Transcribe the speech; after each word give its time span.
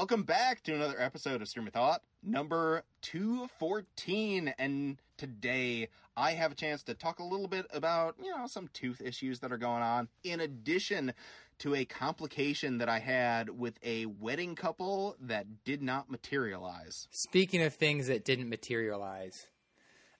Welcome 0.00 0.22
back 0.22 0.62
to 0.62 0.74
another 0.74 0.98
episode 0.98 1.42
of 1.42 1.48
Stream 1.48 1.66
of 1.66 1.74
Thought, 1.74 2.00
number 2.22 2.84
214. 3.02 4.54
And 4.58 4.96
today 5.18 5.88
I 6.16 6.32
have 6.32 6.52
a 6.52 6.54
chance 6.54 6.82
to 6.84 6.94
talk 6.94 7.18
a 7.18 7.22
little 7.22 7.48
bit 7.48 7.66
about, 7.70 8.14
you 8.18 8.30
know, 8.30 8.46
some 8.46 8.70
tooth 8.72 9.02
issues 9.02 9.40
that 9.40 9.52
are 9.52 9.58
going 9.58 9.82
on, 9.82 10.08
in 10.24 10.40
addition 10.40 11.12
to 11.58 11.74
a 11.74 11.84
complication 11.84 12.78
that 12.78 12.88
I 12.88 12.98
had 12.98 13.50
with 13.50 13.74
a 13.82 14.06
wedding 14.06 14.54
couple 14.54 15.16
that 15.20 15.64
did 15.64 15.82
not 15.82 16.10
materialize. 16.10 17.06
Speaking 17.10 17.60
of 17.60 17.74
things 17.74 18.06
that 18.06 18.24
didn't 18.24 18.48
materialize, 18.48 19.34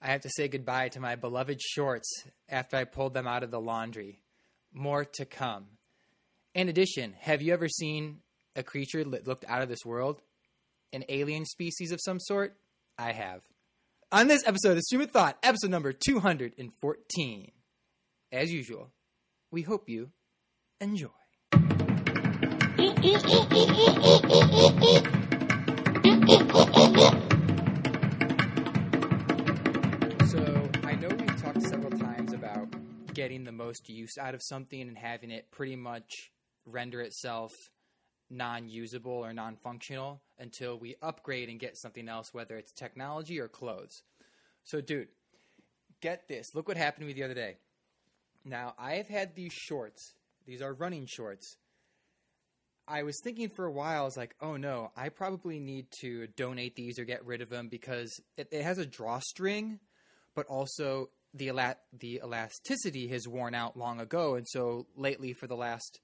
I 0.02 0.08
have 0.08 0.20
to 0.20 0.30
say 0.36 0.48
goodbye 0.48 0.90
to 0.90 1.00
my 1.00 1.16
beloved 1.16 1.58
shorts 1.58 2.24
after 2.50 2.76
I 2.76 2.84
pulled 2.84 3.14
them 3.14 3.26
out 3.26 3.44
of 3.44 3.50
the 3.50 3.62
laundry. 3.62 4.20
More 4.74 5.06
to 5.06 5.24
come. 5.24 5.68
In 6.54 6.68
addition, 6.68 7.14
have 7.20 7.40
you 7.40 7.54
ever 7.54 7.66
seen 7.66 8.18
a 8.56 8.62
creature 8.62 9.04
that 9.04 9.26
looked 9.26 9.44
out 9.48 9.62
of 9.62 9.68
this 9.68 9.84
world? 9.84 10.20
An 10.92 11.04
alien 11.08 11.44
species 11.44 11.92
of 11.92 12.00
some 12.02 12.18
sort? 12.18 12.56
I 12.98 13.12
have. 13.12 13.42
On 14.12 14.26
this 14.26 14.46
episode 14.46 14.76
of 14.76 14.82
Stream 14.82 15.02
of 15.02 15.10
Thought, 15.10 15.38
episode 15.42 15.70
number 15.70 15.92
214. 15.92 17.52
As 18.32 18.52
usual, 18.52 18.90
we 19.50 19.62
hope 19.62 19.88
you 19.88 20.10
enjoy. 20.80 21.08
So, 30.26 30.70
I 30.84 30.94
know 30.94 31.08
we've 31.08 31.42
talked 31.42 31.62
several 31.62 31.90
times 31.90 32.32
about 32.32 32.68
getting 33.14 33.44
the 33.44 33.52
most 33.52 33.88
use 33.88 34.18
out 34.18 34.34
of 34.34 34.42
something 34.42 34.80
and 34.80 34.98
having 34.98 35.30
it 35.30 35.50
pretty 35.50 35.76
much 35.76 36.30
render 36.66 37.00
itself 37.00 37.52
non 38.30 38.68
usable 38.68 39.12
or 39.12 39.32
non 39.32 39.56
functional 39.56 40.20
until 40.38 40.78
we 40.78 40.96
upgrade 41.02 41.48
and 41.48 41.58
get 41.58 41.76
something 41.76 42.08
else, 42.08 42.32
whether 42.32 42.56
it's 42.56 42.72
technology 42.72 43.40
or 43.40 43.48
clothes. 43.48 44.02
So, 44.64 44.80
dude, 44.80 45.08
get 46.00 46.28
this. 46.28 46.54
Look 46.54 46.68
what 46.68 46.76
happened 46.76 47.02
to 47.02 47.06
me 47.06 47.12
the 47.12 47.24
other 47.24 47.34
day. 47.34 47.56
Now, 48.44 48.74
I 48.78 48.94
have 48.94 49.08
had 49.08 49.34
these 49.34 49.52
shorts, 49.52 50.14
these 50.46 50.62
are 50.62 50.72
running 50.72 51.06
shorts. 51.06 51.56
I 52.88 53.04
was 53.04 53.20
thinking 53.22 53.50
for 53.50 53.66
a 53.66 53.70
while, 53.70 54.02
I 54.02 54.04
was 54.04 54.16
like, 54.16 54.34
oh 54.40 54.56
no, 54.56 54.90
I 54.96 55.10
probably 55.10 55.60
need 55.60 55.86
to 56.00 56.26
donate 56.36 56.74
these 56.74 56.98
or 56.98 57.04
get 57.04 57.24
rid 57.24 57.40
of 57.40 57.48
them 57.48 57.68
because 57.68 58.20
it, 58.36 58.48
it 58.50 58.64
has 58.64 58.78
a 58.78 58.86
drawstring, 58.86 59.78
but 60.34 60.46
also 60.46 61.10
the 61.34 61.48
ela- 61.48 61.76
the 61.92 62.20
elasticity 62.24 63.06
has 63.08 63.28
worn 63.28 63.54
out 63.54 63.76
long 63.76 64.00
ago, 64.00 64.34
and 64.34 64.46
so 64.48 64.86
lately, 64.96 65.32
for 65.32 65.46
the 65.46 65.56
last 65.56 66.00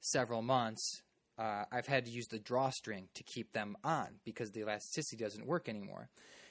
several 0.00 0.42
months, 0.42 1.02
uh, 1.38 1.64
I've 1.70 1.86
had 1.86 2.06
to 2.06 2.10
use 2.10 2.26
the 2.26 2.38
drawstring 2.38 3.08
to 3.14 3.22
keep 3.22 3.52
them 3.52 3.76
on 3.84 4.08
because 4.24 4.50
the 4.50 4.60
elasticity 4.60 5.22
doesn't 5.22 5.46
work 5.46 5.68
anymore. 5.68 6.08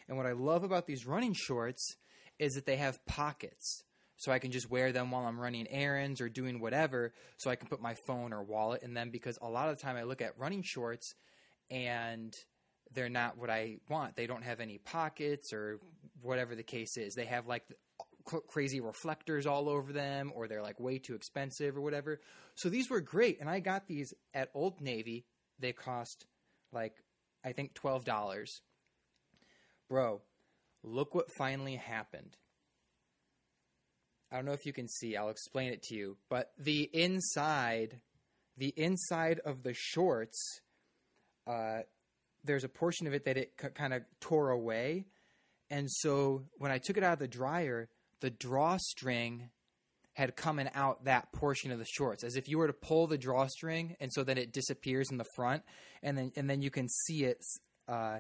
And 0.08 0.18
what 0.18 0.26
I 0.26 0.32
love 0.32 0.64
about 0.64 0.88
these 0.88 1.06
running 1.06 1.34
shorts 1.34 1.98
is 2.40 2.56
that 2.56 2.66
they 2.66 2.78
have 2.78 3.06
pockets. 3.06 3.84
So 4.16 4.32
I 4.32 4.40
can 4.40 4.52
just 4.52 4.70
wear 4.70 4.92
them 4.92 5.12
while 5.12 5.26
I'm 5.26 5.40
running 5.40 5.68
errands 5.70 6.22
or 6.22 6.30
doing 6.30 6.60
whatever. 6.60 7.14
So 7.38 7.52
I 7.52 7.56
can 7.56 7.68
put 7.68 7.82
my 7.82 7.94
phone 7.94 8.34
or 8.34 8.44
wallet 8.44 8.82
in 8.82 8.94
them 8.94 9.12
because 9.12 9.38
a 9.42 9.50
lot 9.50 9.70
of 9.70 9.78
the 9.78 9.82
time 9.82 9.96
I 9.96 10.04
look 10.04 10.22
at 10.22 10.40
running 10.40 10.64
shorts 10.64 11.14
and 11.70 12.34
they're 12.94 13.10
not 13.10 13.38
what 13.38 13.50
I 13.50 13.78
want. 13.90 14.16
They 14.16 14.26
don't 14.26 14.44
have 14.44 14.60
any 14.60 14.78
pockets 14.80 15.54
or 15.54 15.80
whatever 16.22 16.56
the 16.56 16.64
case 16.64 16.98
is. 16.98 17.14
They 17.14 17.26
have 17.26 17.46
like 17.46 17.64
cr- 18.28 18.38
crazy 18.48 18.80
reflectors 18.80 19.48
all 19.48 19.70
over 19.70 19.92
them 19.92 20.32
or 20.36 20.48
they're 20.48 20.62
like 20.62 20.80
way 20.80 21.00
too 21.00 21.16
expensive 21.16 21.76
or 21.76 21.82
whatever. 21.82 22.22
So 22.56 22.70
these 22.70 22.90
were 22.90 23.02
great 23.02 23.40
and 23.40 23.50
I 23.50 23.60
got 23.60 23.88
these 23.88 24.14
at 24.34 24.50
Old 24.54 24.80
Navy. 24.82 25.26
They 25.60 25.74
cost 25.74 26.28
like 26.72 26.94
I 27.44 27.54
think 27.54 27.74
$12. 27.74 28.48
Bro, 29.90 30.22
look 30.84 31.16
what 31.16 31.32
finally 31.38 31.76
happened. 31.76 32.36
I 34.32 34.36
don't 34.36 34.46
know 34.46 34.52
if 34.52 34.66
you 34.66 34.74
can 34.74 34.90
see. 34.90 35.16
I'll 35.16 35.30
explain 35.30 35.72
it 35.72 35.82
to 35.84 35.96
you. 35.96 36.18
But 36.30 36.52
the 36.60 36.90
inside, 36.94 38.02
the 38.58 38.74
inside 38.76 39.40
of 39.46 39.64
the 39.64 39.74
shorts, 39.74 40.60
uh, 41.48 41.80
there's 42.44 42.66
a 42.66 42.70
portion 42.70 43.08
of 43.08 43.14
it 43.14 43.24
that 43.26 43.38
it 43.38 43.54
c- 43.62 43.70
kind 43.70 43.94
of 43.94 44.04
tore 44.20 44.50
away, 44.50 45.06
and 45.70 45.90
so 45.90 46.44
when 46.58 46.72
I 46.72 46.78
took 46.78 46.98
it 46.98 47.04
out 47.04 47.14
of 47.14 47.20
the 47.20 47.28
dryer, 47.28 47.90
the 48.22 48.30
drawstring 48.30 49.50
had 50.14 50.36
come 50.36 50.58
coming 50.58 50.72
out 50.74 51.06
that 51.06 51.32
portion 51.32 51.72
of 51.72 51.78
the 51.78 51.86
shorts, 51.86 52.24
as 52.24 52.36
if 52.36 52.48
you 52.48 52.58
were 52.58 52.68
to 52.68 52.74
pull 52.74 53.06
the 53.06 53.18
drawstring, 53.18 53.96
and 54.00 54.12
so 54.12 54.24
then 54.24 54.38
it 54.38 54.52
disappears 54.52 55.12
in 55.12 55.18
the 55.18 55.26
front, 55.36 55.64
and 56.02 56.18
then 56.18 56.32
and 56.36 56.50
then 56.50 56.62
you 56.62 56.72
can 56.72 56.90
see 56.90 57.24
it. 57.26 57.44
Uh, 57.88 58.20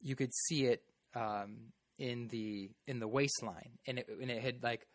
you 0.00 0.14
could 0.14 0.32
see 0.32 0.66
it 0.66 0.82
um, 1.14 1.72
in 1.98 2.28
the 2.28 2.70
in 2.86 3.00
the 3.00 3.08
waistline, 3.08 3.78
and 3.86 3.98
it 3.98 4.08
and 4.08 4.30
it 4.30 4.40
had 4.40 4.62
like 4.62 4.86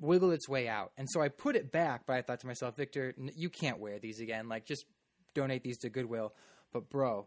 wiggle 0.00 0.32
its 0.32 0.48
way 0.48 0.66
out. 0.68 0.92
And 0.96 1.08
so 1.08 1.20
I 1.20 1.28
put 1.28 1.56
it 1.56 1.70
back, 1.70 2.02
but 2.06 2.14
I 2.14 2.22
thought 2.22 2.40
to 2.40 2.46
myself, 2.46 2.76
Victor, 2.76 3.14
you 3.36 3.50
can't 3.50 3.78
wear 3.78 3.98
these 3.98 4.20
again. 4.20 4.48
Like, 4.48 4.64
just 4.64 4.86
donate 5.34 5.62
these 5.62 5.78
to 5.78 5.90
Goodwill. 5.90 6.32
But, 6.72 6.88
bro, 6.88 7.26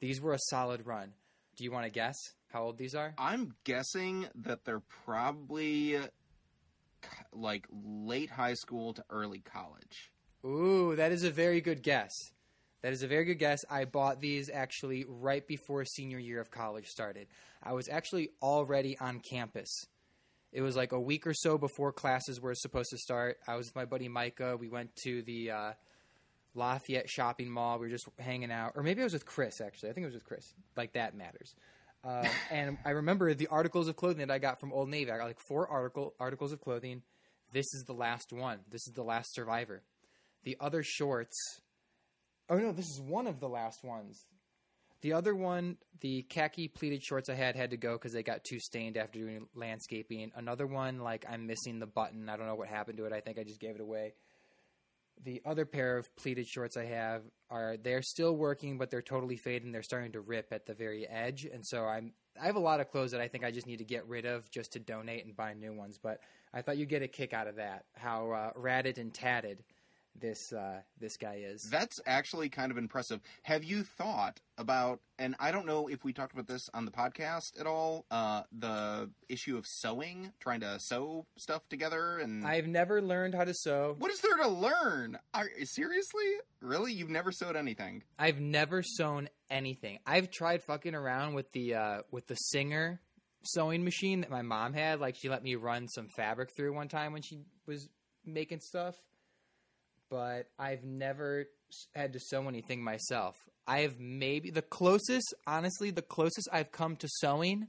these 0.00 0.20
were 0.20 0.32
a 0.32 0.38
solid 0.38 0.86
run. 0.86 1.12
Do 1.56 1.64
you 1.64 1.72
want 1.72 1.84
to 1.86 1.90
guess 1.90 2.16
how 2.54 2.62
old 2.62 2.78
these 2.78 2.94
are? 2.94 3.12
I'm 3.18 3.54
guessing 3.64 4.26
that 4.36 4.64
they're 4.64 4.82
probably 5.04 5.98
like 7.32 7.66
late 7.70 8.30
high 8.30 8.54
school 8.54 8.94
to 8.94 9.04
early 9.10 9.40
college. 9.40 10.12
Ooh, 10.46 10.94
that 10.96 11.12
is 11.12 11.24
a 11.24 11.30
very 11.30 11.60
good 11.60 11.82
guess. 11.82 12.12
That 12.82 12.92
is 12.92 13.02
a 13.02 13.08
very 13.08 13.24
good 13.24 13.38
guess. 13.38 13.64
I 13.68 13.86
bought 13.86 14.20
these 14.20 14.48
actually 14.48 15.04
right 15.08 15.46
before 15.46 15.84
senior 15.84 16.18
year 16.18 16.40
of 16.40 16.50
college 16.50 16.86
started. 16.86 17.26
I 17.62 17.72
was 17.72 17.88
actually 17.88 18.28
already 18.40 18.96
on 18.98 19.20
campus. 19.20 19.86
It 20.52 20.60
was 20.60 20.76
like 20.76 20.92
a 20.92 21.00
week 21.00 21.26
or 21.26 21.34
so 21.34 21.58
before 21.58 21.92
classes 21.92 22.40
were 22.40 22.54
supposed 22.54 22.90
to 22.90 22.98
start. 22.98 23.38
I 23.48 23.56
was 23.56 23.66
with 23.66 23.74
my 23.74 23.86
buddy 23.86 24.08
Micah. 24.08 24.56
We 24.56 24.68
went 24.68 24.94
to 25.02 25.22
the 25.22 25.50
uh, 25.50 25.72
Lafayette 26.54 27.10
shopping 27.10 27.50
mall. 27.50 27.78
We 27.78 27.86
were 27.86 27.90
just 27.90 28.06
hanging 28.20 28.52
out. 28.52 28.72
Or 28.76 28.84
maybe 28.84 29.00
I 29.00 29.04
was 29.04 29.14
with 29.14 29.26
Chris, 29.26 29.60
actually. 29.60 29.90
I 29.90 29.92
think 29.94 30.04
it 30.04 30.08
was 30.08 30.14
with 30.14 30.26
Chris. 30.26 30.54
Like, 30.76 30.92
that 30.92 31.16
matters. 31.16 31.56
Uh, 32.04 32.28
and 32.50 32.76
I 32.84 32.90
remember 32.90 33.32
the 33.34 33.46
articles 33.46 33.88
of 33.88 33.96
clothing 33.96 34.26
that 34.26 34.30
I 34.30 34.38
got 34.38 34.60
from 34.60 34.72
Old 34.72 34.88
Navy. 34.88 35.10
I 35.10 35.18
got 35.18 35.26
like 35.26 35.40
four 35.48 35.66
article 35.68 36.14
articles 36.20 36.52
of 36.52 36.60
clothing. 36.60 37.02
This 37.52 37.72
is 37.74 37.84
the 37.86 37.94
last 37.94 38.32
one. 38.32 38.60
This 38.70 38.86
is 38.86 38.92
the 38.94 39.02
last 39.02 39.34
survivor. 39.34 39.82
The 40.44 40.56
other 40.60 40.82
shorts. 40.82 41.36
Oh 42.50 42.58
no, 42.58 42.72
this 42.72 42.86
is 42.86 43.00
one 43.00 43.26
of 43.26 43.40
the 43.40 43.48
last 43.48 43.82
ones. 43.82 44.26
The 45.00 45.12
other 45.12 45.34
one, 45.34 45.76
the 46.00 46.22
khaki 46.22 46.68
pleated 46.68 47.02
shorts 47.02 47.28
I 47.28 47.34
had 47.34 47.56
had 47.56 47.70
to 47.70 47.76
go 47.76 47.92
because 47.92 48.12
they 48.12 48.22
got 48.22 48.44
too 48.44 48.58
stained 48.58 48.96
after 48.96 49.18
doing 49.18 49.46
landscaping. 49.54 50.32
Another 50.34 50.66
one, 50.66 50.98
like 51.00 51.26
I'm 51.28 51.46
missing 51.46 51.78
the 51.78 51.86
button. 51.86 52.28
I 52.28 52.36
don't 52.36 52.46
know 52.46 52.54
what 52.54 52.68
happened 52.68 52.98
to 52.98 53.04
it. 53.04 53.12
I 53.12 53.20
think 53.20 53.38
I 53.38 53.44
just 53.44 53.60
gave 53.60 53.74
it 53.74 53.80
away. 53.80 54.14
The 55.22 55.40
other 55.44 55.64
pair 55.64 55.96
of 55.96 56.14
pleated 56.16 56.46
shorts 56.46 56.76
I 56.76 56.84
have 56.86 57.22
are 57.50 57.76
they're 57.76 58.02
still 58.02 58.36
working, 58.36 58.78
but 58.78 58.90
they're 58.90 59.02
totally 59.02 59.36
fading. 59.36 59.72
They're 59.72 59.82
starting 59.82 60.12
to 60.12 60.20
rip 60.20 60.52
at 60.52 60.66
the 60.66 60.74
very 60.74 61.06
edge, 61.06 61.44
and 61.44 61.64
so 61.64 61.84
I'm 61.86 62.12
I 62.40 62.46
have 62.46 62.56
a 62.56 62.60
lot 62.60 62.80
of 62.80 62.90
clothes 62.90 63.12
that 63.12 63.20
I 63.20 63.28
think 63.28 63.44
I 63.44 63.50
just 63.50 63.66
need 63.66 63.78
to 63.78 63.84
get 63.84 64.06
rid 64.08 64.26
of 64.26 64.50
just 64.50 64.72
to 64.72 64.80
donate 64.80 65.24
and 65.24 65.36
buy 65.36 65.54
new 65.54 65.72
ones. 65.72 65.98
But 66.02 66.20
I 66.52 66.62
thought 66.62 66.76
you'd 66.76 66.88
get 66.88 67.02
a 67.02 67.08
kick 67.08 67.32
out 67.32 67.46
of 67.46 67.56
that. 67.56 67.84
How 67.94 68.30
uh, 68.32 68.50
ratted 68.56 68.98
and 68.98 69.14
tatted 69.14 69.62
this 70.20 70.52
uh, 70.52 70.80
this 71.00 71.16
guy 71.16 71.42
is. 71.44 71.68
That's 71.70 72.00
actually 72.06 72.48
kind 72.48 72.70
of 72.70 72.78
impressive. 72.78 73.20
Have 73.42 73.64
you 73.64 73.82
thought 73.82 74.40
about, 74.56 75.00
and 75.18 75.34
I 75.40 75.50
don't 75.50 75.66
know 75.66 75.88
if 75.88 76.04
we 76.04 76.12
talked 76.12 76.32
about 76.32 76.46
this 76.46 76.68
on 76.72 76.84
the 76.84 76.90
podcast 76.90 77.58
at 77.58 77.66
all, 77.66 78.06
uh, 78.10 78.42
the 78.56 79.10
issue 79.28 79.56
of 79.56 79.66
sewing, 79.66 80.32
trying 80.40 80.60
to 80.60 80.78
sew 80.78 81.26
stuff 81.36 81.68
together, 81.68 82.18
and 82.18 82.46
I've 82.46 82.66
never 82.66 83.02
learned 83.02 83.34
how 83.34 83.44
to 83.44 83.54
sew. 83.54 83.96
what 83.98 84.10
is 84.10 84.20
there 84.20 84.36
to 84.36 84.48
learn? 84.48 85.18
Are, 85.32 85.48
seriously, 85.64 86.34
really? 86.60 86.92
You've 86.92 87.10
never 87.10 87.32
sewed 87.32 87.56
anything? 87.56 88.02
I've 88.18 88.40
never 88.40 88.82
sewn 88.82 89.28
anything. 89.50 89.98
I've 90.06 90.30
tried 90.30 90.62
fucking 90.62 90.94
around 90.94 91.34
with 91.34 91.50
the 91.52 91.74
uh, 91.74 91.98
with 92.10 92.26
the 92.26 92.36
Singer 92.36 93.00
sewing 93.46 93.84
machine 93.84 94.20
that 94.22 94.30
my 94.30 94.42
mom 94.42 94.72
had. 94.72 95.00
Like 95.00 95.16
she 95.16 95.28
let 95.28 95.42
me 95.42 95.54
run 95.56 95.88
some 95.88 96.08
fabric 96.16 96.50
through 96.56 96.74
one 96.74 96.88
time 96.88 97.12
when 97.12 97.22
she 97.22 97.40
was 97.66 97.88
making 98.24 98.60
stuff. 98.60 98.94
But 100.14 100.46
I've 100.60 100.84
never 100.84 101.46
had 101.92 102.12
to 102.12 102.20
sew 102.20 102.46
anything 102.46 102.84
myself. 102.84 103.34
I 103.66 103.80
have 103.80 103.98
maybe 103.98 104.50
the 104.50 104.62
closest, 104.62 105.34
honestly, 105.44 105.90
the 105.90 106.02
closest 106.02 106.48
I've 106.52 106.70
come 106.70 106.94
to 106.98 107.08
sewing 107.16 107.66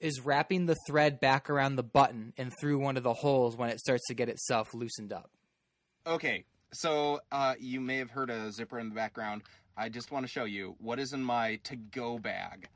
is 0.00 0.22
wrapping 0.24 0.64
the 0.64 0.76
thread 0.86 1.20
back 1.20 1.50
around 1.50 1.76
the 1.76 1.82
button 1.82 2.32
and 2.38 2.54
through 2.58 2.78
one 2.78 2.96
of 2.96 3.02
the 3.02 3.12
holes 3.12 3.54
when 3.54 3.68
it 3.68 3.80
starts 3.80 4.06
to 4.06 4.14
get 4.14 4.30
itself 4.30 4.72
loosened 4.72 5.12
up. 5.12 5.30
Okay, 6.06 6.46
so 6.72 7.20
uh, 7.30 7.54
you 7.60 7.82
may 7.82 7.98
have 7.98 8.08
heard 8.08 8.30
a 8.30 8.50
zipper 8.50 8.78
in 8.78 8.88
the 8.88 8.94
background. 8.94 9.42
I 9.76 9.90
just 9.90 10.10
want 10.10 10.24
to 10.24 10.32
show 10.32 10.44
you 10.44 10.74
what 10.78 10.98
is 10.98 11.12
in 11.12 11.22
my 11.22 11.56
to-go 11.64 12.18
bag, 12.18 12.66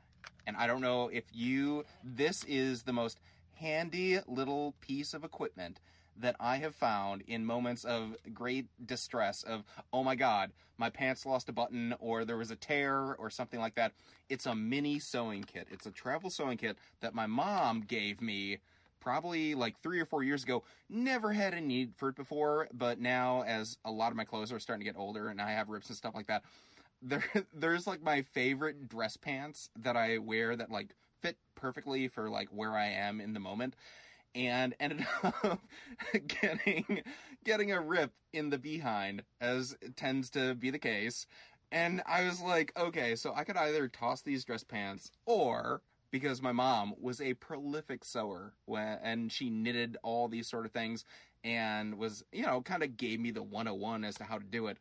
and 0.45 0.55
I 0.55 0.67
don't 0.67 0.81
know 0.81 1.07
if 1.07 1.23
you. 1.33 1.83
This 2.03 2.35
is 2.47 2.83
the 2.83 2.93
most 2.93 3.19
handy 3.55 4.19
little 4.27 4.75
piece 4.81 5.15
of 5.15 5.23
equipment 5.23 5.79
that 6.17 6.35
I 6.39 6.57
have 6.57 6.75
found 6.75 7.23
in 7.27 7.45
moments 7.45 7.83
of 7.83 8.15
great 8.33 8.67
distress 8.85 9.43
of, 9.43 9.63
oh 9.91 10.03
my 10.03 10.15
god, 10.15 10.51
my 10.77 10.89
pants 10.89 11.25
lost 11.25 11.49
a 11.49 11.53
button 11.53 11.95
or 11.99 12.25
there 12.25 12.37
was 12.37 12.51
a 12.51 12.55
tear 12.55 13.15
or 13.15 13.29
something 13.29 13.59
like 13.59 13.75
that. 13.75 13.93
It's 14.29 14.45
a 14.45 14.55
mini 14.55 14.99
sewing 14.99 15.43
kit. 15.43 15.67
It's 15.71 15.85
a 15.85 15.91
travel 15.91 16.29
sewing 16.29 16.57
kit 16.57 16.77
that 17.01 17.13
my 17.13 17.25
mom 17.25 17.81
gave 17.81 18.21
me 18.21 18.59
probably 18.99 19.53
like 19.53 19.79
three 19.81 19.99
or 19.99 20.05
four 20.05 20.23
years 20.23 20.43
ago. 20.43 20.63
Never 20.89 21.31
had 21.31 21.53
a 21.53 21.61
need 21.61 21.93
for 21.95 22.09
it 22.09 22.15
before, 22.15 22.67
but 22.73 22.99
now 22.99 23.43
as 23.43 23.77
a 23.85 23.91
lot 23.91 24.11
of 24.11 24.17
my 24.17 24.23
clothes 24.23 24.51
are 24.51 24.59
starting 24.59 24.85
to 24.85 24.91
get 24.91 24.99
older 24.99 25.27
and 25.27 25.41
I 25.41 25.51
have 25.51 25.69
rips 25.69 25.89
and 25.89 25.97
stuff 25.97 26.15
like 26.15 26.27
that, 26.27 26.43
there 27.01 27.23
there's 27.53 27.85
like 27.85 28.01
my 28.01 28.21
favorite 28.21 28.87
dress 28.87 29.17
pants 29.17 29.69
that 29.79 29.97
I 29.97 30.17
wear 30.17 30.55
that 30.55 30.71
like 30.71 30.95
fit 31.21 31.37
perfectly 31.55 32.07
for 32.07 32.29
like 32.29 32.49
where 32.49 32.73
I 32.73 32.87
am 32.87 33.21
in 33.21 33.33
the 33.33 33.39
moment 33.39 33.75
and 34.35 34.75
ended 34.79 35.05
up 35.23 35.59
getting 36.27 37.01
getting 37.43 37.71
a 37.71 37.81
rip 37.81 38.11
in 38.33 38.49
the 38.49 38.57
behind 38.57 39.23
as 39.41 39.75
tends 39.95 40.29
to 40.31 40.55
be 40.55 40.69
the 40.69 40.79
case 40.79 41.25
and 41.71 42.01
I 42.07 42.23
was 42.25 42.41
like 42.41 42.71
okay 42.77 43.15
so 43.15 43.33
I 43.35 43.43
could 43.43 43.57
either 43.57 43.87
toss 43.87 44.21
these 44.21 44.43
dress 44.43 44.63
pants 44.63 45.11
or 45.25 45.81
because 46.11 46.41
my 46.41 46.51
mom 46.51 46.93
was 46.99 47.21
a 47.21 47.33
prolific 47.35 48.05
sewer 48.05 48.53
and 48.67 49.31
she 49.31 49.49
knitted 49.49 49.97
all 50.03 50.27
these 50.27 50.47
sort 50.47 50.65
of 50.65 50.71
things 50.71 51.05
and 51.43 51.97
was 51.97 52.23
you 52.31 52.43
know 52.43 52.61
kind 52.61 52.83
of 52.83 52.97
gave 52.97 53.19
me 53.19 53.31
the 53.31 53.43
101 53.43 54.03
as 54.03 54.15
to 54.15 54.23
how 54.23 54.37
to 54.37 54.45
do 54.45 54.67
it 54.67 54.77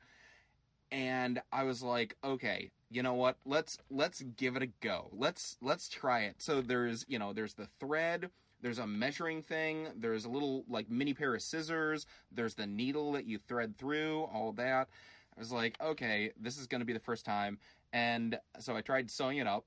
and 0.93 1.41
I 1.51 1.65
was 1.65 1.83
like, 1.83 2.17
okay, 2.23 2.71
you 2.91 3.03
know 3.03 3.15
what? 3.15 3.39
Let's 3.47 3.79
let's 3.91 4.23
give 4.37 4.57
it 4.57 4.63
a 4.63 4.69
go. 4.81 5.09
Let's 5.11 5.57
let's 5.63 5.89
try 5.89 6.21
it. 6.25 6.37
So 6.39 6.61
there's 6.61 7.07
you 7.09 7.19
know 7.19 7.33
there's 7.33 7.55
the 7.55 7.67
thread, 7.81 8.29
there's 8.63 8.79
a 8.79 8.87
measuring 8.87 9.43
thing, 9.43 9.89
there's 9.97 10.25
a 10.25 10.29
little 10.29 10.65
like 10.69 10.91
mini 10.91 11.13
pair 11.15 11.35
of 11.35 11.43
scissors, 11.43 12.07
there's 12.31 12.55
the 12.55 12.67
needle 12.67 13.13
that 13.13 13.27
you 13.27 13.39
thread 13.39 13.77
through, 13.77 14.29
all 14.33 14.53
that. 14.53 14.89
I 15.37 15.41
was 15.41 15.53
like, 15.53 15.77
okay, 15.83 16.31
this 16.41 16.59
is 16.59 16.67
going 16.67 16.81
to 16.81 16.85
be 16.85 16.93
the 16.93 17.01
first 17.01 17.25
time, 17.25 17.59
and 17.93 18.39
so 18.59 18.77
I 18.77 18.81
tried 18.81 19.11
sewing 19.11 19.39
it 19.39 19.47
up, 19.47 19.65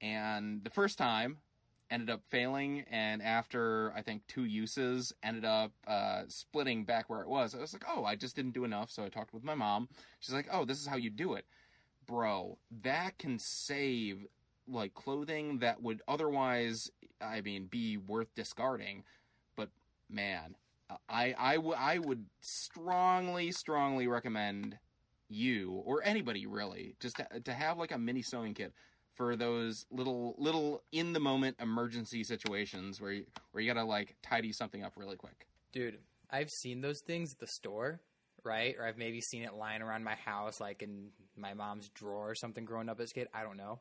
and 0.00 0.64
the 0.64 0.70
first 0.70 0.98
time 0.98 1.38
ended 1.90 2.08
up 2.08 2.22
failing 2.28 2.84
and 2.90 3.20
after 3.20 3.92
i 3.96 4.00
think 4.00 4.22
two 4.28 4.44
uses 4.44 5.12
ended 5.22 5.44
up 5.44 5.72
uh, 5.88 6.22
splitting 6.28 6.84
back 6.84 7.10
where 7.10 7.20
it 7.20 7.28
was. 7.28 7.54
I 7.54 7.58
was 7.58 7.72
like 7.72 7.84
oh 7.88 8.04
i 8.04 8.14
just 8.14 8.36
didn't 8.36 8.52
do 8.52 8.64
enough 8.64 8.90
so 8.90 9.04
i 9.04 9.08
talked 9.08 9.34
with 9.34 9.44
my 9.44 9.54
mom. 9.54 9.88
She's 10.20 10.34
like 10.34 10.48
oh 10.52 10.64
this 10.64 10.80
is 10.80 10.86
how 10.86 10.96
you 10.96 11.10
do 11.10 11.34
it. 11.34 11.46
Bro 12.06 12.58
that 12.82 13.18
can 13.18 13.38
save 13.38 14.26
like 14.68 14.94
clothing 14.94 15.58
that 15.58 15.82
would 15.82 16.00
otherwise 16.06 16.90
i 17.20 17.40
mean 17.40 17.66
be 17.66 17.96
worth 17.96 18.34
discarding 18.34 19.04
but 19.56 19.68
man 20.08 20.54
i 21.08 21.34
i, 21.38 21.54
w- 21.56 21.76
I 21.76 21.98
would 21.98 22.26
strongly 22.40 23.52
strongly 23.52 24.06
recommend 24.06 24.78
you 25.28 25.82
or 25.84 26.02
anybody 26.04 26.46
really 26.46 26.96
just 27.00 27.16
to, 27.16 27.40
to 27.40 27.52
have 27.52 27.78
like 27.78 27.92
a 27.92 27.98
mini 27.98 28.22
sewing 28.22 28.54
kit 28.54 28.72
for 29.14 29.36
those 29.36 29.86
little 29.90 30.34
little 30.38 30.82
in 30.92 31.12
the 31.12 31.20
moment 31.20 31.56
emergency 31.60 32.24
situations 32.24 33.00
where 33.00 33.12
you, 33.12 33.26
where 33.52 33.62
you 33.62 33.72
gotta 33.72 33.86
like 33.86 34.16
tidy 34.22 34.52
something 34.52 34.82
up 34.82 34.94
really 34.96 35.16
quick. 35.16 35.46
Dude, 35.72 35.98
I've 36.30 36.48
seen 36.48 36.80
those 36.80 37.00
things 37.06 37.32
at 37.32 37.38
the 37.38 37.46
store, 37.46 38.00
right? 38.44 38.74
Or 38.78 38.86
I've 38.86 38.96
maybe 38.96 39.20
seen 39.20 39.42
it 39.42 39.54
lying 39.54 39.82
around 39.82 40.04
my 40.04 40.14
house, 40.14 40.60
like 40.60 40.82
in 40.82 41.10
my 41.36 41.54
mom's 41.54 41.88
drawer 41.90 42.30
or 42.30 42.34
something 42.34 42.64
growing 42.64 42.88
up 42.88 42.98
as 42.98 43.10
a 43.10 43.14
kid. 43.14 43.28
I 43.34 43.42
don't 43.42 43.56
know. 43.56 43.80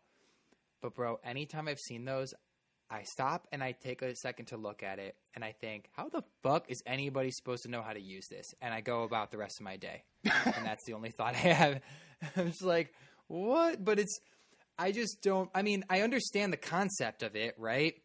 But 0.81 0.93
bro, 0.93 1.19
anytime 1.23 1.67
I've 1.67 1.79
seen 1.79 2.05
those, 2.05 2.33
I 2.89 3.03
stop 3.03 3.47
and 3.51 3.63
I 3.63 3.73
take 3.73 4.01
a 4.01 4.15
second 4.15 4.47
to 4.47 4.57
look 4.57 4.81
at 4.81 4.99
it 4.99 5.15
and 5.35 5.43
I 5.43 5.51
think, 5.51 5.89
how 5.95 6.09
the 6.09 6.23
fuck 6.41 6.65
is 6.69 6.81
anybody 6.85 7.31
supposed 7.31 7.63
to 7.63 7.69
know 7.69 7.81
how 7.81 7.93
to 7.93 8.01
use 8.01 8.27
this? 8.27 8.53
And 8.61 8.73
I 8.73 8.81
go 8.81 9.03
about 9.03 9.31
the 9.31 9.37
rest 9.37 9.59
of 9.59 9.65
my 9.65 9.77
day. 9.77 10.03
and 10.23 10.65
that's 10.65 10.83
the 10.85 10.93
only 10.93 11.11
thought 11.11 11.35
I 11.35 11.37
have. 11.37 11.81
I'm 12.35 12.47
just 12.47 12.63
like, 12.63 12.93
what? 13.27 13.83
But 13.83 13.99
it's 13.99 14.19
I 14.77 14.93
just 14.93 15.21
don't. 15.21 15.49
I 15.53 15.61
mean, 15.61 15.83
I 15.89 16.01
understand 16.01 16.53
the 16.53 16.57
concept 16.57 17.21
of 17.21 17.35
it, 17.35 17.53
right? 17.57 17.95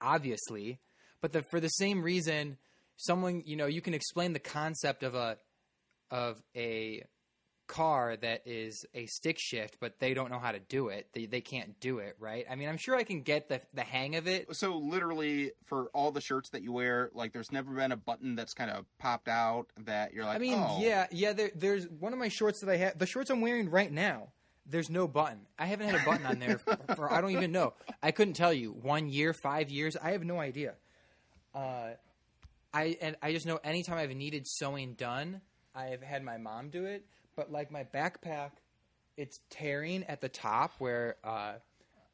Obviously, 0.00 0.80
but 1.20 1.32
the, 1.32 1.42
for 1.42 1.60
the 1.60 1.68
same 1.68 2.02
reason, 2.02 2.56
someone 2.96 3.42
you 3.44 3.54
know, 3.54 3.66
you 3.66 3.82
can 3.82 3.92
explain 3.92 4.32
the 4.32 4.38
concept 4.38 5.02
of 5.02 5.14
a 5.14 5.36
of 6.10 6.42
a 6.56 7.04
car 7.70 8.16
that 8.16 8.42
is 8.46 8.84
a 8.94 9.06
stick 9.06 9.38
shift, 9.38 9.76
but 9.80 10.00
they 10.00 10.12
don't 10.12 10.30
know 10.30 10.40
how 10.40 10.50
to 10.50 10.58
do 10.58 10.88
it. 10.88 11.06
They 11.12 11.26
they 11.26 11.40
can't 11.40 11.78
do 11.78 11.98
it, 11.98 12.16
right? 12.18 12.44
I 12.50 12.56
mean, 12.56 12.68
I'm 12.68 12.76
sure 12.76 12.96
I 12.96 13.04
can 13.04 13.22
get 13.22 13.48
the 13.48 13.60
the 13.72 13.82
hang 13.82 14.16
of 14.16 14.26
it. 14.26 14.54
So 14.56 14.76
literally, 14.78 15.52
for 15.66 15.86
all 15.94 16.10
the 16.10 16.20
shirts 16.20 16.50
that 16.50 16.62
you 16.62 16.72
wear, 16.72 17.10
like 17.14 17.32
there's 17.32 17.52
never 17.52 17.72
been 17.72 17.92
a 17.92 17.96
button 17.96 18.34
that's 18.34 18.54
kind 18.54 18.70
of 18.70 18.84
popped 18.98 19.28
out 19.28 19.66
that 19.84 20.12
you're 20.12 20.24
like. 20.24 20.36
I 20.36 20.38
mean, 20.40 20.58
oh. 20.58 20.78
yeah, 20.80 21.06
yeah. 21.12 21.32
There, 21.32 21.50
there's 21.54 21.88
one 21.88 22.12
of 22.12 22.18
my 22.18 22.28
shorts 22.28 22.60
that 22.60 22.68
I 22.68 22.76
have. 22.76 22.98
The 22.98 23.06
shorts 23.06 23.30
I'm 23.30 23.40
wearing 23.40 23.70
right 23.70 23.92
now 23.92 24.28
there's 24.66 24.90
no 24.90 25.08
button. 25.08 25.40
I 25.58 25.66
haven't 25.66 25.88
had 25.88 26.00
a 26.00 26.04
button 26.04 26.26
on 26.26 26.38
there 26.38 26.58
for, 26.58 26.78
for, 26.94 27.12
I 27.12 27.20
don't 27.20 27.32
even 27.32 27.50
know. 27.50 27.72
I 28.02 28.12
couldn't 28.12 28.34
tell 28.34 28.52
you 28.52 28.70
one 28.70 29.08
year, 29.08 29.32
five 29.32 29.68
years. 29.68 29.96
I 29.96 30.12
have 30.12 30.22
no 30.22 30.38
idea. 30.38 30.74
Uh, 31.52 31.90
I 32.72 32.96
and 33.00 33.16
I 33.20 33.32
just 33.32 33.46
know 33.46 33.58
anytime 33.64 33.98
I've 33.98 34.14
needed 34.14 34.46
sewing 34.46 34.94
done, 34.94 35.40
I've 35.74 36.02
had 36.02 36.22
my 36.22 36.38
mom 36.38 36.70
do 36.70 36.84
it. 36.84 37.04
But 37.40 37.50
like 37.50 37.70
my 37.70 37.84
backpack, 37.84 38.50
it's 39.16 39.40
tearing 39.48 40.04
at 40.04 40.20
the 40.20 40.28
top 40.28 40.72
where 40.78 41.16
uh, 41.24 41.54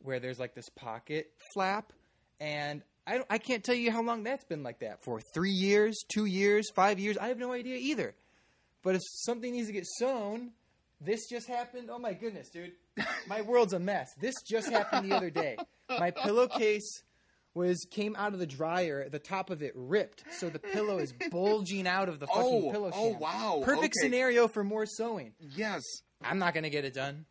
where 0.05 0.21
there's 0.21 0.39
like 0.39 0.55
this 0.55 0.69
pocket 0.69 1.33
flap, 1.53 1.93
and 2.39 2.81
I 3.09 3.25
I 3.29 3.39
can't 3.39 3.65
tell 3.65 3.75
you 3.75 3.91
how 3.91 4.03
long 4.03 4.23
that's 4.23 4.45
been 4.45 4.63
like 4.63 4.79
that 4.79 5.03
for. 5.03 5.21
Three 5.35 5.51
years, 5.51 5.97
two 6.07 6.27
years, 6.27 6.71
five 6.77 7.01
years. 7.01 7.19
I 7.19 7.27
have 7.27 7.39
no 7.39 7.51
idea 7.51 7.75
either. 7.75 8.15
But 8.85 8.95
if 8.95 9.03
something 9.25 9.51
needs 9.51 9.67
to 9.67 9.73
get 9.73 9.85
sewn 9.99 10.53
this 11.01 11.29
just 11.29 11.49
happened. 11.49 11.91
Oh 11.91 11.99
my 11.99 12.13
goodness, 12.13 12.49
dude. 12.49 12.73
My 13.27 13.43
world's 13.43 13.73
a 13.73 13.79
mess. 13.79 14.15
This 14.21 14.35
just 14.49 14.71
happened 14.71 15.11
the 15.11 15.17
other 15.17 15.31
day. 15.31 15.57
My 15.89 16.11
pillowcase 16.11 17.03
was 17.57 17.85
came 17.91 18.15
out 18.17 18.33
of 18.35 18.39
the 18.39 18.47
dryer. 18.47 19.09
The 19.09 19.19
top 19.19 19.51
of 19.51 19.63
it 19.63 19.73
ripped, 19.75 20.23
so 20.39 20.49
the 20.49 20.59
pillow 20.61 20.99
is 20.99 21.13
bulging 21.31 21.89
out 21.89 22.09
of 22.09 22.21
the 22.21 22.27
oh, 22.31 22.35
fucking 22.37 22.69
Oh, 22.69 22.71
pillow. 22.71 22.91
oh, 22.95 23.11
sham. 23.13 23.21
wow, 23.21 23.63
Perfect 23.65 23.95
okay. 23.99 24.07
scenario 24.07 24.47
for 24.47 24.63
more 24.63 24.87
sewing. 24.87 25.33
Yes, 25.41 25.83
I'm 26.23 26.39
not 26.39 26.55
gonna 26.55 26.71
get 26.71 26.85
it 26.85 26.95
done. 26.95 27.25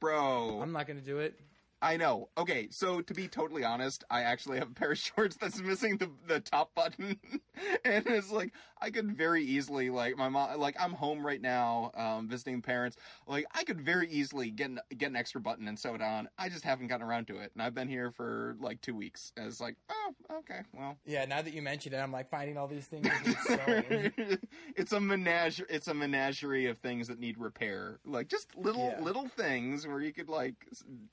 bro. 0.00 0.60
I'm 0.62 0.72
not 0.72 0.86
gonna 0.86 1.00
do 1.00 1.18
it. 1.18 1.38
I 1.80 1.96
know. 1.96 2.28
Okay, 2.36 2.68
so 2.70 3.00
to 3.02 3.14
be 3.14 3.28
totally 3.28 3.62
honest, 3.62 4.02
I 4.10 4.22
actually 4.22 4.58
have 4.58 4.70
a 4.70 4.74
pair 4.74 4.90
of 4.92 4.98
shorts 5.16 5.36
that's 5.36 5.60
missing 5.60 5.96
the 5.98 6.10
the 6.26 6.40
top 6.40 6.74
button, 6.74 7.18
and 7.84 8.06
it's 8.06 8.32
like 8.32 8.52
I 8.80 8.90
could 8.90 9.16
very 9.16 9.44
easily 9.44 9.88
like 9.90 10.16
my 10.16 10.28
mom 10.28 10.58
like 10.58 10.76
I'm 10.80 10.92
home 10.92 11.24
right 11.24 11.40
now, 11.40 11.92
um, 11.94 12.28
visiting 12.28 12.62
parents. 12.62 12.96
Like 13.26 13.46
I 13.54 13.62
could 13.64 13.80
very 13.80 14.08
easily 14.10 14.50
get 14.50 14.70
an, 14.70 14.80
get 14.96 15.10
an 15.10 15.16
extra 15.16 15.40
button 15.40 15.68
and 15.68 15.78
sew 15.78 15.94
it 15.94 16.02
on. 16.02 16.28
I 16.36 16.48
just 16.48 16.64
haven't 16.64 16.88
gotten 16.88 17.06
around 17.06 17.26
to 17.28 17.38
it, 17.38 17.52
and 17.54 17.62
I've 17.62 17.74
been 17.74 17.88
here 17.88 18.10
for 18.10 18.56
like 18.60 18.80
two 18.80 18.96
weeks. 18.96 19.32
And 19.36 19.46
it's 19.46 19.60
like, 19.60 19.76
oh, 19.88 20.14
okay, 20.38 20.60
well, 20.72 20.96
Yeah, 21.06 21.24
now 21.26 21.42
that 21.42 21.52
you 21.54 21.62
mentioned 21.62 21.94
it, 21.94 21.98
I'm 21.98 22.12
like 22.12 22.28
finding 22.28 22.56
all 22.58 22.66
these 22.66 22.86
things. 22.86 23.06
that 23.08 23.26
need 23.26 24.12
sewing. 24.16 24.38
it's 24.76 24.92
a 24.92 25.00
menage 25.00 25.62
it's 25.68 25.86
a 25.88 25.94
menagerie 25.94 26.66
of 26.66 26.78
things 26.78 27.08
that 27.08 27.18
need 27.18 27.38
repair 27.38 27.98
like 28.04 28.28
just 28.28 28.54
little 28.56 28.86
Yeah. 28.96 29.00
little 29.04 29.28
things 29.28 29.86
where 29.86 30.00
you 30.00 30.12
could 30.12 30.28
like 30.28 30.54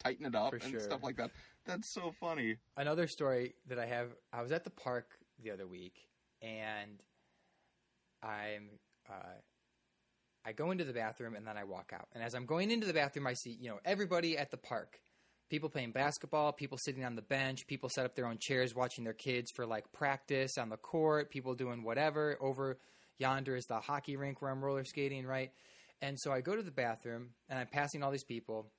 tighten 0.04 0.26
it 0.26 0.36
up 0.36 0.52
For 0.60 0.66
and 0.66 0.72
sure. 0.72 0.80
stuff 0.82 1.04
like 1.04 1.18
that 1.18 1.32
that's 1.66 1.90
so 1.90 2.14
funny 2.20 2.58
another 2.78 3.08
story 3.08 3.56
that 3.68 3.80
I 3.80 3.86
have. 3.88 4.10
I 4.32 4.42
was 4.42 4.52
at 4.52 4.64
the 4.64 4.70
park 4.70 5.08
the 5.44 5.52
other 5.52 5.68
week, 5.68 5.96
and 6.42 7.02
I'm. 8.24 8.70
Uh, 9.10 9.40
I 10.48 10.52
go 10.52 10.70
into 10.70 10.84
the 10.84 10.94
bathroom 10.94 11.34
and 11.36 11.48
then 11.48 11.58
I 11.58 11.64
walk 11.64 11.92
out. 11.92 12.08
And 12.14 12.24
as 12.24 12.36
I'm 12.36 12.46
going 12.46 12.70
into 12.70 12.86
the 12.86 12.94
bathroom, 12.94 13.26
I 13.26 13.34
see 13.34 13.58
you 13.60 13.70
know 13.70 13.80
everybody 13.84 14.38
at 14.38 14.52
the 14.52 14.58
park. 14.58 15.00
People 15.50 15.70
playing 15.70 15.92
basketball, 15.92 16.54
people 16.54 16.78
sitting 16.78 17.04
on 17.04 17.16
the 17.16 17.22
bench, 17.22 17.68
people 17.68 17.90
set 17.90 18.06
up 18.06 18.16
their 18.16 18.28
own 18.28 18.38
chairs 18.40 18.76
watching 18.76 19.04
their 19.04 19.14
kids 19.14 19.52
for 19.52 19.66
like 19.66 19.92
practice 19.92 20.58
on 20.58 20.70
the 20.70 20.78
court, 20.78 21.32
people 21.32 21.56
doing 21.56 21.84
whatever. 21.84 22.38
Over 22.42 22.80
yonder 23.18 23.56
is 23.56 23.66
the 23.66 23.80
hockey 23.80 24.18
rink 24.18 24.42
where 24.42 24.52
I'm 24.52 24.64
roller 24.64 24.86
skating, 24.86 25.26
right? 25.26 25.52
And 26.02 26.20
so 26.20 26.32
I 26.32 26.42
go 26.42 26.56
to 26.56 26.64
the 26.64 26.72
bathroom 26.72 27.30
and 27.50 27.58
I'm 27.58 27.68
passing 27.68 28.04
all 28.04 28.12
these 28.12 28.24
people. 28.24 28.72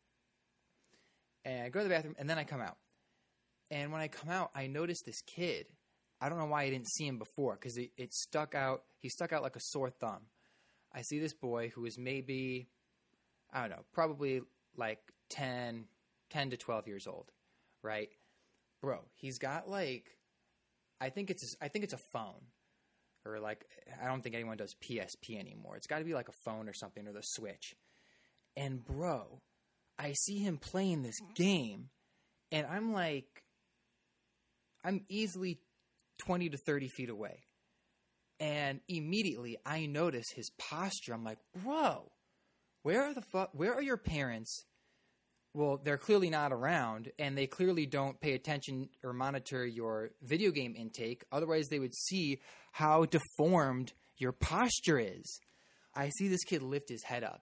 And 1.46 1.62
I 1.62 1.68
go 1.68 1.78
to 1.78 1.84
the 1.84 1.94
bathroom 1.94 2.16
and 2.18 2.28
then 2.28 2.38
I 2.38 2.44
come 2.44 2.60
out. 2.60 2.76
And 3.70 3.92
when 3.92 4.00
I 4.00 4.08
come 4.08 4.30
out, 4.30 4.50
I 4.54 4.66
notice 4.66 5.00
this 5.02 5.22
kid. 5.22 5.66
I 6.20 6.28
don't 6.28 6.38
know 6.38 6.46
why 6.46 6.64
I 6.64 6.70
didn't 6.70 6.88
see 6.88 7.06
him 7.06 7.18
before 7.18 7.54
because 7.54 7.78
it, 7.78 7.90
it 7.96 8.12
stuck 8.12 8.54
out. 8.54 8.82
He 8.98 9.08
stuck 9.08 9.32
out 9.32 9.42
like 9.42 9.54
a 9.54 9.60
sore 9.60 9.90
thumb. 9.90 10.22
I 10.92 11.02
see 11.02 11.20
this 11.20 11.34
boy 11.34 11.70
who 11.74 11.86
is 11.86 11.98
maybe, 11.98 12.68
I 13.52 13.60
don't 13.60 13.70
know, 13.70 13.84
probably 13.92 14.42
like 14.76 14.98
10, 15.30 15.84
10 16.30 16.50
to 16.50 16.56
12 16.56 16.88
years 16.88 17.06
old, 17.06 17.30
right? 17.82 18.08
Bro, 18.82 19.00
he's 19.14 19.38
got 19.38 19.68
like, 19.68 20.16
I 21.00 21.10
think 21.10 21.30
it's, 21.30 21.54
I 21.62 21.68
think 21.68 21.84
it's 21.84 21.94
a 21.94 22.00
phone. 22.12 22.42
Or 23.24 23.38
like, 23.38 23.66
I 24.02 24.06
don't 24.06 24.22
think 24.22 24.34
anyone 24.34 24.56
does 24.56 24.74
PSP 24.82 25.38
anymore. 25.38 25.76
It's 25.76 25.86
got 25.86 25.98
to 25.98 26.04
be 26.04 26.14
like 26.14 26.28
a 26.28 26.44
phone 26.44 26.68
or 26.68 26.72
something 26.72 27.06
or 27.06 27.12
the 27.12 27.22
Switch. 27.22 27.74
And 28.56 28.84
bro, 28.84 29.42
I 29.98 30.12
see 30.12 30.38
him 30.38 30.58
playing 30.58 31.02
this 31.02 31.18
game, 31.34 31.88
and 32.52 32.66
I'm 32.66 32.92
like, 32.92 33.42
I'm 34.84 35.04
easily 35.08 35.58
20 36.18 36.50
to 36.50 36.56
30 36.58 36.88
feet 36.88 37.10
away. 37.10 37.44
And 38.38 38.80
immediately 38.88 39.56
I 39.64 39.86
notice 39.86 40.26
his 40.34 40.50
posture. 40.58 41.14
I'm 41.14 41.24
like, 41.24 41.38
bro, 41.62 42.10
where 42.82 43.04
are 43.04 43.14
the 43.14 43.22
fu- 43.22 43.48
where 43.52 43.74
are 43.74 43.82
your 43.82 43.96
parents? 43.96 44.64
Well, 45.54 45.80
they're 45.82 45.96
clearly 45.96 46.28
not 46.28 46.52
around, 46.52 47.10
and 47.18 47.36
they 47.36 47.46
clearly 47.46 47.86
don't 47.86 48.20
pay 48.20 48.34
attention 48.34 48.90
or 49.02 49.14
monitor 49.14 49.64
your 49.64 50.10
video 50.22 50.50
game 50.50 50.74
intake. 50.76 51.24
Otherwise, 51.32 51.68
they 51.68 51.78
would 51.78 51.94
see 51.94 52.40
how 52.72 53.06
deformed 53.06 53.94
your 54.18 54.32
posture 54.32 54.98
is. 54.98 55.40
I 55.94 56.10
see 56.10 56.28
this 56.28 56.44
kid 56.44 56.62
lift 56.62 56.90
his 56.90 57.02
head 57.02 57.24
up 57.24 57.40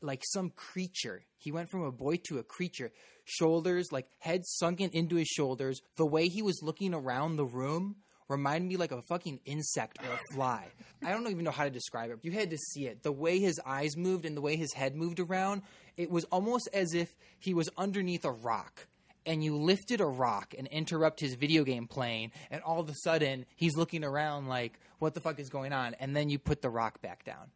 like 0.00 0.22
some 0.24 0.50
creature. 0.50 1.24
He 1.36 1.52
went 1.52 1.70
from 1.70 1.82
a 1.82 1.92
boy 1.92 2.16
to 2.28 2.38
a 2.38 2.42
creature. 2.42 2.90
Shoulders, 3.24 3.92
like 3.92 4.06
head 4.18 4.44
sunken 4.46 4.90
into 4.92 5.16
his 5.16 5.28
shoulders. 5.28 5.80
The 5.96 6.06
way 6.06 6.28
he 6.28 6.42
was 6.42 6.62
looking 6.62 6.94
around 6.94 7.36
the 7.36 7.44
room 7.44 7.96
reminded 8.28 8.68
me 8.68 8.76
like 8.76 8.92
a 8.92 9.02
fucking 9.02 9.40
insect 9.44 9.98
or 10.02 10.12
a 10.12 10.34
fly. 10.34 10.66
I 11.04 11.12
don't 11.12 11.26
even 11.28 11.44
know 11.44 11.50
how 11.50 11.64
to 11.64 11.70
describe 11.70 12.10
it. 12.10 12.18
You 12.22 12.32
had 12.32 12.50
to 12.50 12.58
see 12.58 12.86
it. 12.86 13.02
The 13.02 13.12
way 13.12 13.38
his 13.38 13.60
eyes 13.64 13.96
moved 13.96 14.24
and 14.24 14.36
the 14.36 14.40
way 14.40 14.56
his 14.56 14.72
head 14.74 14.94
moved 14.94 15.20
around, 15.20 15.62
it 15.96 16.10
was 16.10 16.24
almost 16.24 16.68
as 16.72 16.94
if 16.94 17.14
he 17.38 17.54
was 17.54 17.70
underneath 17.76 18.24
a 18.24 18.30
rock. 18.30 18.86
And 19.26 19.44
you 19.44 19.56
lifted 19.56 20.00
a 20.00 20.06
rock 20.06 20.54
and 20.56 20.66
interrupt 20.68 21.20
his 21.20 21.34
video 21.34 21.62
game 21.62 21.86
playing, 21.86 22.32
and 22.50 22.62
all 22.62 22.80
of 22.80 22.88
a 22.88 22.94
sudden 22.94 23.44
he's 23.56 23.76
looking 23.76 24.02
around 24.02 24.46
like, 24.48 24.78
"What 25.00 25.12
the 25.12 25.20
fuck 25.20 25.38
is 25.38 25.50
going 25.50 25.72
on?" 25.72 25.94
And 25.94 26.16
then 26.16 26.30
you 26.30 26.38
put 26.38 26.62
the 26.62 26.70
rock 26.70 27.02
back 27.02 27.24
down 27.24 27.50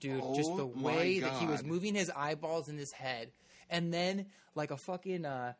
dude. 0.00 0.22
just 0.34 0.56
the 0.56 0.64
Oh 0.64 0.72
way 0.74 1.20
that 1.20 1.32
he 1.40 1.46
was 1.46 1.64
moving 1.64 1.94
his 1.94 2.10
eyeballs 2.14 2.68
in 2.68 2.76
his 2.78 2.92
head, 2.92 3.30
and 3.70 3.92
then 3.92 4.26
like 4.54 4.70
a 4.70 4.76
fucking 4.76 5.24
uh, 5.24 5.52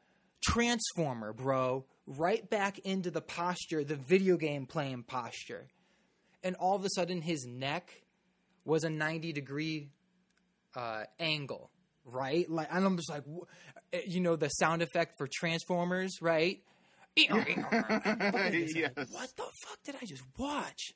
transformer, 0.42 1.32
bro, 1.32 1.84
right 2.06 2.48
back 2.48 2.78
into 2.80 3.10
the 3.10 3.20
posture, 3.20 3.84
the 3.84 3.96
video 3.96 4.36
game 4.36 4.66
playing 4.66 5.02
posture, 5.04 5.66
and 6.42 6.56
all 6.56 6.76
of 6.76 6.84
a 6.84 6.88
sudden 6.94 7.20
his 7.22 7.46
neck 7.46 8.02
was 8.64 8.84
a 8.84 8.90
ninety 8.90 9.32
degree 9.32 9.90
uh, 10.76 11.04
angle, 11.18 11.70
right? 12.04 12.48
Like, 12.50 12.68
and 12.70 12.84
I'm 12.84 12.96
just 12.96 13.10
like, 13.10 13.24
wh- 13.24 13.46
eh, 13.92 14.00
you 14.06 14.20
know, 14.20 14.36
the 14.36 14.48
sound 14.48 14.82
effect 14.82 15.14
for 15.18 15.28
Transformers, 15.32 16.12
right? 16.20 16.62
yes. 17.16 18.92
What 19.10 19.30
the 19.36 19.42
fuck 19.64 19.78
did 19.84 19.96
I 20.00 20.04
just 20.06 20.22
watch? 20.38 20.92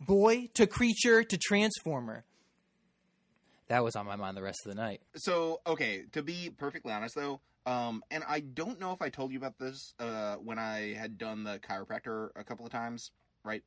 Boy 0.00 0.48
to 0.54 0.66
creature 0.66 1.24
to 1.24 1.38
transformer. 1.38 2.24
That 3.68 3.82
was 3.82 3.96
on 3.96 4.06
my 4.06 4.16
mind 4.16 4.36
the 4.36 4.42
rest 4.42 4.66
of 4.66 4.74
the 4.74 4.80
night. 4.80 5.00
So, 5.16 5.60
okay, 5.66 6.04
to 6.12 6.22
be 6.22 6.50
perfectly 6.56 6.92
honest 6.92 7.14
though, 7.14 7.40
um, 7.64 8.02
and 8.10 8.24
I 8.28 8.40
don't 8.40 8.80
know 8.80 8.92
if 8.92 9.00
I 9.00 9.08
told 9.08 9.32
you 9.32 9.38
about 9.38 9.58
this 9.58 9.94
uh, 9.98 10.36
when 10.36 10.58
I 10.58 10.94
had 10.94 11.16
done 11.16 11.44
the 11.44 11.58
chiropractor 11.60 12.30
a 12.34 12.44
couple 12.44 12.66
of 12.66 12.72
times, 12.72 13.12
right? 13.44 13.62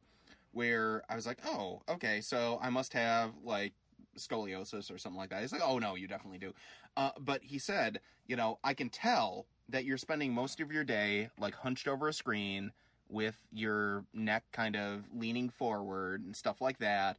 Where 0.52 1.04
I 1.10 1.16
was 1.16 1.26
like, 1.26 1.40
oh, 1.46 1.82
okay, 1.90 2.22
so 2.22 2.60
I 2.62 2.70
must 2.70 2.94
have 2.94 3.32
like 3.44 3.74
scoliosis 4.18 4.94
or 4.94 4.98
something 4.98 5.18
like 5.18 5.30
that. 5.30 5.42
He's 5.42 5.52
like, 5.52 5.62
oh 5.64 5.80
no, 5.80 5.96
you 5.96 6.08
definitely 6.08 6.40
do. 6.40 6.54
Uh, 6.98 7.12
but 7.20 7.44
he 7.44 7.60
said, 7.60 8.00
you 8.28 8.36
know, 8.36 8.60
I 8.64 8.74
can 8.74 8.90
tell 8.90 9.46
that 9.70 9.86
you're 9.86 9.98
spending 9.98 10.34
most 10.34 10.60
of 10.60 10.72
your 10.72 10.84
day 10.84 11.30
like 11.40 11.56
hunched 11.56 11.88
over 11.88 12.08
a 12.08 12.14
screen 12.14 12.72
with 13.10 13.38
your 13.52 14.06
neck 14.14 14.44
kind 14.52 14.76
of 14.76 15.04
leaning 15.14 15.50
forward 15.50 16.24
and 16.24 16.36
stuff 16.36 16.62
like 16.62 16.80
that. 16.80 17.18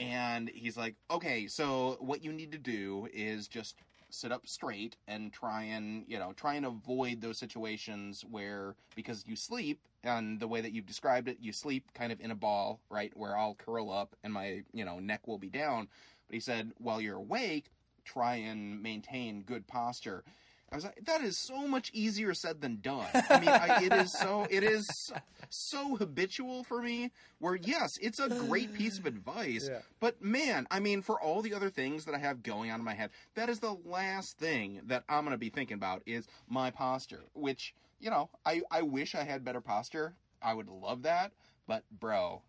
And 0.00 0.50
he's 0.54 0.78
like, 0.78 0.94
okay, 1.10 1.46
so 1.46 1.98
what 2.00 2.24
you 2.24 2.32
need 2.32 2.52
to 2.52 2.58
do 2.58 3.06
is 3.12 3.48
just 3.48 3.76
sit 4.08 4.32
up 4.32 4.46
straight 4.46 4.96
and 5.06 5.32
try 5.32 5.64
and, 5.64 6.04
you 6.08 6.18
know, 6.18 6.32
try 6.32 6.54
and 6.54 6.64
avoid 6.64 7.20
those 7.20 7.38
situations 7.38 8.24
where, 8.30 8.74
because 8.96 9.24
you 9.26 9.36
sleep, 9.36 9.78
and 10.02 10.40
the 10.40 10.48
way 10.48 10.62
that 10.62 10.72
you've 10.72 10.86
described 10.86 11.28
it, 11.28 11.36
you 11.40 11.52
sleep 11.52 11.84
kind 11.92 12.10
of 12.10 12.20
in 12.20 12.30
a 12.30 12.34
ball, 12.34 12.80
right, 12.88 13.12
where 13.14 13.36
I'll 13.36 13.54
curl 13.54 13.90
up 13.90 14.16
and 14.24 14.32
my, 14.32 14.62
you 14.72 14.84
know, 14.86 14.98
neck 14.98 15.28
will 15.28 15.38
be 15.38 15.50
down. 15.50 15.86
But 16.26 16.34
he 16.34 16.40
said, 16.40 16.72
while 16.78 17.00
you're 17.00 17.16
awake, 17.16 17.70
try 18.04 18.36
and 18.36 18.82
maintain 18.82 19.42
good 19.42 19.66
posture. 19.66 20.24
I 20.72 20.76
was 20.76 20.84
like, 20.84 21.04
that 21.04 21.20
is 21.22 21.36
so 21.36 21.66
much 21.66 21.90
easier 21.92 22.32
said 22.32 22.60
than 22.60 22.80
done. 22.80 23.06
I 23.28 23.40
mean, 23.40 23.48
I, 23.48 23.82
it 23.82 23.92
is 23.92 24.12
so 24.12 24.46
it 24.48 24.62
is 24.62 25.12
so 25.48 25.96
habitual 25.96 26.62
for 26.62 26.80
me. 26.80 27.10
Where 27.40 27.56
yes, 27.56 27.98
it's 28.00 28.20
a 28.20 28.28
great 28.28 28.72
piece 28.74 28.96
of 28.98 29.06
advice, 29.06 29.68
Yeah. 29.68 29.80
but 29.98 30.22
man, 30.22 30.68
I 30.70 30.78
mean, 30.78 31.02
for 31.02 31.20
all 31.20 31.42
the 31.42 31.54
other 31.54 31.70
things 31.70 32.04
that 32.04 32.14
I 32.14 32.18
have 32.18 32.42
going 32.44 32.70
on 32.70 32.78
in 32.78 32.84
my 32.84 32.94
head, 32.94 33.10
that 33.34 33.48
is 33.48 33.58
the 33.58 33.76
last 33.84 34.38
thing 34.38 34.80
that 34.84 35.02
I'm 35.08 35.24
going 35.24 35.34
to 35.34 35.38
be 35.38 35.50
thinking 35.50 35.74
about 35.74 36.02
is 36.06 36.28
my 36.48 36.70
posture. 36.70 37.24
Which 37.34 37.74
you 37.98 38.10
know, 38.10 38.30
I 38.46 38.62
I 38.70 38.82
wish 38.82 39.16
I 39.16 39.24
had 39.24 39.44
better 39.44 39.60
posture. 39.60 40.14
I 40.40 40.54
would 40.54 40.68
love 40.68 41.02
that, 41.02 41.32
but 41.66 41.82
bro, 41.90 42.42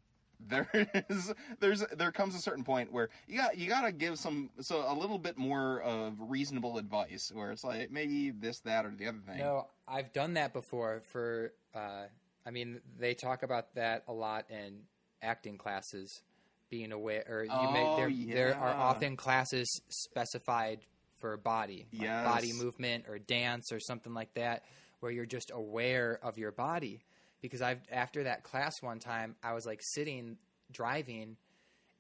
there 0.49 0.69
is 1.09 1.33
there's 1.59 1.85
there 1.97 2.11
comes 2.11 2.35
a 2.35 2.39
certain 2.39 2.63
point 2.63 2.91
where 2.91 3.09
you 3.27 3.37
got 3.37 3.57
you 3.57 3.67
got 3.69 3.81
to 3.81 3.91
give 3.91 4.17
some 4.19 4.49
so 4.59 4.83
a 4.87 4.93
little 4.93 5.17
bit 5.17 5.37
more 5.37 5.81
of 5.81 6.13
reasonable 6.19 6.77
advice 6.77 7.31
where 7.33 7.51
it's 7.51 7.63
like 7.63 7.91
maybe 7.91 8.31
this 8.31 8.59
that 8.61 8.85
or 8.85 8.91
the 8.91 9.07
other 9.07 9.19
thing. 9.25 9.39
No, 9.39 9.67
I've 9.87 10.11
done 10.13 10.33
that 10.35 10.53
before. 10.53 11.01
For 11.11 11.53
uh, 11.75 12.03
I 12.45 12.51
mean, 12.51 12.81
they 12.99 13.13
talk 13.13 13.43
about 13.43 13.75
that 13.75 14.03
a 14.07 14.13
lot 14.13 14.45
in 14.49 14.81
acting 15.21 15.57
classes. 15.57 16.21
Being 16.69 16.93
aware, 16.93 17.25
or 17.27 17.43
you 17.43 17.67
may 17.67 17.85
Oh, 17.91 17.95
there 17.97 18.09
there 18.33 18.55
are 18.55 18.73
often 18.73 19.17
classes 19.17 19.67
specified 19.89 20.79
for 21.17 21.35
body, 21.35 21.85
like 21.91 22.01
Yes. 22.03 22.25
body 22.25 22.53
movement 22.53 23.05
or 23.09 23.19
dance 23.19 23.73
or 23.73 23.79
something 23.81 24.13
like 24.13 24.33
that, 24.35 24.63
where 25.01 25.11
you're 25.11 25.25
just 25.25 25.51
aware 25.53 26.17
of 26.23 26.37
your 26.37 26.53
body. 26.53 27.01
Because 27.41 27.61
I've 27.61 27.81
after 27.91 28.23
that 28.23 28.43
class 28.43 28.81
one 28.81 28.99
time, 28.99 29.35
I 29.43 29.53
was 29.53 29.65
like 29.65 29.81
sitting 29.81 30.37
driving, 30.71 31.37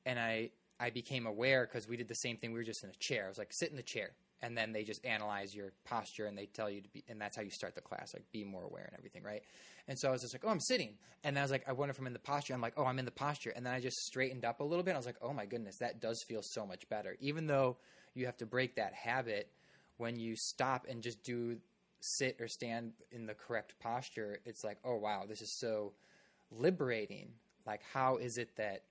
and 0.05 0.19
I 0.19 0.51
I 0.79 0.89
became 0.89 1.25
aware 1.27 1.65
because 1.65 1.87
we 1.87 1.97
did 1.97 2.07
the 2.07 2.15
same 2.15 2.37
thing. 2.37 2.51
We 2.51 2.59
were 2.59 2.65
just 2.65 2.83
in 2.83 2.89
a 2.89 2.99
chair. 2.99 3.25
I 3.25 3.29
was 3.29 3.37
like, 3.37 3.53
sit 3.53 3.69
in 3.69 3.75
the 3.75 3.83
chair, 3.83 4.11
and 4.41 4.57
then 4.57 4.71
they 4.71 4.83
just 4.83 5.05
analyze 5.05 5.53
your 5.53 5.73
posture 5.85 6.25
and 6.25 6.37
they 6.37 6.47
tell 6.47 6.69
you 6.69 6.81
to 6.81 6.89
be, 6.89 7.03
and 7.07 7.21
that's 7.21 7.35
how 7.35 7.41
you 7.43 7.51
start 7.51 7.75
the 7.75 7.81
class, 7.81 8.13
like 8.13 8.23
be 8.31 8.43
more 8.43 8.63
aware 8.63 8.85
and 8.85 8.97
everything, 8.97 9.23
right? 9.23 9.43
And 9.87 9.97
so 9.97 10.09
I 10.09 10.11
was 10.11 10.21
just 10.21 10.33
like, 10.33 10.43
oh, 10.45 10.49
I'm 10.49 10.59
sitting, 10.59 10.95
and 11.23 11.35
then 11.35 11.41
I 11.41 11.43
was 11.43 11.51
like, 11.51 11.67
I 11.67 11.71
wonder 11.71 11.91
if 11.91 11.99
I'm 11.99 12.07
in 12.07 12.13
the 12.13 12.19
posture. 12.19 12.53
I'm 12.53 12.61
like, 12.61 12.73
oh, 12.77 12.85
I'm 12.85 12.99
in 12.99 13.05
the 13.05 13.11
posture, 13.11 13.51
and 13.55 13.65
then 13.65 13.73
I 13.73 13.79
just 13.79 13.97
straightened 13.97 14.45
up 14.45 14.59
a 14.59 14.63
little 14.63 14.83
bit. 14.83 14.93
I 14.93 14.97
was 14.97 15.05
like, 15.05 15.17
oh 15.21 15.33
my 15.33 15.45
goodness, 15.45 15.77
that 15.77 16.01
does 16.01 16.23
feel 16.23 16.41
so 16.41 16.65
much 16.65 16.87
better, 16.89 17.15
even 17.19 17.47
though 17.47 17.77
you 18.13 18.25
have 18.25 18.37
to 18.37 18.45
break 18.45 18.75
that 18.75 18.93
habit 18.93 19.49
when 19.97 20.19
you 20.19 20.35
stop 20.35 20.87
and 20.89 21.03
just 21.03 21.23
do 21.23 21.57
sit 22.01 22.37
or 22.41 22.47
stand 22.47 22.91
in 23.11 23.27
the 23.27 23.33
correct 23.33 23.75
posture. 23.79 24.39
It's 24.45 24.63
like, 24.63 24.77
oh 24.83 24.97
wow, 24.97 25.23
this 25.27 25.41
is 25.41 25.51
so 25.51 25.93
liberating. 26.51 27.29
Like, 27.65 27.81
how 27.93 28.17
is 28.17 28.37
it 28.37 28.49
that? 28.57 28.83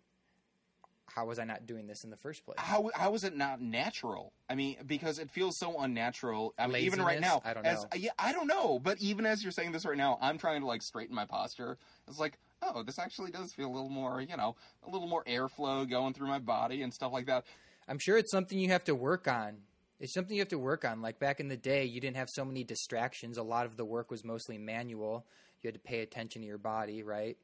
How 1.07 1.27
was 1.27 1.41
I 1.41 1.45
not 1.45 1.67
doing 1.67 1.89
this 1.89 2.05
in 2.05 2.11
the 2.11 2.17
first 2.17 2.45
place? 2.45 2.57
How 2.61 2.89
how 2.95 3.13
is 3.15 3.25
it 3.25 3.37
not 3.37 3.61
natural? 3.61 4.33
I 4.49 4.55
mean, 4.55 4.77
because 4.87 5.19
it 5.19 5.29
feels 5.29 5.59
so 5.59 5.81
unnatural. 5.81 6.55
I 6.57 6.69
mean, 6.69 6.85
even 6.85 7.03
right 7.03 7.21
now, 7.21 7.43
I 7.45 7.53
don't 7.53 7.67
as 7.67 7.83
know. 7.83 7.89
Uh, 7.93 7.97
yeah, 7.97 8.11
I 8.17 8.33
don't 8.33 8.47
know. 8.47 8.79
But 8.79 8.99
even 9.01 9.27
as 9.27 9.43
you're 9.43 9.51
saying 9.51 9.73
this 9.73 9.85
right 9.85 9.97
now, 9.97 10.19
I'm 10.23 10.39
trying 10.39 10.61
to 10.61 10.69
like 10.69 10.83
straighten 10.83 11.15
my 11.15 11.25
posture. 11.25 11.79
It's 12.07 12.21
like, 12.21 12.39
oh, 12.63 12.85
this 12.85 13.01
actually 13.01 13.33
does 13.33 13.53
feel 13.53 13.67
a 13.67 13.75
little 13.75 13.91
more, 13.91 14.21
you 14.21 14.37
know, 14.37 14.55
a 14.87 14.91
little 14.91 15.09
more 15.09 15.25
airflow 15.25 15.89
going 15.89 16.15
through 16.15 16.29
my 16.29 16.39
body 16.39 16.83
and 16.83 16.95
stuff 16.95 17.13
like 17.13 17.27
that. 17.27 17.45
I'm 17.89 17.99
sure 17.99 18.17
it's 18.17 18.31
something 18.31 18.57
you 18.57 18.69
have 18.69 18.85
to 18.85 18.95
work 18.95 19.27
on. 19.27 19.57
It's 20.01 20.15
something 20.15 20.35
you 20.35 20.41
have 20.41 20.49
to 20.49 20.59
work 20.59 20.85
on. 20.85 21.03
Like 21.03 21.19
back 21.19 21.41
in 21.41 21.49
the 21.49 21.59
day, 21.59 21.85
you 21.85 22.01
didn't 22.01 22.17
have 22.17 22.31
so 22.31 22.45
many 22.45 22.65
distractions. 22.65 23.37
A 23.37 23.43
lot 23.43 23.67
of 23.67 23.77
the 23.77 23.85
work 23.85 24.11
was 24.11 24.25
mostly 24.25 24.57
manual. 24.57 25.27
You 25.61 25.69
had 25.69 25.75
to 25.75 25.81
pay 25.81 26.01
attention 26.01 26.41
to 26.41 26.49
your 26.49 26.59
body, 26.59 27.03
right? 27.03 27.37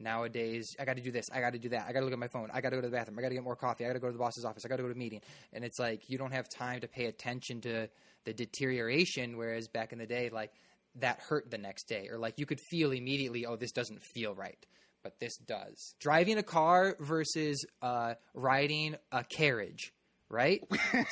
Nowadays, 0.00 0.74
I 0.80 0.84
got 0.84 0.96
to 0.96 1.02
do 1.02 1.12
this. 1.12 1.26
I 1.32 1.40
got 1.40 1.52
to 1.52 1.58
do 1.58 1.68
that. 1.68 1.86
I 1.86 1.92
got 1.92 2.00
to 2.00 2.06
look 2.06 2.12
at 2.12 2.18
my 2.18 2.28
phone. 2.28 2.48
I 2.52 2.60
got 2.60 2.70
to 2.70 2.76
go 2.76 2.80
to 2.80 2.88
the 2.88 2.96
bathroom. 2.96 3.18
I 3.18 3.22
got 3.22 3.28
to 3.28 3.34
get 3.34 3.44
more 3.44 3.54
coffee. 3.54 3.84
I 3.84 3.88
got 3.88 3.94
to 3.94 4.00
go 4.00 4.06
to 4.08 4.12
the 4.12 4.18
boss's 4.18 4.44
office. 4.44 4.64
I 4.64 4.68
got 4.68 4.76
to 4.76 4.82
go 4.82 4.88
to 4.88 4.94
a 4.94 4.98
meeting. 4.98 5.20
And 5.52 5.64
it's 5.64 5.78
like 5.78 6.08
you 6.08 6.18
don't 6.18 6.32
have 6.32 6.48
time 6.48 6.80
to 6.80 6.88
pay 6.88 7.06
attention 7.06 7.60
to 7.60 7.88
the 8.24 8.32
deterioration. 8.32 9.36
Whereas 9.36 9.68
back 9.68 9.92
in 9.92 9.98
the 9.98 10.06
day, 10.06 10.30
like 10.30 10.52
that 10.96 11.20
hurt 11.20 11.50
the 11.50 11.58
next 11.58 11.86
day, 11.86 12.08
or 12.10 12.18
like 12.18 12.38
you 12.38 12.46
could 12.46 12.60
feel 12.70 12.90
immediately, 12.92 13.46
oh, 13.46 13.56
this 13.56 13.72
doesn't 13.72 14.02
feel 14.02 14.34
right. 14.34 14.58
But 15.02 15.20
this 15.20 15.36
does. 15.36 15.94
Driving 16.00 16.38
a 16.38 16.42
car 16.42 16.96
versus 16.98 17.64
uh, 17.80 18.14
riding 18.34 18.96
a 19.12 19.22
carriage, 19.22 19.92
right? 20.30 20.62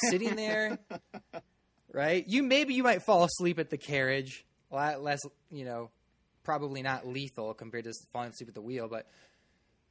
Sitting 0.09 0.37
there, 0.37 0.79
right? 1.93 2.27
You 2.27 2.43
maybe 2.43 2.75
you 2.75 2.83
might 2.83 3.03
fall 3.03 3.25
asleep 3.25 3.59
at 3.59 3.69
the 3.69 3.77
carriage. 3.77 4.47
A 4.71 4.75
lot 4.75 5.03
less, 5.03 5.21
you 5.51 5.65
know, 5.65 5.91
probably 6.45 6.83
not 6.83 7.07
lethal 7.07 7.53
compared 7.53 7.85
to 7.85 7.93
falling 8.13 8.31
asleep 8.31 8.49
at 8.49 8.55
the 8.55 8.63
wheel, 8.63 8.89
but 8.89 9.07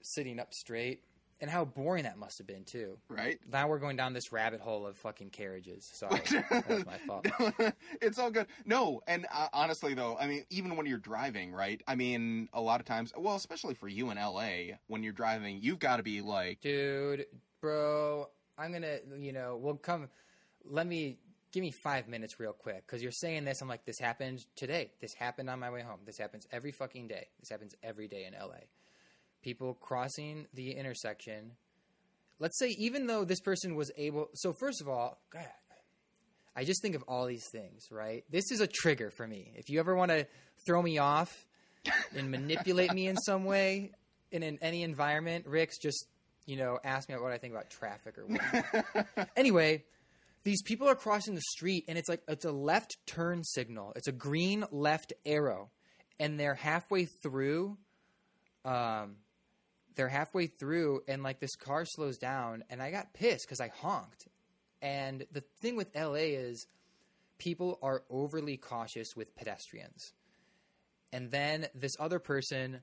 sitting 0.02 0.40
up 0.40 0.54
straight. 0.54 1.02
And 1.40 1.52
how 1.52 1.66
boring 1.66 2.06
that 2.06 2.18
must 2.18 2.40
have 2.40 2.48
been 2.48 2.64
too. 2.64 2.98
Right? 3.10 3.40
Now 3.52 3.68
we're 3.68 3.78
going 3.78 3.96
down 3.96 4.14
this 4.14 4.32
rabbit 4.32 4.60
hole 4.60 4.88
of 4.88 4.98
fucking 4.98 5.30
carriages. 5.30 5.88
Sorry, 5.94 6.20
that 6.50 6.68
was 6.68 6.84
my 6.84 6.98
fault. 7.06 7.28
it's 8.02 8.18
all 8.18 8.32
good. 8.32 8.48
No, 8.66 9.02
and 9.06 9.28
uh, 9.32 9.48
honestly 9.54 9.94
though, 9.94 10.18
I 10.18 10.26
mean, 10.26 10.46
even 10.50 10.76
when 10.76 10.88
you're 10.88 10.98
driving, 10.98 11.52
right? 11.52 11.80
I 11.88 11.94
mean, 11.94 12.50
a 12.54 12.62
lot 12.62 12.80
of 12.80 12.88
times, 12.88 13.14
well, 13.16 13.36
especially 13.36 13.76
for 13.76 13.88
you 13.88 14.10
in 14.10 14.18
LA, 14.18 14.78
when 14.88 15.04
you're 15.04 15.14
driving, 15.14 15.60
you've 15.62 15.78
got 15.78 15.98
to 15.98 16.04
be 16.04 16.22
like, 16.22 16.62
dude, 16.62 17.28
bro, 17.62 18.30
I'm 18.58 18.72
gonna, 18.72 18.98
you 19.20 19.34
know, 19.34 19.58
we'll 19.62 19.76
come. 19.76 20.10
Let 20.66 20.88
me 20.88 21.18
give 21.52 21.62
me 21.62 21.72
five 21.72 22.08
minutes 22.08 22.40
real 22.40 22.54
quick 22.54 22.86
because 22.86 23.02
you're 23.02 23.12
saying 23.12 23.46
this. 23.46 23.62
I'm 23.62 23.68
like, 23.68 23.86
this 23.86 24.00
happened 24.00 24.46
today. 24.56 24.92
This 25.00 25.14
happened 25.14 25.50
on 25.50 25.60
my 25.60 25.70
way 25.70 25.82
home. 25.82 26.00
This 26.06 26.18
happens 26.18 26.46
every 26.52 26.72
fucking 26.72 27.08
day. 27.08 27.28
This 27.40 27.50
happens 27.50 27.74
every 27.84 28.08
day 28.08 28.26
in 28.26 28.34
LA. 28.34 28.66
people 29.42 29.76
crossing 29.76 30.48
the 30.54 30.72
intersection. 30.72 31.52
Let's 32.40 32.60
say 32.60 32.70
even 32.78 33.08
though 33.08 33.24
this 33.26 33.40
person 33.40 33.76
was 33.76 33.92
able 33.98 34.30
so 34.34 34.54
first 34.54 34.82
of 34.82 34.90
all, 34.90 35.20
God, 35.32 35.48
I 36.56 36.64
just 36.64 36.82
think 36.82 36.96
of 36.96 37.04
all 37.08 37.26
these 37.28 37.48
things, 37.52 37.88
right? 37.92 38.24
This 38.30 38.52
is 38.52 38.62
a 38.62 38.68
trigger 38.68 39.12
for 39.12 39.28
me. 39.28 39.54
If 39.56 39.70
you 39.70 39.80
ever 39.80 39.96
want 39.96 40.12
to 40.12 40.26
throw 40.66 40.82
me 40.82 40.98
off 40.98 41.46
and 42.16 42.32
manipulate 42.32 42.94
me 42.94 43.08
in 43.08 43.16
some 43.18 43.46
way 43.46 43.92
in 44.32 44.44
an, 44.44 44.58
any 44.62 44.82
environment, 44.84 45.46
Rick's 45.48 45.78
just, 45.78 46.08
you 46.48 46.56
know, 46.56 46.80
ask 46.84 47.10
me 47.10 47.16
what 47.16 47.34
I 47.34 47.38
think 47.38 47.54
about 47.54 47.70
traffic 47.70 48.18
or 48.18 48.26
what. 48.26 49.30
anyway, 49.38 49.84
these 50.44 50.62
people 50.64 50.88
are 50.88 50.96
crossing 50.96 51.36
the 51.36 51.42
street 51.42 51.84
and 51.88 51.98
it's 51.98 52.08
like 52.08 52.22
it's 52.28 52.46
a 52.46 52.52
left 52.52 52.98
turn 53.06 53.44
signal. 53.44 53.92
It's 53.98 54.08
a 54.08 54.14
green 54.14 54.66
left 54.72 55.14
arrow 55.26 55.70
and 56.20 56.40
they're 56.40 56.56
halfway 56.56 57.06
through 57.06 57.78
um 58.66 59.18
they're 59.96 60.08
halfway 60.08 60.48
through 60.48 61.02
and 61.08 61.22
like 61.22 61.40
this 61.40 61.56
car 61.56 61.84
slows 61.86 62.18
down 62.18 62.64
and 62.70 62.82
I 62.82 62.92
got 62.92 63.14
pissed 63.14 63.48
cuz 63.50 63.60
I 63.60 63.68
honked. 63.68 64.28
And 64.82 65.26
the 65.32 65.42
thing 65.62 65.76
with 65.76 65.94
LA 65.94 66.32
is 66.40 66.66
people 67.40 67.78
are 67.82 68.04
overly 68.10 68.56
cautious 68.56 69.16
with 69.18 69.36
pedestrians. 69.36 70.14
And 71.12 71.30
then 71.30 71.68
this 71.76 71.98
other 72.00 72.20
person 72.20 72.82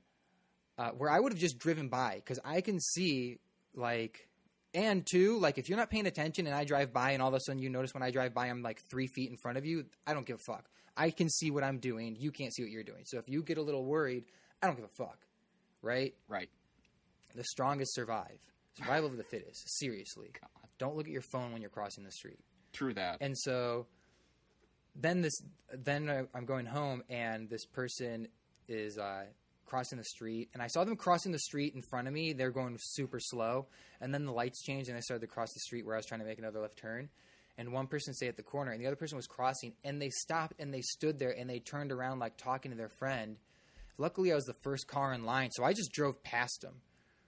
uh, 0.77 0.91
where 0.91 1.11
I 1.11 1.19
would 1.19 1.33
have 1.33 1.41
just 1.41 1.59
driven 1.59 1.89
by 1.89 2.17
because 2.17 2.41
I 2.45 2.61
can 2.61 2.81
see 2.81 3.39
like 3.75 4.29
and 4.75 5.07
two, 5.07 5.39
like 5.39 5.59
if 5.59 5.69
you're 5.69 5.79
not 5.79 5.91
paying 5.91 6.07
attention 6.07 6.47
and 6.47 6.55
I 6.55 6.65
drive 6.65 6.93
by 6.93 7.13
and 7.13 7.23
all 7.23 7.29
of 7.29 7.35
a 7.35 7.41
sudden 7.41 7.63
you 7.63 7.71
notice 7.71 7.95
when 7.95 8.03
I 8.03 8.11
drive 8.11 8.35
by 8.35 8.47
I'm 8.47 8.63
like 8.63 8.81
three 8.91 9.07
feet 9.07 9.31
in 9.31 9.37
front 9.37 9.57
of 9.57 9.65
you, 9.65 9.85
I 10.07 10.15
don't 10.15 10.27
give 10.27 10.37
a 10.37 10.53
fuck. 10.53 10.69
I 10.97 11.11
can 11.11 11.29
see 11.29 11.51
what 11.51 11.65
I'm 11.65 11.79
doing. 11.79 12.17
You 12.19 12.31
can't 12.31 12.53
see 12.53 12.63
what 12.63 12.71
you're 12.71 12.85
doing. 12.85 13.05
So 13.05 13.19
if 13.19 13.29
you 13.29 13.43
get 13.43 13.59
a 13.59 13.63
little 13.63 13.85
worried, 13.85 14.25
I 14.63 14.67
don't 14.67 14.77
give 14.77 14.85
a 14.85 14.89
fuck. 14.89 15.19
Right? 15.83 16.15
Right. 16.29 16.49
The 17.35 17.45
strongest 17.45 17.95
survive. 17.95 18.39
Survival 18.77 19.11
of 19.11 19.17
the 19.17 19.25
fittest. 19.25 19.79
Seriously. 19.79 20.31
God. 20.41 20.69
Don't 20.79 20.97
look 20.97 21.07
at 21.07 21.13
your 21.13 21.23
phone 21.23 21.53
when 21.53 21.61
you're 21.61 21.71
crossing 21.71 22.05
the 22.05 22.11
street. 22.11 22.39
True 22.73 22.95
that. 22.95 23.19
And 23.21 23.37
so 23.39 23.87
then 24.97 25.23
this 25.23 25.35
then 25.73 26.29
I'm 26.35 26.45
going 26.45 26.67
home 26.67 27.03
and 27.09 27.49
this 27.49 27.65
person 27.65 28.29
is 28.69 28.99
uh, 28.99 29.25
crossing 29.67 29.99
the 29.99 30.05
street 30.05 30.51
and 30.55 30.63
I 30.63 30.67
saw 30.67 30.85
them 30.85 30.97
crossing 30.97 31.33
the 31.33 31.39
street 31.39 31.75
in 31.75 31.83
front 31.83 32.09
of 32.09 32.15
me. 32.15 32.33
They're 32.33 32.51
going 32.51 32.77
super 32.81 33.21
slow 33.21 33.67
and 34.01 34.13
then 34.13 34.25
the 34.25 34.33
lights 34.33 34.63
changed 34.63 34.89
and 34.89 34.97
I 34.97 35.01
started 35.01 35.27
to 35.27 35.33
cross 35.33 35.53
the 35.53 35.61
street 35.61 35.87
where 35.87 35.95
I 35.95 35.99
was 35.99 36.07
trying 36.07 36.21
to 36.21 36.27
make 36.27 36.39
another 36.39 36.61
left 36.61 36.77
turn. 36.77 37.09
And 37.57 37.73
one 37.73 37.87
person 37.87 38.15
stayed 38.15 38.29
at 38.29 38.37
the 38.37 38.43
corner 38.43 38.73
and 38.73 38.81
the 38.81 38.87
other 38.87 38.97
person 38.97 39.17
was 39.17 39.27
crossing 39.27 39.75
and 39.85 40.01
they 40.01 40.11
stopped 40.11 40.55
and 40.59 40.73
they 40.73 40.81
stood 40.81 41.19
there 41.19 41.31
and 41.31 41.49
they 41.49 41.61
turned 41.61 41.93
around 41.93 42.19
like 42.19 42.37
talking 42.37 42.71
to 42.71 42.77
their 42.77 42.89
friend. 42.89 43.37
Luckily 43.99 44.33
I 44.33 44.35
was 44.35 44.45
the 44.45 44.57
first 44.63 44.89
car 44.89 45.13
in 45.13 45.25
line, 45.25 45.51
so 45.53 45.63
I 45.63 45.73
just 45.73 45.93
drove 45.93 46.23
past 46.23 46.63
them. 46.63 46.75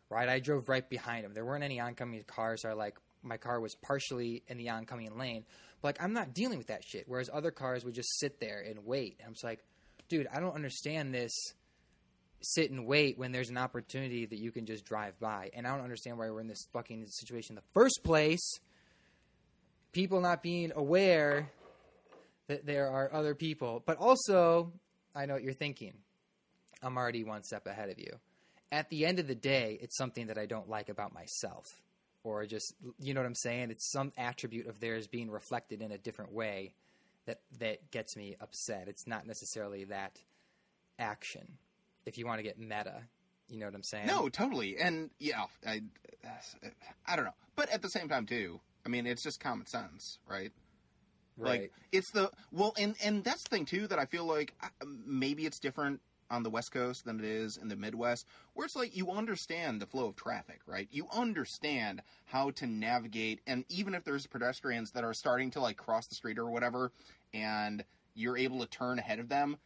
Right? 0.08 0.28
I 0.28 0.38
drove 0.38 0.68
right 0.68 0.88
behind 0.88 1.24
them. 1.24 1.34
There 1.34 1.44
weren't 1.44 1.64
any 1.64 1.80
oncoming 1.80 2.22
cars. 2.26 2.62
So 2.62 2.68
I 2.68 2.74
like 2.74 2.96
my 3.22 3.36
car 3.36 3.60
was 3.60 3.74
partially 3.74 4.42
in 4.46 4.56
the 4.56 4.70
oncoming 4.70 5.18
lane. 5.18 5.44
But 5.82 5.88
like 5.88 6.02
I'm 6.02 6.12
not 6.12 6.32
dealing 6.32 6.58
with 6.58 6.68
that 6.68 6.84
shit. 6.84 7.04
Whereas 7.06 7.28
other 7.32 7.50
cars 7.50 7.84
would 7.84 7.94
just 7.94 8.18
sit 8.18 8.40
there 8.40 8.64
and 8.68 8.84
wait. 8.84 9.16
And 9.18 9.26
I'm 9.26 9.34
just 9.34 9.44
like, 9.44 9.64
dude, 10.08 10.28
I 10.32 10.40
don't 10.40 10.54
understand 10.54 11.12
this 11.12 11.32
sit 12.40 12.70
and 12.70 12.86
wait 12.86 13.18
when 13.18 13.32
there's 13.32 13.50
an 13.50 13.58
opportunity 13.58 14.26
that 14.26 14.38
you 14.38 14.52
can 14.52 14.66
just 14.66 14.84
drive 14.84 15.18
by. 15.18 15.50
And 15.54 15.66
I 15.66 15.74
don't 15.74 15.84
understand 15.84 16.18
why 16.18 16.30
we're 16.30 16.40
in 16.40 16.48
this 16.48 16.66
fucking 16.72 17.06
situation 17.08 17.52
in 17.52 17.56
the 17.56 17.72
first 17.72 18.00
place. 18.04 18.60
People 19.92 20.20
not 20.20 20.42
being 20.42 20.72
aware 20.74 21.50
that 22.48 22.66
there 22.66 22.88
are 22.88 23.12
other 23.12 23.34
people. 23.34 23.82
But 23.84 23.98
also, 23.98 24.72
I 25.14 25.26
know 25.26 25.34
what 25.34 25.42
you're 25.42 25.52
thinking. 25.52 25.94
I'm 26.82 26.96
already 26.96 27.24
one 27.24 27.42
step 27.42 27.66
ahead 27.66 27.90
of 27.90 27.98
you. 27.98 28.12
At 28.70 28.90
the 28.90 29.06
end 29.06 29.18
of 29.18 29.26
the 29.26 29.34
day, 29.34 29.78
it's 29.80 29.96
something 29.96 30.26
that 30.26 30.38
I 30.38 30.46
don't 30.46 30.68
like 30.68 30.88
about 30.88 31.14
myself. 31.14 31.66
Or 32.22 32.44
just, 32.44 32.74
you 32.98 33.14
know 33.14 33.20
what 33.20 33.26
I'm 33.26 33.34
saying? 33.34 33.70
It's 33.70 33.90
some 33.92 34.12
attribute 34.16 34.66
of 34.66 34.80
theirs 34.80 35.06
being 35.06 35.30
reflected 35.30 35.80
in 35.80 35.92
a 35.92 35.98
different 35.98 36.32
way 36.32 36.74
that, 37.26 37.40
that 37.60 37.90
gets 37.90 38.16
me 38.16 38.36
upset. 38.40 38.88
It's 38.88 39.06
not 39.06 39.26
necessarily 39.26 39.84
that 39.84 40.18
action 40.98 41.58
if 42.06 42.16
you 42.16 42.26
want 42.26 42.38
to 42.38 42.42
get 42.42 42.58
meta. 42.58 43.02
You 43.48 43.58
know 43.58 43.66
what 43.66 43.74
I'm 43.74 43.82
saying? 43.82 44.06
No, 44.06 44.28
totally. 44.28 44.76
And 44.78 45.10
yeah, 45.20 45.44
I, 45.66 45.82
I 47.06 47.16
don't 47.16 47.26
know. 47.26 47.34
But 47.54 47.70
at 47.70 47.82
the 47.82 47.88
same 47.88 48.08
time, 48.08 48.26
too, 48.26 48.60
I 48.84 48.88
mean, 48.88 49.06
it's 49.06 49.22
just 49.22 49.40
common 49.40 49.66
sense, 49.66 50.18
right? 50.28 50.52
Right. 51.38 51.60
Like 51.62 51.72
it's 51.92 52.10
the 52.12 52.30
well, 52.50 52.72
and 52.78 52.96
and 53.04 53.22
that's 53.22 53.42
the 53.42 53.50
thing 53.50 53.66
too 53.66 53.86
that 53.88 53.98
I 53.98 54.06
feel 54.06 54.24
like 54.24 54.54
uh, 54.62 54.68
maybe 55.04 55.44
it's 55.44 55.58
different 55.58 56.00
on 56.30 56.42
the 56.42 56.50
West 56.50 56.72
Coast 56.72 57.04
than 57.04 57.18
it 57.20 57.26
is 57.26 57.56
in 57.56 57.68
the 57.68 57.76
Midwest, 57.76 58.26
where 58.54 58.64
it's 58.64 58.74
like 58.74 58.96
you 58.96 59.10
understand 59.10 59.80
the 59.80 59.86
flow 59.86 60.06
of 60.06 60.16
traffic, 60.16 60.60
right? 60.66 60.88
You 60.90 61.06
understand 61.12 62.02
how 62.24 62.50
to 62.52 62.66
navigate, 62.66 63.40
and 63.46 63.64
even 63.68 63.94
if 63.94 64.02
there's 64.02 64.26
pedestrians 64.26 64.92
that 64.92 65.04
are 65.04 65.12
starting 65.12 65.50
to 65.52 65.60
like 65.60 65.76
cross 65.76 66.06
the 66.06 66.14
street 66.14 66.38
or 66.38 66.50
whatever, 66.50 66.90
and 67.34 67.84
you're 68.14 68.38
able 68.38 68.60
to 68.60 68.66
turn 68.66 68.98
ahead 68.98 69.18
of 69.18 69.28
them, 69.28 69.58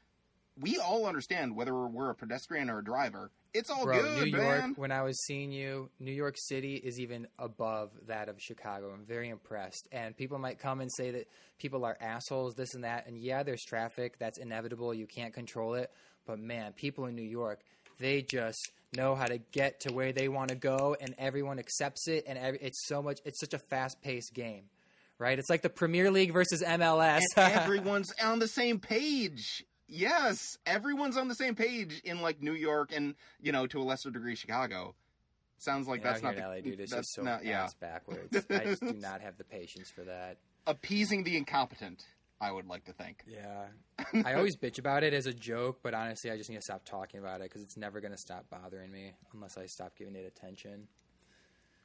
we 0.61 0.79
all 0.79 1.07
understand 1.07 1.57
whether 1.57 1.75
we're 1.75 2.11
a 2.11 2.14
pedestrian 2.14 2.70
or 2.70 2.79
a 2.79 2.85
driver. 2.85 3.31
It's 3.53 3.70
all 3.70 3.85
Bro, 3.85 4.03
good, 4.03 4.25
New 4.25 4.38
York, 4.38 4.61
man. 4.61 4.75
when 4.77 4.92
I 4.92 5.03
was 5.03 5.20
seeing 5.25 5.51
you, 5.51 5.90
New 5.99 6.12
York 6.12 6.37
City 6.38 6.77
is 6.77 7.01
even 7.01 7.27
above 7.38 7.90
that 8.07 8.29
of 8.29 8.40
Chicago. 8.40 8.92
I'm 8.94 9.05
very 9.05 9.29
impressed. 9.29 9.88
And 9.90 10.16
people 10.16 10.38
might 10.38 10.59
come 10.61 10.81
and 10.81 10.90
say 10.92 11.11
that 11.11 11.29
people 11.59 11.85
are 11.85 11.96
assholes, 12.01 12.55
this 12.55 12.75
and 12.75 12.85
that. 12.85 13.07
And 13.07 13.18
yeah, 13.18 13.42
there's 13.42 13.64
traffic. 13.64 14.18
That's 14.18 14.38
inevitable. 14.38 14.94
You 14.94 15.07
can't 15.07 15.35
control 15.35 15.75
it. 15.75 15.90
But 16.27 16.38
man, 16.38 16.73
people 16.75 17.07
in 17.07 17.16
New 17.16 17.23
York, 17.23 17.61
they 17.99 18.23
just 18.23 18.70
know 18.94 19.14
how 19.14 19.27
to 19.27 19.38
get 19.38 19.81
to 19.81 19.92
where 19.92 20.12
they 20.12 20.29
want 20.29 20.51
to 20.51 20.55
go, 20.55 20.96
and 21.01 21.14
everyone 21.18 21.59
accepts 21.59 22.07
it. 22.09 22.25
And 22.29 22.38
every, 22.38 22.59
it's 22.61 22.87
so 22.87 23.03
much, 23.03 23.18
it's 23.25 23.40
such 23.40 23.55
a 23.55 23.59
fast 23.59 24.01
paced 24.03 24.33
game, 24.35 24.64
right? 25.18 25.38
It's 25.38 25.51
like 25.51 25.62
the 25.62 25.70
Premier 25.70 26.11
League 26.11 26.33
versus 26.33 26.62
MLS. 26.62 27.23
everyone's 27.37 28.12
on 28.23 28.38
the 28.38 28.49
same 28.49 28.79
page. 28.79 29.64
Yes, 29.90 30.57
everyone's 30.66 31.16
on 31.16 31.29
the 31.29 31.35
same 31.35 31.55
page 31.55 32.00
in 32.05 32.22
like 32.22 32.40
New 32.40 32.55
York 32.55 32.92
and 32.94 33.14
you 33.40 33.53
know 33.53 33.66
to 33.66 33.81
a 33.81 33.83
lesser 33.83 34.11
degree 34.11 34.37
Chicago. 34.37 34.94
Sounds 35.59 35.88
like 35.88 36.03
that's 36.03 36.22
not 36.22 36.37
the, 36.37 36.42
LA, 36.42 36.61
dude. 36.61 36.81
It's 36.81 36.92
that's 36.92 37.09
just 37.09 37.14
so 37.14 37.22
not 37.22 37.44
yeah 37.44 37.68
backwards. 37.81 38.46
I 38.50 38.64
just 38.64 38.81
do 38.81 38.94
not 38.94 39.20
have 39.20 39.37
the 39.37 39.44
patience 39.44 39.90
for 39.90 40.03
that. 40.05 40.38
appeasing 40.66 41.24
the 41.24 41.37
incompetent. 41.37 42.05
I 42.40 42.50
would 42.50 42.66
like 42.66 42.85
to 42.85 42.92
think. 42.92 43.22
Yeah. 43.26 43.66
I 44.24 44.33
always 44.35 44.57
bitch 44.57 44.79
about 44.79 45.03
it 45.03 45.12
as 45.12 45.26
a 45.26 45.35
joke, 45.35 45.81
but 45.83 45.92
honestly, 45.92 46.31
I 46.31 46.38
just 46.38 46.48
need 46.48 46.57
to 46.57 46.62
stop 46.62 46.87
talking 46.87 47.20
about 47.20 47.42
it 47.42 47.50
because 47.50 47.61
it's 47.61 47.76
never 47.76 48.00
going 48.00 48.12
to 48.12 48.18
stop 48.18 48.46
bothering 48.48 48.90
me 48.90 49.12
unless 49.35 49.59
I 49.59 49.66
stop 49.66 49.92
giving 49.98 50.16
it 50.16 50.24
attention. 50.24 50.88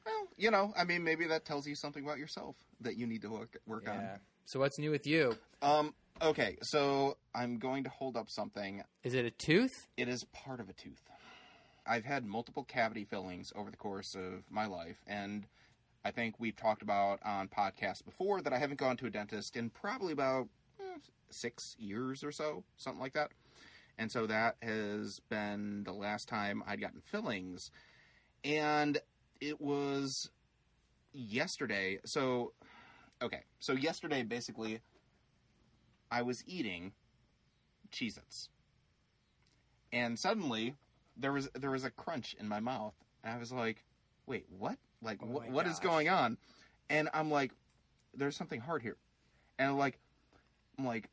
Well, 0.06 0.28
you 0.38 0.50
know, 0.50 0.72
I 0.74 0.84
mean, 0.84 1.04
maybe 1.04 1.26
that 1.26 1.44
tells 1.44 1.66
you 1.66 1.74
something 1.74 2.02
about 2.02 2.18
yourself 2.18 2.56
that 2.80 2.96
you 2.96 3.06
need 3.06 3.20
to 3.22 3.28
work 3.28 3.58
work 3.66 3.82
Yeah. 3.86 4.16
So 4.46 4.60
what's 4.60 4.78
new 4.78 4.90
with 4.90 5.06
you? 5.06 5.36
Um. 5.60 5.92
Okay, 6.22 6.56
so 6.62 7.18
I'm 7.34 7.58
going 7.58 7.84
to 7.84 7.90
hold 7.90 8.16
up 8.16 8.30
something. 8.30 8.82
Is 9.04 9.12
it 9.12 9.26
a 9.26 9.30
tooth? 9.30 9.86
It 9.98 10.08
is 10.08 10.24
part 10.32 10.60
of 10.60 10.70
a 10.70 10.72
tooth. 10.72 11.02
I've 11.86 12.06
had 12.06 12.24
multiple 12.24 12.64
cavity 12.64 13.04
fillings 13.04 13.52
over 13.54 13.70
the 13.70 13.76
course 13.76 14.14
of 14.14 14.50
my 14.50 14.66
life, 14.66 14.96
and 15.06 15.46
I 16.06 16.10
think 16.10 16.36
we've 16.38 16.56
talked 16.56 16.80
about 16.80 17.20
on 17.22 17.48
podcasts 17.48 18.02
before 18.02 18.40
that 18.40 18.52
I 18.54 18.58
haven't 18.58 18.78
gone 18.78 18.96
to 18.98 19.06
a 19.06 19.10
dentist 19.10 19.56
in 19.56 19.68
probably 19.68 20.14
about 20.14 20.48
eh, 20.80 20.98
six 21.28 21.76
years 21.78 22.24
or 22.24 22.32
so, 22.32 22.64
something 22.78 23.00
like 23.00 23.12
that. 23.12 23.32
And 23.98 24.10
so 24.10 24.26
that 24.26 24.56
has 24.62 25.20
been 25.28 25.84
the 25.84 25.92
last 25.92 26.28
time 26.28 26.62
I'd 26.66 26.80
gotten 26.80 27.02
fillings. 27.04 27.70
And 28.42 28.98
it 29.40 29.60
was 29.60 30.30
yesterday. 31.12 31.98
So, 32.06 32.52
okay. 33.20 33.42
So, 33.58 33.74
yesterday, 33.74 34.22
basically, 34.22 34.80
I 36.16 36.22
was 36.22 36.42
eating 36.46 36.92
Cheez 37.92 38.16
Its. 38.16 38.48
And 39.92 40.18
suddenly, 40.18 40.74
there 41.16 41.32
was 41.32 41.50
there 41.54 41.70
was 41.70 41.84
a 41.84 41.90
crunch 41.90 42.34
in 42.40 42.48
my 42.48 42.58
mouth, 42.58 42.94
and 43.22 43.34
I 43.34 43.38
was 43.38 43.52
like, 43.52 43.84
"Wait, 44.26 44.46
what? 44.48 44.78
Like, 45.02 45.18
Oh 45.22 45.26
what 45.26 45.46
my 45.48 45.52
what 45.52 45.66
is 45.66 45.78
going 45.78 46.08
on?" 46.08 46.38
And 46.88 47.10
I'm 47.12 47.30
like, 47.30 47.52
"There's 48.14 48.34
something 48.36 48.60
hard 48.60 48.80
here," 48.82 48.96
and 49.58 49.68
I'm 49.70 49.76
like, 49.78 49.98
I'm 50.78 50.86
like, 50.86 51.10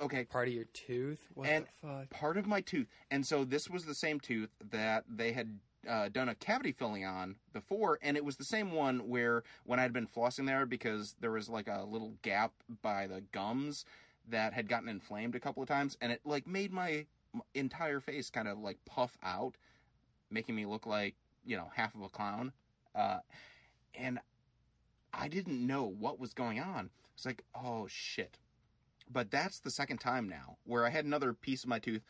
okay, 0.00 0.24
Part 0.26 0.48
of 0.48 0.54
your 0.54 0.64
tooth? 0.66 1.20
What 1.34 1.48
And- 1.48 1.64
the 1.64 1.88
fuck? 1.88 2.10
part 2.10 2.36
of 2.36 2.46
my 2.46 2.60
tooth, 2.60 2.88
and 3.10 3.26
so 3.26 3.42
this 3.44 3.68
was 3.70 3.86
the 3.86 3.94
same 3.94 4.20
tooth 4.20 4.50
that 4.70 5.04
they 5.08 5.32
had 5.32 5.58
uh, 5.88 6.08
done 6.08 6.28
a 6.28 6.34
cavity 6.34 6.72
filling 6.72 7.04
on 7.06 7.36
before, 7.52 7.98
and 8.02 8.16
it 8.16 8.24
was 8.24 8.36
the 8.36 8.44
same 8.44 8.72
one 8.72 9.08
where 9.08 9.44
when 9.64 9.78
I'd 9.80 9.92
been 9.92 10.06
flossing 10.06 10.46
there 10.46 10.66
because 10.66 11.14
there 11.20 11.30
was 11.30 11.48
like 11.48 11.68
a 11.68 11.84
little 11.84 12.14
gap 12.22 12.52
by 12.82 13.06
the 13.06 13.20
gums 13.32 13.84
that 14.28 14.52
had 14.52 14.68
gotten 14.68 14.88
inflamed 14.88 15.34
a 15.34 15.40
couple 15.40 15.62
of 15.62 15.68
times, 15.68 15.96
and 16.00 16.12
it 16.12 16.20
like 16.24 16.46
made 16.46 16.72
my 16.72 17.06
entire 17.54 18.00
face 18.00 18.30
kind 18.30 18.48
of 18.48 18.58
like 18.58 18.78
puff 18.86 19.16
out, 19.22 19.56
making 20.30 20.54
me 20.54 20.66
look 20.66 20.86
like 20.86 21.14
you 21.44 21.56
know 21.56 21.70
half 21.74 21.94
of 21.94 22.02
a 22.02 22.08
clown, 22.08 22.52
uh, 22.94 23.18
and 23.94 24.18
I 25.12 25.28
didn't 25.28 25.66
know 25.66 25.84
what 25.84 26.18
was 26.18 26.34
going 26.34 26.60
on. 26.60 26.90
It's 27.14 27.24
like, 27.24 27.42
oh 27.54 27.86
shit. 27.88 28.38
But 29.10 29.30
that's 29.30 29.60
the 29.60 29.70
second 29.70 29.98
time 29.98 30.28
now 30.28 30.58
where 30.64 30.84
I 30.84 30.90
had 30.90 31.04
another 31.04 31.32
piece 31.32 31.62
of 31.62 31.68
my 31.68 31.78
tooth 31.78 32.02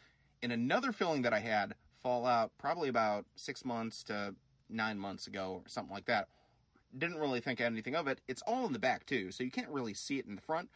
and 0.42 0.50
another 0.50 0.92
filling 0.92 1.22
that 1.22 1.32
I 1.32 1.40
had 1.40 1.74
fall 2.02 2.26
out 2.26 2.52
probably 2.58 2.88
about 2.88 3.26
six 3.36 3.64
months 3.64 4.02
to 4.04 4.34
nine 4.68 4.98
months 4.98 5.26
ago 5.26 5.62
or 5.64 5.68
something 5.68 5.94
like 5.94 6.06
that. 6.06 6.28
Didn't 6.96 7.18
really 7.18 7.40
think 7.40 7.60
anything 7.60 7.94
of 7.94 8.06
it. 8.06 8.20
It's 8.26 8.42
all 8.42 8.66
in 8.66 8.72
the 8.72 8.78
back 8.78 9.06
too, 9.06 9.30
so 9.30 9.44
you 9.44 9.50
can't 9.50 9.68
really 9.68 9.94
see 9.94 10.18
it 10.18 10.26
in 10.26 10.34
the 10.34 10.40
front. 10.40 10.70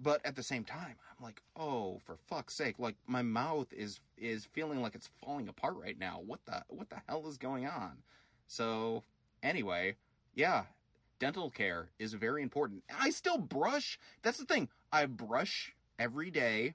But 0.00 0.24
at 0.24 0.36
the 0.36 0.42
same 0.42 0.64
time, 0.64 0.96
I'm 1.18 1.24
like, 1.24 1.40
oh, 1.56 2.00
for 2.04 2.16
fuck's 2.28 2.54
sake! 2.54 2.78
Like 2.78 2.96
my 3.06 3.22
mouth 3.22 3.72
is 3.72 4.00
is 4.18 4.44
feeling 4.44 4.82
like 4.82 4.94
it's 4.94 5.08
falling 5.24 5.48
apart 5.48 5.76
right 5.76 5.98
now. 5.98 6.20
What 6.24 6.40
the 6.46 6.64
what 6.68 6.90
the 6.90 7.00
hell 7.08 7.26
is 7.28 7.38
going 7.38 7.66
on? 7.66 7.98
So 8.46 9.02
anyway, 9.42 9.96
yeah, 10.34 10.64
dental 11.18 11.50
care 11.50 11.88
is 11.98 12.12
very 12.12 12.42
important. 12.42 12.84
I 13.00 13.10
still 13.10 13.38
brush. 13.38 13.98
That's 14.22 14.38
the 14.38 14.44
thing. 14.44 14.68
I 14.92 15.06
brush 15.06 15.74
every 15.98 16.30
day, 16.30 16.74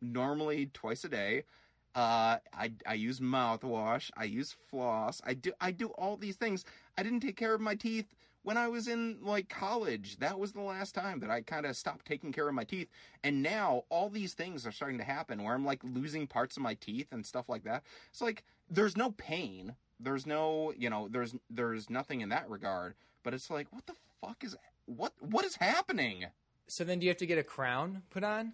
normally 0.00 0.70
twice 0.72 1.04
a 1.04 1.08
day. 1.08 1.44
Uh, 1.94 2.38
I 2.52 2.72
I 2.86 2.94
use 2.94 3.20
mouthwash. 3.20 4.10
I 4.16 4.24
use 4.24 4.56
floss. 4.68 5.20
I 5.24 5.34
do 5.34 5.52
I 5.60 5.70
do 5.70 5.88
all 5.88 6.16
these 6.16 6.36
things. 6.36 6.64
I 6.96 7.02
didn't 7.02 7.20
take 7.20 7.36
care 7.36 7.54
of 7.54 7.60
my 7.60 7.74
teeth 7.74 8.14
when 8.42 8.56
I 8.56 8.68
was 8.68 8.88
in 8.88 9.18
like 9.22 9.48
college. 9.48 10.16
That 10.18 10.38
was 10.38 10.52
the 10.52 10.60
last 10.60 10.94
time 10.94 11.20
that 11.20 11.30
I 11.30 11.42
kind 11.42 11.66
of 11.66 11.76
stopped 11.76 12.06
taking 12.06 12.32
care 12.32 12.48
of 12.48 12.54
my 12.54 12.64
teeth. 12.64 12.88
And 13.22 13.42
now 13.42 13.84
all 13.88 14.08
these 14.08 14.34
things 14.34 14.66
are 14.66 14.72
starting 14.72 14.98
to 14.98 15.04
happen 15.04 15.42
where 15.42 15.54
I'm 15.54 15.64
like 15.64 15.80
losing 15.84 16.26
parts 16.26 16.56
of 16.56 16.62
my 16.62 16.74
teeth 16.74 17.08
and 17.12 17.24
stuff 17.24 17.48
like 17.48 17.64
that. 17.64 17.82
It's 18.10 18.20
like 18.20 18.44
there's 18.70 18.96
no 18.96 19.12
pain. 19.12 19.74
There's 19.98 20.26
no, 20.26 20.72
you 20.76 20.88
know, 20.88 21.08
there's 21.08 21.34
there's 21.50 21.90
nothing 21.90 22.20
in 22.22 22.30
that 22.30 22.48
regard, 22.48 22.94
but 23.22 23.34
it's 23.34 23.50
like 23.50 23.66
what 23.70 23.86
the 23.86 23.94
fuck 24.20 24.42
is 24.44 24.56
what 24.86 25.12
what 25.20 25.44
is 25.44 25.56
happening? 25.56 26.26
So 26.66 26.84
then, 26.84 27.00
do 27.00 27.04
you 27.04 27.10
have 27.10 27.18
to 27.18 27.26
get 27.26 27.38
a 27.38 27.42
crown 27.42 28.02
put 28.10 28.22
on? 28.22 28.52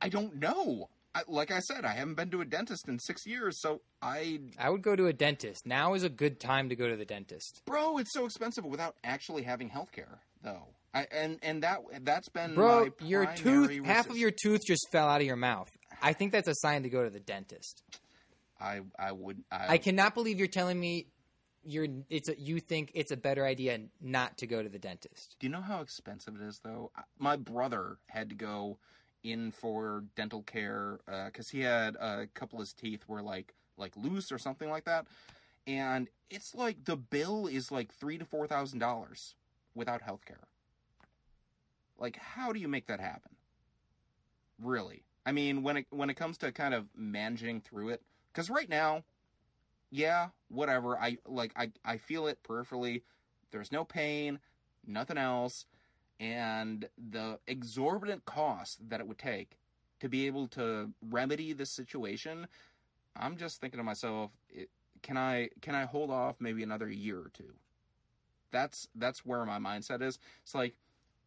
I 0.00 0.08
don't 0.08 0.36
know. 0.36 0.90
Like 1.28 1.50
I 1.50 1.60
said, 1.60 1.84
I 1.84 1.92
haven't 1.92 2.14
been 2.14 2.30
to 2.30 2.40
a 2.40 2.44
dentist 2.44 2.88
in 2.88 2.98
six 2.98 3.26
years, 3.26 3.60
so 3.60 3.80
I, 4.02 4.40
I 4.58 4.70
would 4.70 4.82
go 4.82 4.96
to 4.96 5.06
a 5.06 5.12
dentist. 5.12 5.66
Now 5.66 5.94
is 5.94 6.02
a 6.02 6.08
good 6.08 6.40
time 6.40 6.68
to 6.68 6.76
go 6.76 6.88
to 6.88 6.96
the 6.96 7.04
dentist. 7.04 7.62
bro, 7.66 7.98
it's 7.98 8.12
so 8.12 8.24
expensive 8.24 8.64
without 8.64 8.96
actually 9.04 9.42
having 9.42 9.68
health 9.68 9.92
care, 9.92 10.20
though. 10.42 10.64
I, 10.94 11.06
and 11.10 11.38
and 11.42 11.62
that 11.62 11.80
that's 12.02 12.28
been 12.30 12.54
Bro, 12.54 12.84
my 13.00 13.06
your 13.06 13.26
tooth, 13.26 13.84
half 13.84 14.08
of 14.08 14.16
your 14.16 14.30
tooth 14.30 14.62
just 14.66 14.86
fell 14.90 15.08
out 15.08 15.20
of 15.20 15.26
your 15.26 15.36
mouth. 15.36 15.68
I 16.00 16.14
think 16.14 16.32
that's 16.32 16.48
a 16.48 16.54
sign 16.54 16.84
to 16.84 16.88
go 16.88 17.04
to 17.04 17.10
the 17.10 17.20
dentist. 17.20 17.82
I 18.58 18.80
I 18.98 19.12
would 19.12 19.42
I, 19.52 19.74
I 19.74 19.78
cannot 19.78 20.14
believe 20.14 20.38
you're 20.38 20.48
telling 20.48 20.80
me 20.80 21.08
you're 21.66 21.86
it's 22.08 22.28
a, 22.28 22.40
you 22.40 22.60
think 22.60 22.92
it's 22.94 23.10
a 23.10 23.16
better 23.16 23.44
idea 23.44 23.78
not 24.00 24.38
to 24.38 24.46
go 24.46 24.62
to 24.62 24.68
the 24.68 24.78
dentist. 24.78 25.36
Do 25.38 25.46
you 25.46 25.52
know 25.52 25.60
how 25.60 25.80
expensive 25.80 26.36
it 26.36 26.42
is, 26.42 26.60
though? 26.64 26.90
My 27.18 27.36
brother 27.36 27.98
had 28.06 28.30
to 28.30 28.34
go 28.34 28.78
in 29.32 29.50
for 29.50 30.04
dental 30.14 30.42
care 30.42 31.00
uh, 31.08 31.26
because 31.26 31.50
he 31.50 31.60
had 31.60 31.96
a 31.96 32.28
couple 32.34 32.58
of 32.58 32.62
his 32.62 32.72
teeth 32.72 33.04
were 33.08 33.22
like 33.22 33.54
like 33.76 33.96
loose 33.96 34.32
or 34.32 34.38
something 34.38 34.70
like 34.70 34.84
that, 34.84 35.06
and 35.66 36.08
it's 36.30 36.54
like 36.54 36.84
the 36.84 36.96
bill 36.96 37.46
is 37.46 37.70
like 37.70 37.92
three 37.92 38.18
to 38.18 38.24
four 38.24 38.46
thousand 38.46 38.78
dollars 38.78 39.34
without 39.74 40.02
health 40.02 40.24
care. 40.24 40.48
Like, 41.98 42.16
how 42.16 42.52
do 42.52 42.60
you 42.60 42.68
make 42.68 42.86
that 42.86 43.00
happen? 43.00 43.32
Really? 44.62 45.02
I 45.24 45.32
mean, 45.32 45.62
when 45.62 45.78
it 45.78 45.86
when 45.90 46.08
it 46.08 46.14
comes 46.14 46.38
to 46.38 46.52
kind 46.52 46.72
of 46.74 46.86
managing 46.96 47.60
through 47.60 47.90
it, 47.90 48.02
because 48.32 48.48
right 48.48 48.68
now, 48.68 49.02
yeah, 49.90 50.28
whatever. 50.48 50.98
I 50.98 51.18
like 51.26 51.52
I 51.56 51.72
I 51.84 51.96
feel 51.96 52.26
it 52.28 52.38
peripherally. 52.48 53.02
There's 53.50 53.72
no 53.72 53.84
pain, 53.84 54.38
nothing 54.86 55.18
else, 55.18 55.66
and 56.20 56.88
the 57.10 57.38
exorbitant 57.46 58.24
cost 58.24 58.88
that 58.88 59.00
it 59.00 59.06
would 59.06 59.18
take 59.18 59.58
to 60.00 60.08
be 60.08 60.26
able 60.26 60.46
to 60.48 60.90
remedy 61.10 61.52
this 61.52 61.70
situation. 61.70 62.46
I'm 63.16 63.36
just 63.36 63.60
thinking 63.60 63.78
to 63.78 63.84
myself, 63.84 64.30
it, 64.50 64.68
can 65.02 65.16
I 65.16 65.50
can 65.60 65.74
I 65.74 65.84
hold 65.84 66.10
off 66.10 66.36
maybe 66.40 66.62
another 66.62 66.90
year 66.90 67.18
or 67.18 67.30
two? 67.32 67.54
That's 68.50 68.88
that's 68.94 69.24
where 69.24 69.44
my 69.44 69.58
mindset 69.58 70.02
is. 70.02 70.18
It's 70.42 70.54
like, 70.54 70.74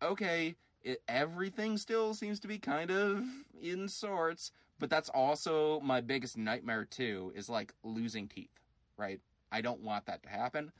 okay, 0.02 0.56
it, 0.84 1.02
everything 1.08 1.78
still 1.78 2.14
seems 2.14 2.40
to 2.42 2.48
be 2.48 2.58
kind 2.58 2.92
of 2.92 3.24
in 3.62 3.88
sorts, 3.88 4.52
but 4.80 4.90
that's 4.90 5.10
also 5.10 5.80
my 5.82 6.02
biggest 6.02 6.38
nightmare 6.38 6.86
too. 6.86 7.32
Is 7.36 7.50
like 7.50 7.74
losing 7.84 8.28
teeth, 8.28 8.50
right? 8.98 9.20
I 9.52 9.62
don't 9.62 9.82
want 9.82 10.06
that 10.06 10.24
to 10.24 10.30
happen, 10.30 10.72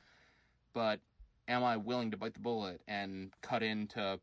but 0.72 1.00
am 1.48 1.64
I 1.64 1.76
willing 1.76 2.10
to 2.12 2.16
bite 2.16 2.34
the 2.34 2.40
bullet 2.40 2.80
and 2.88 3.30
cut 3.42 3.62
into 3.62 4.18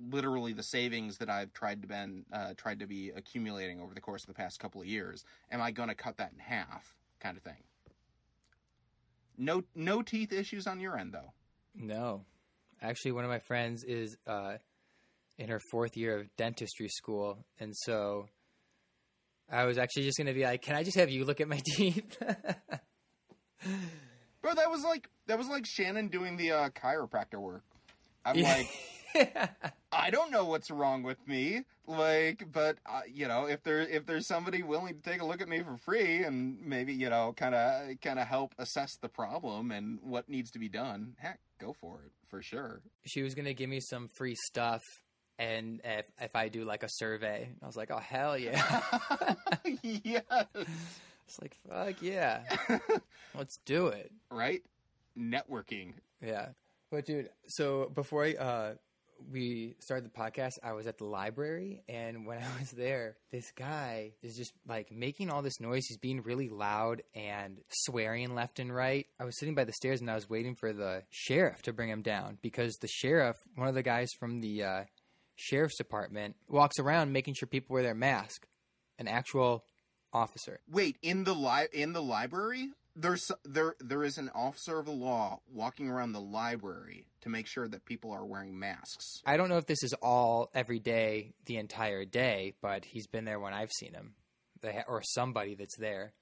literally 0.00 0.52
the 0.52 0.62
savings 0.62 1.18
that 1.18 1.30
I've 1.30 1.52
tried 1.52 1.82
to 1.82 1.88
been 1.88 2.24
uh, 2.32 2.54
tried 2.56 2.80
to 2.80 2.86
be 2.86 3.10
accumulating 3.14 3.80
over 3.80 3.94
the 3.94 4.00
course 4.00 4.22
of 4.22 4.28
the 4.28 4.34
past 4.34 4.58
couple 4.58 4.80
of 4.80 4.86
years? 4.86 5.24
Am 5.50 5.60
I 5.60 5.70
going 5.70 5.88
to 5.88 5.94
cut 5.94 6.16
that 6.18 6.32
in 6.32 6.38
half, 6.38 6.94
kind 7.20 7.36
of 7.36 7.42
thing? 7.42 7.62
No, 9.36 9.62
no 9.74 10.02
teeth 10.02 10.32
issues 10.32 10.66
on 10.66 10.80
your 10.80 10.96
end 10.98 11.12
though. 11.12 11.32
No, 11.74 12.24
actually, 12.80 13.12
one 13.12 13.24
of 13.24 13.30
my 13.30 13.40
friends 13.40 13.82
is 13.84 14.16
uh, 14.26 14.54
in 15.38 15.48
her 15.48 15.60
fourth 15.70 15.96
year 15.96 16.20
of 16.20 16.36
dentistry 16.36 16.88
school, 16.88 17.44
and 17.58 17.74
so 17.76 18.26
I 19.50 19.64
was 19.64 19.76
actually 19.78 20.04
just 20.04 20.16
going 20.16 20.28
to 20.28 20.34
be 20.34 20.44
like, 20.44 20.62
"Can 20.62 20.76
I 20.76 20.84
just 20.84 20.96
have 20.96 21.10
you 21.10 21.24
look 21.24 21.40
at 21.40 21.48
my 21.48 21.60
teeth?" 21.76 22.16
Bro, 24.40 24.54
that 24.54 24.70
was 24.70 24.84
like 24.84 25.08
that 25.26 25.38
was 25.38 25.48
like 25.48 25.66
Shannon 25.66 26.08
doing 26.08 26.36
the 26.36 26.52
uh, 26.52 26.68
chiropractor 26.70 27.38
work. 27.40 27.62
I'm 28.24 28.36
Yeah. 28.38 28.62
like, 29.14 29.40
I 29.92 30.10
don't 30.10 30.30
know 30.32 30.44
what's 30.44 30.70
wrong 30.70 31.02
with 31.04 31.18
me, 31.28 31.62
like, 31.86 32.46
but 32.52 32.78
uh, 32.84 33.02
you 33.06 33.28
know, 33.28 33.46
if 33.46 33.62
there 33.62 33.80
if 33.80 34.06
there's 34.06 34.26
somebody 34.26 34.62
willing 34.62 34.94
to 34.94 35.00
take 35.00 35.20
a 35.20 35.24
look 35.24 35.40
at 35.40 35.48
me 35.48 35.62
for 35.62 35.76
free 35.76 36.24
and 36.24 36.60
maybe 36.60 36.92
you 36.94 37.08
know, 37.10 37.32
kind 37.36 37.54
of 37.54 38.00
kind 38.00 38.18
of 38.18 38.26
help 38.26 38.54
assess 38.58 38.90
the 39.02 39.08
problem 39.08 39.70
and 39.70 40.00
what 40.02 40.28
needs 40.28 40.50
to 40.52 40.58
be 40.58 40.68
done, 40.68 41.14
heck, 41.18 41.38
go 41.60 41.72
for 41.80 42.00
it 42.04 42.10
for 42.28 42.42
sure. 42.42 42.80
she 43.06 43.22
was 43.22 43.34
going 43.36 43.44
to 43.44 43.54
give 43.54 43.70
me 43.70 43.78
some 43.78 44.08
free 44.18 44.34
stuff, 44.46 44.82
and 45.38 45.80
if 45.84 46.06
if 46.20 46.34
I 46.34 46.48
do 46.48 46.64
like 46.64 46.82
a 46.82 46.88
survey, 46.90 47.48
I 47.62 47.66
was 47.66 47.76
like, 47.76 47.92
"Oh 47.92 47.98
hell 48.00 48.36
yeah!" 48.36 48.80
yes, 49.82 50.22
it's 50.54 51.40
like, 51.40 51.54
"Fuck 51.68 52.02
yeah, 52.02 52.40
let's 53.36 53.58
do 53.64 53.88
it." 53.88 54.10
right. 54.30 54.62
Networking. 55.18 55.94
Yeah. 56.22 56.48
But 56.90 57.06
dude, 57.06 57.30
so 57.48 57.90
before 57.94 58.24
I, 58.24 58.32
uh, 58.34 58.74
we 59.30 59.76
started 59.80 60.04
the 60.04 60.18
podcast, 60.18 60.58
I 60.62 60.72
was 60.72 60.86
at 60.86 60.98
the 60.98 61.04
library, 61.04 61.82
and 61.88 62.26
when 62.26 62.38
I 62.42 62.60
was 62.60 62.70
there, 62.70 63.16
this 63.30 63.50
guy 63.52 64.12
is 64.22 64.36
just 64.36 64.52
like 64.66 64.92
making 64.92 65.30
all 65.30 65.42
this 65.42 65.60
noise. 65.60 65.84
He's 65.86 65.98
being 65.98 66.22
really 66.22 66.48
loud 66.48 67.02
and 67.14 67.58
swearing 67.68 68.34
left 68.34 68.58
and 68.58 68.74
right. 68.74 69.06
I 69.18 69.24
was 69.24 69.38
sitting 69.38 69.54
by 69.54 69.64
the 69.64 69.72
stairs 69.72 70.00
and 70.00 70.10
I 70.10 70.14
was 70.14 70.28
waiting 70.28 70.54
for 70.54 70.72
the 70.72 71.02
sheriff 71.10 71.62
to 71.62 71.72
bring 71.72 71.88
him 71.88 72.02
down 72.02 72.38
because 72.42 72.74
the 72.80 72.88
sheriff, 72.88 73.36
one 73.54 73.68
of 73.68 73.74
the 73.74 73.82
guys 73.82 74.10
from 74.18 74.40
the 74.40 74.62
uh, 74.62 74.84
sheriff's 75.36 75.78
department, 75.78 76.36
walks 76.48 76.78
around 76.78 77.12
making 77.12 77.34
sure 77.34 77.46
people 77.46 77.74
wear 77.74 77.82
their 77.82 77.94
mask. 77.94 78.46
An 78.96 79.08
actual 79.08 79.64
officer. 80.12 80.60
Wait, 80.70 80.96
in 81.02 81.24
the 81.24 81.34
li- 81.34 81.66
in 81.72 81.92
the 81.92 82.02
library, 82.02 82.68
there's 82.96 83.30
there 83.44 83.74
there 83.80 84.04
is 84.04 84.18
an 84.18 84.30
officer 84.34 84.78
of 84.78 84.86
the 84.86 84.92
law 84.92 85.40
walking 85.52 85.88
around 85.88 86.12
the 86.12 86.20
library 86.20 87.06
to 87.22 87.28
make 87.28 87.46
sure 87.46 87.66
that 87.68 87.84
people 87.84 88.12
are 88.12 88.24
wearing 88.24 88.58
masks. 88.58 89.20
I 89.26 89.36
don't 89.36 89.48
know 89.48 89.56
if 89.56 89.66
this 89.66 89.82
is 89.82 89.94
all 89.94 90.50
every 90.54 90.78
day, 90.78 91.32
the 91.46 91.56
entire 91.56 92.04
day, 92.04 92.54
but 92.60 92.84
he's 92.84 93.06
been 93.06 93.24
there 93.24 93.40
when 93.40 93.52
I've 93.52 93.72
seen 93.72 93.94
him, 93.94 94.14
or 94.86 95.02
somebody 95.02 95.54
that's 95.54 95.76
there. 95.76 96.12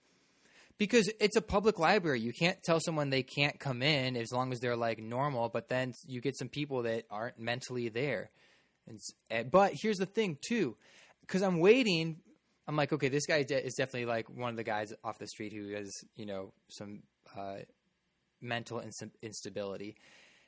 Because 0.79 1.13
it's 1.21 1.37
a 1.37 1.43
public 1.43 1.79
library, 1.79 2.21
you 2.21 2.33
can't 2.33 2.61
tell 2.63 2.81
someone 2.81 3.11
they 3.11 3.23
can't 3.23 3.61
come 3.61 3.83
in 3.83 4.17
as 4.17 4.33
long 4.33 4.53
as 4.53 4.61
they're 4.61 4.77
like 4.77 4.99
normal. 4.99 5.49
But 5.49 5.69
then 5.69 5.93
you 6.07 6.21
get 6.21 6.37
some 6.37 6.49
people 6.49 6.83
that 6.83 7.05
aren't 7.11 7.39
mentally 7.39 7.89
there. 7.89 8.31
And, 8.89 8.99
eh, 9.31 9.43
but 9.45 9.75
here's 9.75 9.99
the 9.99 10.07
thing 10.07 10.39
too, 10.45 10.77
because 11.21 11.43
I'm 11.43 11.61
waiting. 11.61 12.17
I'm 12.67 12.77
like, 12.77 12.93
okay, 12.93 13.09
this 13.09 13.27
guy 13.27 13.43
de- 13.43 13.65
is 13.65 13.75
definitely 13.75 14.07
like 14.07 14.29
one 14.29 14.51
of 14.51 14.57
the 14.57 14.65
guys 14.65 14.93
off 15.03 15.19
the 15.19 15.27
street 15.27 15.53
who 15.53 15.75
has 15.75 15.91
you 16.17 16.27
know 16.27 16.53
some 16.69 17.03
uh, 17.37 17.59
mental 18.41 18.79
ins- 18.81 19.03
instability. 19.23 19.97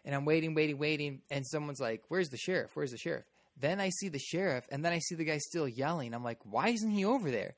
And 0.05 0.14
I'm 0.14 0.27
waiting, 0.27 0.55
waiting, 0.55 0.79
waiting, 0.79 1.22
and 1.31 1.46
someone's 1.46 1.81
like, 1.81 2.03
"Where's 2.09 2.29
the 2.29 2.37
sheriff? 2.37 2.70
Where's 2.74 2.90
the 2.90 2.98
sheriff?" 2.98 3.24
Then 3.57 3.81
I 3.81 3.90
see 3.90 4.09
the 4.09 4.18
sheriff, 4.18 4.66
and 4.70 4.85
then 4.85 4.92
I 4.92 4.98
see 4.98 5.14
the 5.14 5.24
guy 5.24 5.38
still 5.38 5.68
yelling. 5.68 6.14
I'm 6.14 6.24
like, 6.24 6.40
"Why 6.44 6.68
isn't 6.68 6.90
he 6.90 7.05
over 7.05 7.31
there?" 7.31 7.55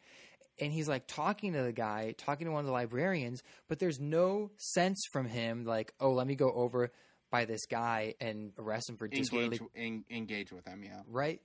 And 0.58 0.72
he's 0.72 0.88
like 0.88 1.06
talking 1.06 1.52
to 1.52 1.62
the 1.62 1.72
guy, 1.72 2.14
talking 2.16 2.46
to 2.46 2.52
one 2.52 2.60
of 2.60 2.66
the 2.66 2.72
librarians, 2.72 3.42
but 3.68 3.78
there's 3.78 4.00
no 4.00 4.52
sense 4.56 5.02
from 5.12 5.26
him 5.26 5.64
like, 5.64 5.92
"Oh, 6.00 6.12
let 6.12 6.26
me 6.26 6.34
go 6.34 6.52
over 6.52 6.92
by 7.30 7.44
this 7.44 7.66
guy 7.66 8.14
and 8.20 8.52
arrest 8.58 8.88
him 8.88 8.96
for 8.96 9.08
disorderly 9.08 9.58
Engage 9.58 9.68
en- 9.74 10.04
engage 10.10 10.52
with 10.52 10.66
him, 10.66 10.82
yeah. 10.84 11.02
right? 11.08 11.40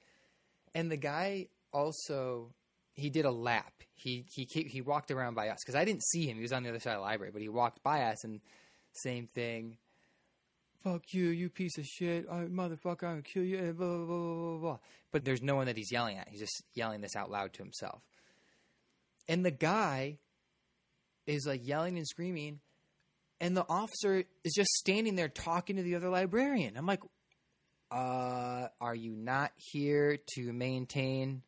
And 0.75 0.91
the 0.91 0.97
guy 0.97 1.47
also 1.73 2.53
he 2.95 3.09
did 3.09 3.25
a 3.25 3.31
lap. 3.31 3.73
He 3.93 4.25
he 4.33 4.45
he 4.45 4.81
walked 4.81 5.11
around 5.11 5.35
by 5.35 5.49
us 5.49 5.59
because 5.63 5.75
I 5.75 5.85
didn't 5.85 6.03
see 6.03 6.25
him. 6.25 6.37
He 6.37 6.41
was 6.41 6.51
on 6.51 6.63
the 6.63 6.69
other 6.69 6.79
side 6.79 6.93
of 6.93 6.97
the 6.97 7.03
library, 7.03 7.31
but 7.31 7.41
he 7.41 7.49
walked 7.49 7.83
by 7.83 8.03
us 8.03 8.23
and 8.23 8.41
same 8.93 9.27
thing. 9.27 9.77
Fuck 10.83 11.13
you, 11.13 11.27
you 11.27 11.49
piece 11.49 11.77
of 11.77 11.85
shit, 11.85 12.25
I, 12.29 12.45
motherfucker! 12.45 13.03
I'm 13.03 13.09
gonna 13.09 13.21
kill 13.21 13.43
you. 13.43 13.57
blah, 13.77 13.97
blah, 13.97 14.05
blah, 14.05 14.57
blah. 14.57 14.77
But 15.11 15.23
there's 15.23 15.41
no 15.41 15.55
one 15.55 15.67
that 15.67 15.77
he's 15.77 15.91
yelling 15.91 16.17
at. 16.17 16.27
He's 16.27 16.39
just 16.39 16.63
yelling 16.73 17.01
this 17.01 17.15
out 17.15 17.29
loud 17.29 17.53
to 17.53 17.63
himself. 17.63 18.01
And 19.27 19.45
the 19.45 19.51
guy 19.51 20.17
is 21.27 21.45
like 21.45 21.67
yelling 21.67 21.97
and 21.97 22.07
screaming, 22.07 22.61
and 23.39 23.55
the 23.55 23.65
officer 23.69 24.23
is 24.43 24.53
just 24.55 24.71
standing 24.71 25.15
there 25.15 25.29
talking 25.29 25.75
to 25.75 25.83
the 25.83 25.95
other 25.95 26.09
librarian. 26.09 26.75
I'm 26.75 26.87
like, 26.87 27.03
uh, 27.91 28.67
are 28.79 28.95
you 28.95 29.15
not 29.15 29.51
here 29.55 30.17
to 30.35 30.51
maintain 30.51 31.43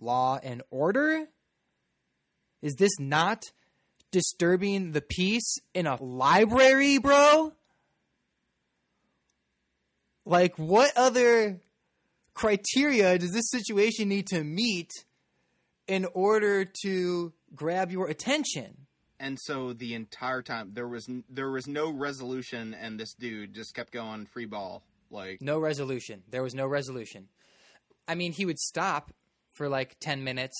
law 0.00 0.38
and 0.42 0.62
order? 0.70 1.26
Is 2.62 2.74
this 2.76 2.98
not 2.98 3.42
disturbing 4.10 4.92
the 4.92 5.00
peace 5.00 5.58
in 5.74 5.86
a 5.86 6.02
library, 6.02 6.98
bro? 6.98 7.52
Like, 10.24 10.56
what 10.56 10.92
other 10.96 11.60
criteria 12.32 13.18
does 13.18 13.32
this 13.32 13.50
situation 13.50 14.08
need 14.08 14.26
to 14.28 14.42
meet 14.42 14.90
in 15.86 16.06
order 16.14 16.64
to 16.82 17.32
grab 17.54 17.90
your 17.90 18.08
attention? 18.08 18.86
And 19.20 19.38
so 19.40 19.72
the 19.72 19.94
entire 19.94 20.42
time 20.42 20.70
there 20.74 20.88
was 20.88 21.08
there 21.30 21.50
was 21.50 21.66
no 21.66 21.90
resolution, 21.90 22.74
and 22.74 22.98
this 22.98 23.14
dude 23.14 23.54
just 23.54 23.74
kept 23.74 23.92
going 23.92 24.26
free 24.26 24.46
ball. 24.46 24.82
Like 25.10 25.40
No 25.40 25.58
resolution. 25.58 26.22
There 26.30 26.42
was 26.42 26.54
no 26.54 26.66
resolution. 26.66 27.28
I 28.08 28.16
mean, 28.16 28.32
he 28.32 28.44
would 28.44 28.58
stop 28.58 29.12
for 29.54 29.68
like 29.68 29.96
10 30.00 30.22
minutes 30.24 30.56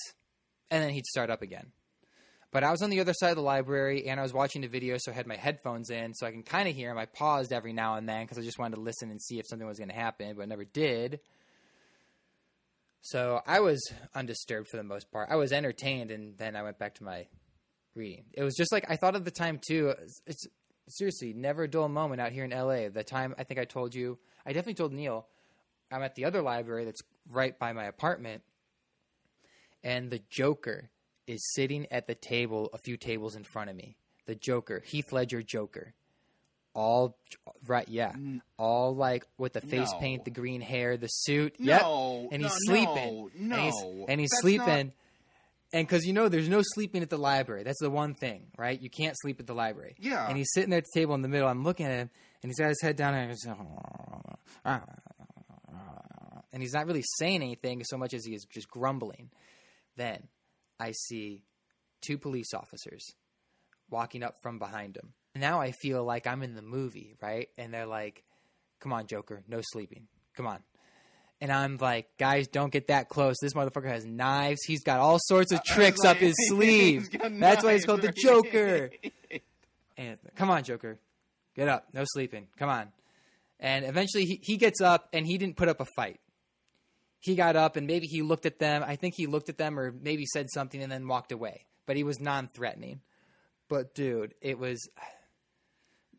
and 0.71 0.83
then 0.83 0.91
he'd 0.91 1.05
start 1.05 1.29
up 1.29 1.41
again. 1.41 1.71
But 2.51 2.63
I 2.63 2.71
was 2.71 2.81
on 2.81 2.89
the 2.89 3.01
other 3.01 3.13
side 3.13 3.31
of 3.31 3.35
the 3.35 3.41
library 3.41 4.07
and 4.07 4.19
I 4.19 4.23
was 4.23 4.33
watching 4.33 4.61
the 4.61 4.67
video, 4.67 4.95
so 4.97 5.11
I 5.11 5.15
had 5.15 5.27
my 5.27 5.35
headphones 5.35 5.89
in 5.89 6.13
so 6.13 6.25
I 6.25 6.31
can 6.31 6.43
kind 6.43 6.69
of 6.69 6.75
hear 6.75 6.89
him. 6.89 6.97
I 6.97 7.05
paused 7.05 7.51
every 7.51 7.73
now 7.73 7.95
and 7.95 8.07
then 8.07 8.23
because 8.23 8.37
I 8.37 8.41
just 8.41 8.57
wanted 8.57 8.75
to 8.75 8.81
listen 8.81 9.11
and 9.11 9.21
see 9.21 9.39
if 9.39 9.45
something 9.47 9.67
was 9.67 9.77
going 9.77 9.89
to 9.89 9.95
happen, 9.95 10.35
but 10.35 10.43
it 10.43 10.49
never 10.49 10.65
did. 10.65 11.19
So 13.01 13.41
I 13.45 13.59
was 13.59 13.87
undisturbed 14.15 14.67
for 14.69 14.77
the 14.77 14.83
most 14.83 15.11
part. 15.11 15.29
I 15.29 15.35
was 15.35 15.51
entertained 15.51 16.11
and 16.11 16.37
then 16.37 16.55
I 16.55 16.63
went 16.63 16.79
back 16.79 16.95
to 16.95 17.03
my 17.03 17.27
reading. 17.93 18.25
It 18.33 18.43
was 18.43 18.55
just 18.55 18.71
like 18.71 18.89
I 18.89 18.95
thought 18.95 19.15
at 19.15 19.25
the 19.25 19.31
time, 19.31 19.59
too. 19.65 19.93
It's 20.25 20.47
seriously 20.87 21.33
never 21.33 21.63
a 21.63 21.67
dull 21.67 21.87
moment 21.87 22.21
out 22.21 22.31
here 22.31 22.45
in 22.45 22.51
LA. 22.51 22.89
The 22.89 23.03
time 23.03 23.35
I 23.37 23.43
think 23.43 23.59
I 23.59 23.65
told 23.65 23.93
you, 23.93 24.17
I 24.45 24.53
definitely 24.53 24.75
told 24.75 24.93
Neil, 24.93 25.27
I'm 25.91 26.03
at 26.03 26.15
the 26.15 26.25
other 26.25 26.41
library 26.41 26.85
that's 26.85 27.01
right 27.29 27.57
by 27.57 27.73
my 27.73 27.85
apartment, 27.85 28.43
and 29.85 30.09
the 30.09 30.19
Joker 30.29 30.89
is 31.27 31.53
sitting 31.53 31.87
at 31.91 32.07
the 32.07 32.15
table 32.15 32.69
a 32.73 32.77
few 32.77 32.97
tables 32.97 33.35
in 33.35 33.43
front 33.43 33.69
of 33.69 33.75
me. 33.75 33.95
The 34.25 34.35
Joker, 34.35 34.81
Heath 34.83 35.11
Ledger 35.13 35.41
Joker. 35.41 35.93
All 36.73 37.17
right, 37.67 37.87
yeah. 37.87 38.11
Mm. 38.11 38.41
All 38.57 38.95
like 38.95 39.23
with 39.37 39.53
the 39.53 39.61
face 39.61 39.91
No. 39.93 39.99
paint, 39.99 40.25
the 40.25 40.31
green 40.31 40.59
hair, 40.59 40.97
the 40.97 41.07
suit. 41.07 41.55
Yep. 41.57 41.81
And 42.31 42.41
he's 42.41 42.51
no, 42.51 42.73
sleeping. 42.73 43.29
No, 43.37 43.55
And 43.55 43.63
he's, 43.63 43.73
no. 43.83 44.05
and 44.09 44.19
he's 44.19 44.29
That's 44.31 44.41
sleeping. 44.41 44.91
And 45.71 45.87
because 45.87 46.05
you 46.05 46.13
know, 46.13 46.27
there's 46.29 46.49
no 46.49 46.61
sleeping 46.63 47.01
at 47.01 47.09
the 47.09 47.17
library. 47.17 47.63
That's 47.63 47.79
the 47.79 47.89
one 47.89 48.13
thing, 48.13 48.47
right? 48.57 48.79
You 48.79 48.89
can't 48.89 49.15
sleep 49.21 49.39
at 49.39 49.47
the 49.47 49.53
library. 49.53 49.95
Yeah. 49.99 50.27
And 50.27 50.37
he's 50.37 50.51
sitting 50.53 50.69
there 50.69 50.79
at 50.79 50.85
the 50.91 50.99
table 50.99 51.15
in 51.15 51.21
the 51.21 51.27
middle. 51.27 51.47
I'm 51.47 51.63
looking 51.63 51.85
at 51.85 51.91
him, 51.91 52.09
and 52.41 52.49
he's 52.49 52.59
got 52.59 52.69
his 52.69 52.81
head 52.81 52.95
down, 52.95 53.13
and 53.13 53.29
he's, 53.31 53.47
ah. 54.65 54.81
and 56.51 56.61
he's 56.61 56.73
not 56.73 56.87
really 56.87 57.03
saying 57.17 57.41
anything 57.41 57.83
so 57.83 57.97
much 57.97 58.13
as 58.13 58.25
he 58.25 58.33
is 58.33 58.45
just 58.51 58.69
grumbling. 58.69 59.29
Then 59.95 60.27
I 60.79 60.91
see 60.91 61.43
two 62.01 62.17
police 62.17 62.53
officers 62.53 63.15
walking 63.89 64.23
up 64.23 64.35
from 64.41 64.59
behind 64.59 64.97
him. 64.97 65.13
Now 65.35 65.59
I 65.59 65.71
feel 65.71 66.03
like 66.03 66.27
I'm 66.27 66.43
in 66.43 66.55
the 66.55 66.61
movie, 66.61 67.15
right? 67.21 67.49
And 67.57 67.73
they're 67.73 67.85
like, 67.85 68.23
"Come 68.79 68.93
on, 68.93 69.07
Joker, 69.07 69.43
no 69.47 69.59
sleeping. 69.61 70.07
Come 70.35 70.47
on." 70.47 70.59
And 71.41 71.51
I'm 71.51 71.77
like, 71.77 72.07
guys, 72.17 72.47
don't 72.47 72.71
get 72.71 72.87
that 72.87 73.09
close. 73.09 73.35
This 73.41 73.53
motherfucker 73.53 73.89
has 73.89 74.05
knives. 74.05 74.61
He's 74.65 74.83
got 74.83 75.01
all 75.01 75.19
sorts 75.21 75.51
of 75.51 75.61
tricks 75.65 76.05
up 76.05 76.17
his 76.17 76.33
sleeve. 76.47 77.09
That's 77.11 77.63
why 77.63 77.73
he's 77.73 77.85
called 77.85 78.01
the? 78.01 78.11
Joker. 78.11 78.91
And 79.97 80.17
come 80.35 80.49
on, 80.49 80.65
Joker, 80.65 80.99
get 81.55 81.69
up. 81.69 81.87
No 81.93 82.03
sleeping. 82.05 82.47
Come 82.57 82.67
on. 82.67 82.91
And 83.61 83.85
eventually 83.85 84.25
he, 84.25 84.41
he 84.43 84.57
gets 84.57 84.81
up 84.81 85.07
and 85.13 85.25
he 85.25 85.37
didn't 85.37 85.55
put 85.55 85.69
up 85.69 85.79
a 85.79 85.85
fight. 85.95 86.19
He 87.25 87.33
got 87.33 87.55
up 87.55 87.75
and 87.75 87.87
maybe 87.87 88.05
he 88.05 88.21
looked 88.21 88.45
at 88.45 88.59
them. 88.59 88.83
I 88.85 88.97
think 88.97 89.15
he 89.15 89.25
looked 89.25 89.49
at 89.49 89.57
them 89.57 89.79
or 89.79 89.91
maybe 89.91 90.27
said 90.27 90.47
something 90.51 90.83
and 90.83 90.91
then 90.91 91.07
walked 91.07 91.31
away. 91.31 91.65
But 91.87 91.95
he 91.95 92.03
was 92.03 92.19
non 92.19 92.47
threatening. 92.47 93.01
But 93.67 93.95
dude, 93.95 94.35
it 94.41 94.59
was 94.59 94.87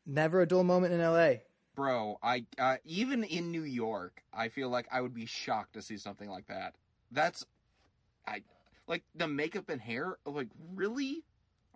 never 0.05 0.41
a 0.41 0.49
dull 0.49 0.65
moment 0.65 0.95
in 0.95 1.01
LA. 1.01 1.35
Bro, 1.77 2.19
I 2.25 2.45
uh, 2.59 2.79
even 2.85 3.23
in 3.23 3.53
New 3.53 3.63
York, 3.63 4.21
I 4.35 4.49
feel 4.49 4.69
like 4.69 4.89
I 4.91 5.01
would 5.01 5.15
be 5.15 5.27
shocked 5.27 5.75
to 5.75 5.83
see 5.83 5.97
something 5.97 6.29
like 6.29 6.49
that. 6.49 6.75
That's, 7.13 7.45
I 8.27 8.43
like 8.89 9.05
the 9.15 9.29
makeup 9.29 9.69
and 9.69 9.81
hair. 9.81 10.17
Like 10.27 10.49
really, 10.75 11.23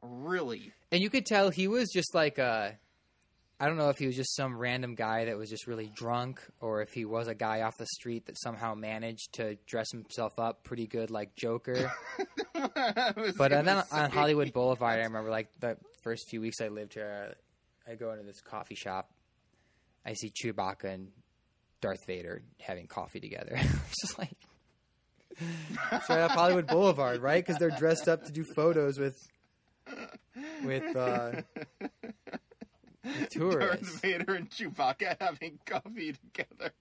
really. 0.03 0.73
And 0.91 1.01
you 1.01 1.09
could 1.09 1.25
tell 1.25 1.51
he 1.51 1.69
was 1.69 1.91
just 1.93 2.17
like 2.17 2.41
uh 2.41 2.71
I 3.63 3.67
don't 3.67 3.77
know 3.77 3.91
if 3.91 3.99
he 3.99 4.07
was 4.07 4.17
just 4.17 4.35
some 4.35 4.57
random 4.57 4.95
guy 4.95 5.27
that 5.27 5.37
was 5.37 5.51
just 5.51 5.67
really 5.67 5.91
drunk 5.95 6.41
or 6.63 6.81
if 6.81 6.93
he 6.95 7.05
was 7.05 7.29
a 7.29 7.35
guy 7.35 7.61
off 7.61 7.77
the 7.77 7.87
street 7.87 8.25
that 8.27 8.41
somehow 8.41 8.75
managed 8.75 9.35
to 9.35 9.57
dress 9.67 9.91
himself 9.93 10.39
up 10.39 10.65
pretty 10.65 10.87
good 10.87 11.11
like 11.11 11.37
Joker. 11.37 11.93
But 12.55 13.53
uh, 13.53 13.63
then 13.63 13.69
on 13.69 13.85
say- 13.85 14.09
Hollywood 14.11 14.53
Boulevard, 14.53 14.99
I 14.99 15.05
remember 15.05 15.31
like 15.31 15.49
the 15.61 15.77
first 16.03 16.29
few 16.29 16.41
weeks 16.43 16.61
I 16.61 16.69
lived 16.69 16.93
here, 16.95 17.35
I 17.89 17.95
go 17.95 18.13
into 18.13 18.25
this 18.25 18.41
coffee 18.43 18.75
shop. 18.75 19.11
I 20.05 20.13
see 20.13 20.31
Chewbacca 20.31 20.85
and 20.85 21.09
Darth 21.81 22.07
Vader 22.07 22.43
having 22.61 22.87
coffee 22.87 23.21
together. 23.21 23.53
it's 23.55 24.01
just 24.03 24.19
like 24.19 24.33
it's 25.41 26.09
right 26.09 26.21
off 26.21 26.33
Hollywood 26.33 26.67
Boulevard, 26.67 27.23
right? 27.23 27.45
Because 27.45 27.59
they're 27.59 27.71
dressed 27.71 28.09
up 28.09 28.25
to 28.25 28.33
do 28.33 28.45
photos 28.55 28.99
with 28.99 29.17
with 30.65 30.95
uh, 30.97 31.41
tourists. 33.31 34.01
Darth 34.01 34.03
Vader 34.03 34.35
and 34.35 34.51
Chewbacca 34.51 35.17
having 35.21 35.59
coffee 35.67 36.15
together. 36.35 36.73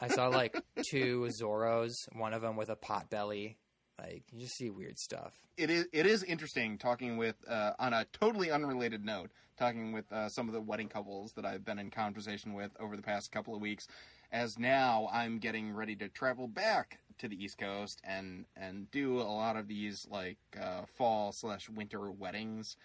I 0.00 0.08
saw 0.08 0.28
like 0.28 0.56
two 0.90 1.28
Zorros, 1.40 1.92
one 2.12 2.34
of 2.34 2.42
them 2.42 2.56
with 2.56 2.68
a 2.68 2.76
pot 2.76 3.10
belly. 3.10 3.56
Like 3.98 4.24
you 4.32 4.40
just 4.40 4.56
see 4.56 4.70
weird 4.70 4.98
stuff. 4.98 5.32
it 5.56 5.70
is 5.70 5.86
it 5.92 6.06
is 6.06 6.24
interesting 6.24 6.78
talking 6.78 7.16
with 7.16 7.36
uh, 7.48 7.72
on 7.78 7.92
a 7.92 8.04
totally 8.12 8.50
unrelated 8.50 9.04
note 9.04 9.30
talking 9.56 9.92
with 9.92 10.10
uh, 10.12 10.28
some 10.28 10.48
of 10.48 10.54
the 10.54 10.60
wedding 10.60 10.88
couples 10.88 11.32
that 11.36 11.44
I've 11.44 11.64
been 11.64 11.78
in 11.78 11.90
conversation 11.90 12.54
with 12.54 12.72
over 12.80 12.96
the 12.96 13.02
past 13.02 13.30
couple 13.30 13.54
of 13.54 13.60
weeks 13.60 13.86
as 14.32 14.58
now 14.58 15.08
I'm 15.12 15.38
getting 15.38 15.72
ready 15.72 15.94
to 15.96 16.08
travel 16.08 16.48
back 16.48 16.98
to 17.18 17.28
the 17.28 17.42
East 17.42 17.56
Coast 17.58 18.00
and 18.02 18.46
and 18.56 18.90
do 18.90 19.20
a 19.20 19.22
lot 19.22 19.56
of 19.56 19.68
these 19.68 20.06
like 20.10 20.38
uh, 20.60 20.82
fall 20.98 21.30
slash 21.32 21.68
winter 21.68 22.10
weddings 22.10 22.76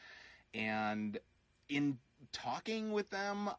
and 0.54 1.18
in 1.70 1.98
talking 2.32 2.92
with 2.92 3.10
them 3.10 3.50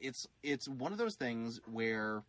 it's 0.00 0.28
it's 0.42 0.68
one 0.68 0.92
of 0.92 0.98
those 0.98 1.14
things 1.14 1.60
where 1.70 2.22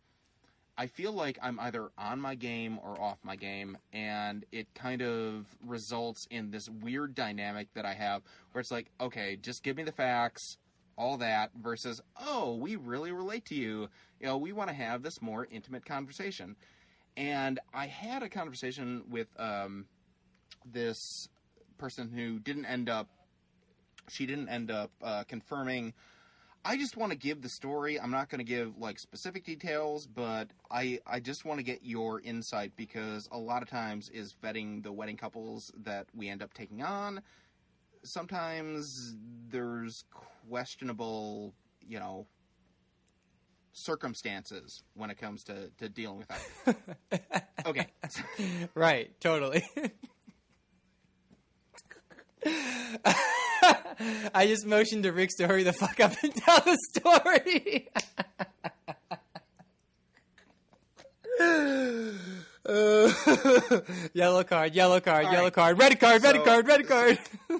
I 0.78 0.86
feel 0.86 1.12
like 1.12 1.38
I'm 1.42 1.58
either 1.60 1.90
on 1.96 2.20
my 2.20 2.34
game 2.34 2.78
or 2.82 3.00
off 3.00 3.18
my 3.22 3.34
game, 3.36 3.78
and 3.92 4.44
it 4.52 4.74
kind 4.74 5.00
of 5.00 5.46
results 5.64 6.26
in 6.30 6.50
this 6.50 6.68
weird 6.68 7.14
dynamic 7.14 7.68
that 7.74 7.86
I 7.86 7.94
have 7.94 8.22
where 8.52 8.60
it's 8.60 8.70
like, 8.70 8.90
okay, 9.00 9.36
just 9.40 9.62
give 9.62 9.76
me 9.78 9.84
the 9.84 9.92
facts, 9.92 10.58
all 10.98 11.16
that, 11.18 11.50
versus, 11.62 12.02
oh, 12.20 12.56
we 12.56 12.76
really 12.76 13.10
relate 13.10 13.46
to 13.46 13.54
you. 13.54 13.88
You 14.20 14.26
know, 14.26 14.36
we 14.36 14.52
want 14.52 14.68
to 14.68 14.74
have 14.74 15.02
this 15.02 15.22
more 15.22 15.48
intimate 15.50 15.86
conversation. 15.86 16.56
And 17.16 17.58
I 17.72 17.86
had 17.86 18.22
a 18.22 18.28
conversation 18.28 19.02
with 19.08 19.28
um, 19.38 19.86
this 20.70 21.30
person 21.78 22.10
who 22.10 22.38
didn't 22.38 22.66
end 22.66 22.90
up, 22.90 23.08
she 24.08 24.26
didn't 24.26 24.48
end 24.48 24.70
up 24.70 24.90
uh, 25.02 25.24
confirming 25.24 25.92
I 26.66 26.76
just 26.76 26.96
want 26.96 27.12
to 27.12 27.16
give 27.16 27.42
the 27.42 27.48
story. 27.48 28.00
I'm 28.00 28.10
not 28.10 28.28
going 28.28 28.40
to 28.40 28.44
give 28.44 28.76
like 28.76 28.98
specific 28.98 29.44
details, 29.44 30.08
but 30.08 30.48
I 30.68 30.98
I 31.06 31.20
just 31.20 31.44
want 31.44 31.60
to 31.60 31.62
get 31.62 31.84
your 31.84 32.20
insight 32.20 32.72
because 32.74 33.28
a 33.30 33.38
lot 33.38 33.62
of 33.62 33.70
times 33.70 34.08
is 34.08 34.34
vetting 34.42 34.82
the 34.82 34.90
wedding 34.90 35.16
couples 35.16 35.70
that 35.84 36.08
we 36.12 36.28
end 36.28 36.42
up 36.42 36.52
taking 36.54 36.82
on. 36.82 37.22
Sometimes 38.02 39.14
there's 39.48 40.04
questionable, 40.48 41.54
you 41.86 42.00
know, 42.00 42.26
circumstances 43.72 44.82
when 44.94 45.10
it 45.10 45.18
comes 45.18 45.44
to 45.44 45.70
to 45.78 45.88
dealing 45.88 46.18
with 46.18 46.28
that. 46.28 47.42
Okay. 47.66 47.88
right, 48.76 49.10
totally. 49.20 49.64
I 54.34 54.46
just 54.46 54.66
motioned 54.66 55.02
to 55.04 55.12
Rick 55.12 55.30
to 55.38 55.46
hurry 55.46 55.62
the 55.62 55.72
fuck 55.72 56.00
up 56.00 56.12
and 56.22 56.34
tell 56.44 56.60
the 56.60 56.78
story. 56.94 57.88
Uh, 62.68 63.12
yellow 64.14 64.42
card, 64.44 64.74
yellow 64.74 65.00
card, 65.00 65.26
All 65.26 65.32
yellow 65.32 65.44
right. 65.44 65.52
card, 65.52 65.78
red 65.78 66.00
card, 66.00 66.22
red 66.22 66.36
So- 66.36 66.44
card, 66.44 66.66
red 66.66 66.86
card. 66.88 67.18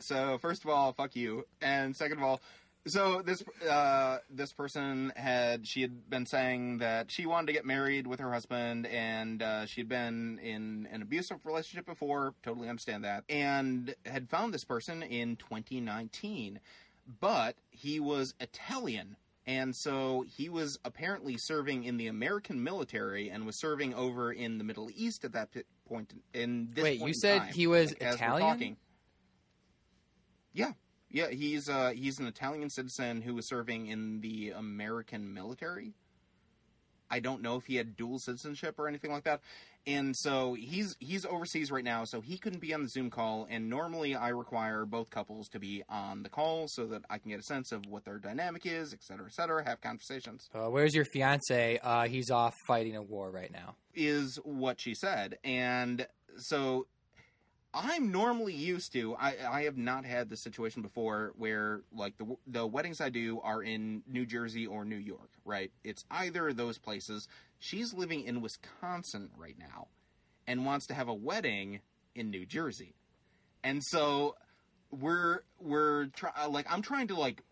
So 0.00 0.36
first 0.36 0.62
of 0.64 0.68
all, 0.70 0.92
fuck 0.92 1.16
you, 1.16 1.46
and 1.62 1.96
second 1.96 2.18
of 2.18 2.24
all, 2.24 2.42
so 2.86 3.22
this 3.22 3.42
uh, 3.68 4.18
this 4.30 4.52
person 4.52 5.12
had 5.16 5.66
she 5.66 5.80
had 5.80 6.08
been 6.10 6.26
saying 6.26 6.78
that 6.78 7.10
she 7.10 7.26
wanted 7.26 7.46
to 7.46 7.52
get 7.52 7.64
married 7.64 8.06
with 8.06 8.20
her 8.20 8.32
husband, 8.32 8.86
and 8.86 9.42
uh, 9.42 9.66
she 9.66 9.80
had 9.80 9.88
been 9.88 10.38
in 10.42 10.88
an 10.92 11.00
abusive 11.00 11.38
relationship 11.44 11.86
before. 11.86 12.34
Totally 12.42 12.68
understand 12.68 13.04
that, 13.04 13.24
and 13.28 13.94
had 14.04 14.28
found 14.28 14.52
this 14.52 14.64
person 14.64 15.02
in 15.02 15.36
2019, 15.36 16.60
but 17.20 17.56
he 17.70 18.00
was 18.00 18.34
Italian. 18.40 19.16
And 19.46 19.76
so 19.76 20.24
he 20.26 20.48
was 20.48 20.78
apparently 20.86 21.36
serving 21.36 21.84
in 21.84 21.98
the 21.98 22.06
American 22.06 22.64
military 22.64 23.28
and 23.28 23.44
was 23.44 23.60
serving 23.60 23.92
over 23.92 24.32
in 24.32 24.56
the 24.56 24.64
Middle 24.64 24.88
East 24.94 25.22
at 25.22 25.32
that 25.32 25.50
point. 25.86 26.14
In 26.32 26.70
this 26.72 26.82
Wait, 26.82 27.00
you 27.00 27.12
said 27.12 27.40
time, 27.40 27.52
he 27.52 27.66
was 27.66 27.90
like, 27.90 28.14
Italian? 28.14 28.48
talking. 28.48 28.76
Yeah, 30.54 30.72
yeah, 31.14 31.28
he's 31.30 31.68
uh 31.68 31.92
he's 31.94 32.18
an 32.18 32.26
Italian 32.26 32.68
citizen 32.68 33.22
who 33.22 33.34
was 33.34 33.48
serving 33.48 33.86
in 33.86 34.20
the 34.20 34.50
American 34.50 35.32
military. 35.32 35.92
I 37.08 37.20
don't 37.20 37.40
know 37.40 37.54
if 37.56 37.66
he 37.66 37.76
had 37.76 37.96
dual 37.96 38.18
citizenship 38.18 38.74
or 38.78 38.88
anything 38.88 39.12
like 39.12 39.22
that. 39.22 39.40
And 39.86 40.16
so 40.16 40.54
he's 40.54 40.96
he's 40.98 41.24
overseas 41.24 41.70
right 41.70 41.84
now, 41.84 42.04
so 42.04 42.20
he 42.20 42.36
couldn't 42.36 42.58
be 42.60 42.74
on 42.74 42.82
the 42.82 42.88
Zoom 42.88 43.10
call. 43.10 43.46
And 43.48 43.70
normally 43.70 44.16
I 44.16 44.30
require 44.30 44.84
both 44.84 45.10
couples 45.10 45.46
to 45.50 45.60
be 45.60 45.84
on 45.88 46.24
the 46.24 46.30
call 46.30 46.66
so 46.66 46.86
that 46.86 47.02
I 47.08 47.18
can 47.18 47.30
get 47.30 47.38
a 47.38 47.44
sense 47.44 47.70
of 47.70 47.86
what 47.86 48.04
their 48.04 48.18
dynamic 48.18 48.66
is, 48.66 48.92
et 48.92 49.04
cetera, 49.04 49.26
et 49.26 49.34
cetera, 49.34 49.62
have 49.64 49.80
conversations. 49.80 50.48
Uh, 50.52 50.68
where's 50.68 50.94
your 50.96 51.04
fiance? 51.04 51.78
Uh, 51.80 52.08
he's 52.08 52.30
off 52.32 52.54
fighting 52.66 52.96
a 52.96 53.02
war 53.02 53.30
right 53.30 53.52
now. 53.52 53.76
is 53.94 54.36
what 54.42 54.80
she 54.80 54.94
said. 54.96 55.38
And 55.44 56.08
so 56.38 56.86
I'm 57.74 58.12
normally 58.12 58.54
used 58.54 58.92
to 58.92 59.16
I 59.16 59.34
I 59.50 59.62
have 59.64 59.76
not 59.76 60.04
had 60.04 60.30
the 60.30 60.36
situation 60.36 60.82
before 60.82 61.32
where 61.36 61.82
like 61.92 62.16
the 62.18 62.36
the 62.46 62.66
weddings 62.66 63.00
I 63.00 63.08
do 63.08 63.40
are 63.42 63.62
in 63.62 64.02
New 64.06 64.24
Jersey 64.24 64.66
or 64.66 64.84
New 64.84 64.96
York, 64.96 65.30
right? 65.44 65.72
It's 65.82 66.04
either 66.10 66.48
of 66.48 66.56
those 66.56 66.78
places. 66.78 67.26
She's 67.58 67.92
living 67.92 68.22
in 68.22 68.40
Wisconsin 68.40 69.30
right 69.36 69.56
now 69.58 69.88
and 70.46 70.64
wants 70.64 70.86
to 70.86 70.94
have 70.94 71.08
a 71.08 71.14
wedding 71.14 71.80
in 72.14 72.30
New 72.30 72.46
Jersey. 72.46 72.94
And 73.64 73.82
so 73.82 74.36
we're 74.90 75.40
we're 75.60 76.06
try, 76.06 76.46
like 76.46 76.70
I'm 76.70 76.82
trying 76.82 77.08
to 77.08 77.14
like 77.14 77.42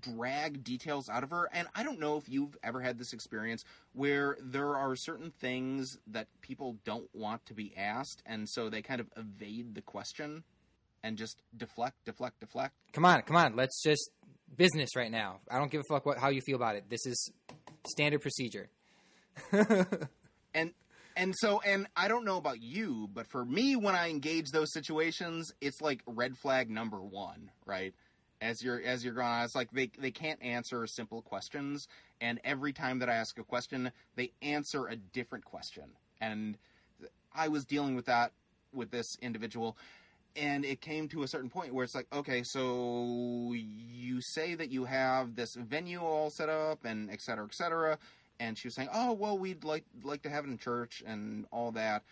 drag 0.00 0.64
details 0.64 1.08
out 1.08 1.22
of 1.22 1.30
her 1.30 1.48
and 1.52 1.68
I 1.74 1.82
don't 1.82 2.00
know 2.00 2.16
if 2.16 2.28
you've 2.28 2.56
ever 2.62 2.80
had 2.80 2.98
this 2.98 3.12
experience 3.12 3.64
where 3.92 4.36
there 4.40 4.76
are 4.76 4.96
certain 4.96 5.30
things 5.40 5.98
that 6.08 6.26
people 6.40 6.76
don't 6.84 7.08
want 7.14 7.44
to 7.46 7.54
be 7.54 7.72
asked 7.76 8.22
and 8.26 8.48
so 8.48 8.68
they 8.68 8.82
kind 8.82 9.00
of 9.00 9.08
evade 9.16 9.74
the 9.74 9.82
question 9.82 10.42
and 11.02 11.16
just 11.16 11.36
deflect 11.56 11.96
deflect 12.04 12.40
deflect 12.40 12.74
Come 12.92 13.04
on, 13.04 13.22
come 13.22 13.36
on. 13.36 13.56
Let's 13.56 13.82
just 13.82 14.10
business 14.56 14.96
right 14.96 15.10
now. 15.10 15.40
I 15.50 15.58
don't 15.58 15.70
give 15.70 15.80
a 15.80 15.84
fuck 15.92 16.06
what 16.06 16.18
how 16.18 16.30
you 16.30 16.40
feel 16.40 16.56
about 16.56 16.76
it. 16.76 16.88
This 16.88 17.06
is 17.06 17.30
standard 17.86 18.22
procedure. 18.22 18.68
and 20.54 20.72
and 21.16 21.34
so 21.36 21.60
and 21.64 21.86
I 21.96 22.08
don't 22.08 22.24
know 22.24 22.36
about 22.36 22.62
you 22.62 23.08
but 23.12 23.26
for 23.30 23.44
me 23.44 23.76
when 23.76 23.94
I 23.94 24.10
engage 24.10 24.50
those 24.50 24.72
situations 24.72 25.52
it's 25.60 25.80
like 25.80 26.02
red 26.06 26.36
flag 26.38 26.70
number 26.70 26.98
1 26.98 27.50
right 27.66 27.94
as 28.44 28.62
you're 28.62 28.82
as 28.82 29.04
you're 29.04 29.14
going 29.14 29.26
on 29.26 29.44
it's 29.44 29.54
like 29.54 29.70
they 29.72 29.90
they 29.98 30.10
can't 30.10 30.40
answer 30.42 30.86
simple 30.86 31.22
questions. 31.22 31.88
And 32.20 32.40
every 32.44 32.72
time 32.72 32.98
that 32.98 33.08
I 33.08 33.14
ask 33.14 33.38
a 33.38 33.44
question 33.44 33.90
they 34.16 34.32
answer 34.42 34.86
a 34.86 34.96
different 34.96 35.44
question. 35.44 35.84
And 36.20 36.58
I 37.34 37.48
was 37.48 37.64
dealing 37.64 37.96
with 37.96 38.06
that 38.06 38.32
with 38.72 38.90
this 38.90 39.16
individual. 39.22 39.76
And 40.36 40.64
it 40.64 40.80
came 40.80 41.08
to 41.08 41.22
a 41.22 41.28
certain 41.28 41.48
point 41.48 41.72
where 41.72 41.84
it's 41.84 41.94
like 41.94 42.06
okay 42.12 42.42
so 42.42 43.54
you 43.54 44.20
say 44.20 44.54
that 44.54 44.70
you 44.70 44.84
have 44.84 45.34
this 45.34 45.54
venue 45.54 46.00
all 46.00 46.30
set 46.30 46.48
up 46.48 46.84
and 46.84 47.10
et 47.10 47.22
cetera 47.22 47.46
et 47.46 47.54
cetera. 47.54 47.98
And 48.40 48.58
she 48.58 48.68
was 48.68 48.74
saying 48.74 48.90
oh 48.92 49.12
well 49.12 49.38
we'd 49.38 49.64
like 49.64 49.84
like 50.02 50.22
to 50.22 50.28
have 50.28 50.44
it 50.44 50.48
in 50.48 50.58
church 50.58 51.02
and 51.06 51.46
all 51.50 51.72
that. 51.72 52.02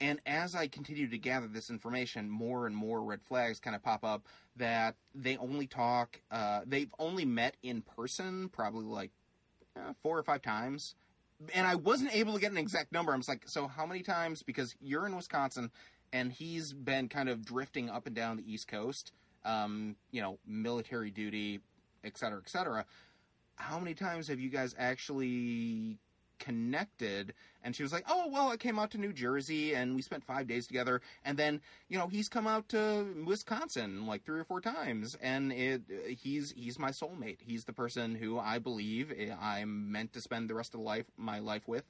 And 0.00 0.18
as 0.24 0.54
I 0.54 0.66
continued 0.66 1.10
to 1.10 1.18
gather 1.18 1.46
this 1.46 1.68
information, 1.68 2.30
more 2.30 2.66
and 2.66 2.74
more 2.74 3.02
red 3.02 3.20
flags 3.20 3.60
kind 3.60 3.76
of 3.76 3.82
pop 3.82 4.02
up 4.02 4.22
that 4.60 4.94
they 5.14 5.36
only 5.36 5.66
talk, 5.66 6.20
uh, 6.30 6.60
they've 6.64 6.92
only 6.98 7.24
met 7.24 7.56
in 7.62 7.82
person 7.82 8.48
probably 8.48 8.84
like 8.84 9.10
uh, 9.76 9.92
four 10.02 10.16
or 10.16 10.22
five 10.22 10.40
times. 10.40 10.94
And 11.54 11.66
I 11.66 11.74
wasn't 11.74 12.14
able 12.14 12.34
to 12.34 12.40
get 12.40 12.52
an 12.52 12.58
exact 12.58 12.92
number. 12.92 13.12
I 13.12 13.16
was 13.16 13.28
like, 13.28 13.48
so 13.48 13.66
how 13.66 13.86
many 13.86 14.02
times? 14.02 14.42
Because 14.42 14.74
you're 14.80 15.06
in 15.06 15.16
Wisconsin 15.16 15.70
and 16.12 16.30
he's 16.30 16.72
been 16.72 17.08
kind 17.08 17.28
of 17.28 17.44
drifting 17.44 17.88
up 17.90 18.06
and 18.06 18.14
down 18.14 18.36
the 18.36 18.52
East 18.52 18.68
Coast, 18.68 19.12
um, 19.44 19.96
you 20.10 20.20
know, 20.20 20.38
military 20.46 21.10
duty, 21.10 21.60
et 22.04 22.18
cetera, 22.18 22.40
et 22.44 22.48
cetera. 22.48 22.84
How 23.56 23.78
many 23.78 23.94
times 23.94 24.28
have 24.28 24.38
you 24.38 24.50
guys 24.50 24.74
actually 24.78 25.98
connected. 26.40 27.34
And 27.62 27.76
she 27.76 27.84
was 27.84 27.92
like 27.92 28.04
oh 28.08 28.28
well 28.28 28.48
i 28.48 28.56
came 28.56 28.78
out 28.78 28.90
to 28.92 28.98
new 28.98 29.12
jersey 29.12 29.74
and 29.74 29.94
we 29.94 30.02
spent 30.02 30.24
five 30.24 30.48
days 30.48 30.66
together. 30.66 31.00
And 31.24 31.38
then 31.38 31.60
you 31.88 31.98
know 31.98 32.08
he's 32.08 32.28
come 32.28 32.48
out 32.48 32.68
to 32.70 33.06
wisconsin 33.24 34.06
like 34.06 34.24
three 34.24 34.40
or 34.40 34.44
four 34.44 34.60
times. 34.60 35.16
And 35.22 35.52
it 35.52 35.82
he's 36.20 36.50
he's 36.50 36.78
my 36.78 36.90
soulmate. 36.90 37.38
He's 37.40 37.64
the 37.64 37.72
person 37.72 38.16
who 38.16 38.38
i 38.38 38.58
believe 38.58 39.14
i'm 39.40 39.92
meant 39.92 40.12
to 40.14 40.20
spend 40.20 40.50
the 40.50 40.54
rest 40.54 40.74
of 40.74 40.80
life 40.80 41.06
my 41.16 41.38
life 41.38 41.68
with. 41.68 41.84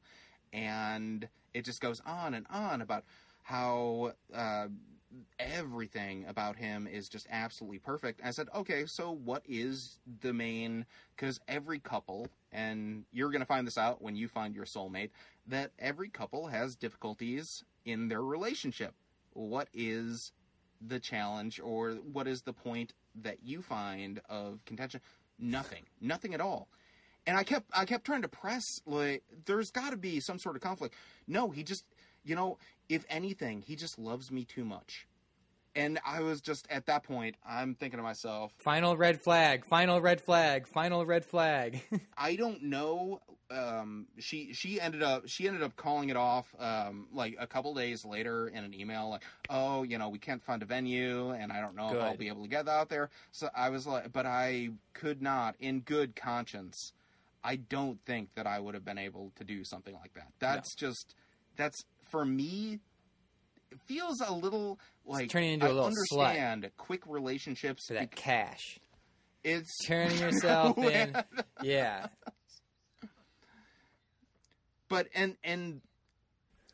And 0.53 1.29
it 1.55 1.65
just 1.65 1.81
goes 1.81 2.03
on 2.05 2.35
and 2.35 2.47
on 2.51 2.83
about 2.83 3.05
how 3.43 4.13
uh, 4.35 4.67
everything 5.39 6.25
about 6.29 6.57
him 6.57 6.87
is 6.87 7.09
just 7.09 7.27
absolutely 7.31 7.79
perfect. 7.79 8.21
I 8.25 8.31
said, 8.31 8.49
okay, 8.55 8.87
so 8.87 9.11
what 9.11 9.43
is 9.49 9.99
the 10.21 10.33
main? 10.33 10.87
Because 11.17 11.41
every 11.49 11.81
couple, 11.81 12.29
and 12.53 13.05
you're 13.13 13.31
going 13.31 13.41
to 13.41 13.47
find 13.47 13.67
this 13.67 13.79
out 13.79 14.01
when 14.03 14.15
you 14.15 14.29
find 14.29 14.55
your 14.55 14.67
soulmate, 14.67 15.11
that 15.49 15.73
every 15.79 16.09
couple 16.09 16.47
has 16.47 16.77
difficulties 16.77 17.65
in 17.85 18.09
their 18.09 18.23
relationship. 18.23 18.95
What 19.33 19.69
is 19.75 20.33
the 20.81 21.01
challenge, 21.01 21.61
or 21.61 21.93
what 22.13 22.27
is 22.27 22.43
the 22.43 22.53
point 22.53 22.95
that 23.23 23.39
you 23.43 23.63
find 23.63 24.21
of 24.29 24.65
contention? 24.65 25.01
Nothing, 25.39 25.83
nothing 26.01 26.35
at 26.35 26.41
all. 26.41 26.69
And 27.27 27.37
I 27.37 27.43
kept, 27.43 27.67
I 27.75 27.85
kept 27.85 28.07
trying 28.07 28.23
to 28.23 28.29
press 28.29 28.81
like, 28.87 29.23
there's 29.45 29.71
got 29.71 29.91
to 29.91 29.97
be 29.97 30.21
some 30.21 30.39
sort 30.39 30.57
of 30.57 30.63
conflict. 30.63 30.95
No, 31.27 31.51
he 31.51 31.63
just, 31.63 31.85
you 32.25 32.35
know, 32.35 32.59
if 32.89 33.05
anything, 33.09 33.63
he 33.63 33.77
just 33.77 33.99
loves 33.99 34.31
me 34.31 34.45
too 34.45 34.65
much. 34.65 35.07
And 35.77 36.01
I 36.05 36.21
was 36.21 36.41
just 36.41 36.67
at 36.69 36.87
that 36.87 37.05
point, 37.05 37.37
I'm 37.49 37.75
thinking 37.75 37.99
to 37.99 38.03
myself, 38.03 38.53
Final 38.59 38.97
red 38.97 39.21
flag. 39.21 39.65
Final 39.65 40.01
red 40.01 40.21
flag. 40.21 40.67
Final 40.67 41.07
red 41.07 41.25
flag. 41.25 41.81
I 42.19 42.35
don't 42.37 42.65
know. 42.65 43.21
Um, 43.51 44.07
she 44.19 44.53
she 44.53 44.81
ended 44.81 45.03
up 45.03 45.29
she 45.29 45.49
ended 45.49 45.63
up 45.63 45.77
calling 45.77 46.09
it 46.09 46.17
off 46.17 46.55
um, 46.59 47.09
like 47.13 47.37
a 47.39 47.47
couple 47.47 47.75
days 47.75 48.05
later 48.05 48.49
in 48.49 48.63
an 48.63 48.73
email 48.73 49.11
like 49.11 49.25
oh 49.49 49.83
you 49.83 49.99
know 49.99 50.09
we 50.09 50.21
can't 50.21 50.41
find 50.41 50.63
a 50.63 50.67
venue 50.67 51.31
and 51.31 51.51
I 51.51 51.61
don't 51.61 51.75
know 51.75 51.89
if 51.89 52.01
I'll 52.01 52.17
be 52.17 52.29
able 52.29 52.45
to 52.45 52.49
get 52.49 52.69
out 52.69 52.89
there 52.89 53.11
so 53.33 53.49
I 53.53 53.71
was 53.71 53.89
like 53.89 54.13
but 54.13 54.25
I 54.25 54.69
could 54.93 55.21
not 55.21 55.57
in 55.59 55.81
good 55.81 56.15
conscience 56.15 56.93
I 57.43 57.57
don't 57.57 57.99
think 58.07 58.29
that 58.37 58.47
I 58.47 58.61
would 58.61 58.75
have 58.75 58.85
been 58.85 58.99
able 58.99 59.33
to 59.35 59.43
do 59.43 59.65
something 59.65 59.95
like 59.95 60.15
that 60.15 60.29
that's 60.39 60.77
just 60.77 61.17
that's 61.57 61.85
for 62.11 62.25
me 62.25 62.79
it 63.71 63.79
feels 63.87 64.21
a 64.21 64.33
little 64.33 64.79
like 65.07 65.31
turning 65.31 65.53
into 65.55 65.67
a 65.67 65.71
I 65.71 65.73
little 65.73 65.91
slut. 66.13 66.71
quick 66.77 67.03
relationships 67.07 67.87
For 67.89 67.95
that 67.95 68.11
bec- 68.11 68.15
cash. 68.17 68.79
it's 69.45 69.71
Turning 69.87 70.19
yourself 70.21 70.77
in. 70.79 71.17
Yeah. 71.63 72.07
but 74.89 75.07
and 75.15 75.37
and 75.45 75.81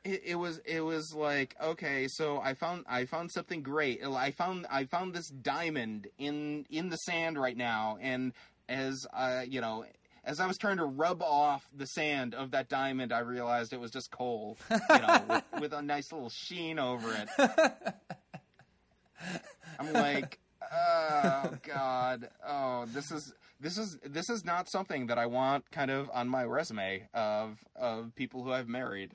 it, 0.05 0.23
it 0.25 0.35
was 0.37 0.59
it 0.65 0.81
was 0.81 1.13
like 1.15 1.55
okay 1.63 2.07
so 2.09 2.41
i 2.41 2.55
found 2.55 2.85
i 2.89 3.05
found 3.05 3.31
something 3.33 3.63
great 3.63 4.01
i 4.05 4.31
found 4.31 4.67
i 4.71 4.85
found 4.85 5.15
this 5.15 5.29
diamond 5.29 6.07
in 6.19 6.65
in 6.71 6.89
the 6.89 6.97
sand 6.97 7.39
right 7.39 7.57
now 7.57 7.99
and 8.01 8.33
as 8.69 9.07
uh 9.13 9.43
you 9.47 9.61
know 9.61 9.85
as 10.27 10.39
i 10.41 10.47
was 10.47 10.59
trying 10.59 10.77
to 10.77 10.85
rub 10.85 11.23
off 11.23 11.67
the 11.75 11.87
sand 11.87 12.35
of 12.35 12.51
that 12.51 12.69
diamond 12.69 13.13
i 13.13 13.21
realized 13.21 13.73
it 13.73 13.81
was 13.81 13.91
just 13.91 14.11
coal 14.11 14.59
you 14.71 14.99
know 14.99 15.25
with, 15.29 15.45
with 15.61 15.73
a 15.73 15.81
nice 15.81 16.13
little 16.13 16.31
sheen 16.31 16.79
over 16.79 17.11
it 17.13 17.29
i'm 19.79 19.93
like 19.93 20.39
oh 20.73 21.51
god 21.65 22.29
oh 22.47 22.85
this 22.93 23.11
is 23.11 23.33
this 23.61 23.79
is 23.79 23.99
this 24.05 24.29
is 24.29 24.45
not 24.45 24.69
something 24.71 25.07
that 25.07 25.19
I 25.19 25.27
want 25.27 25.71
kind 25.71 25.91
of 25.91 26.11
on 26.13 26.29
my 26.29 26.45
resume 26.45 27.09
of 27.15 27.59
of 27.75 28.15
people 28.15 28.43
who 28.43 28.53
I've 28.53 28.69
married. 28.69 29.13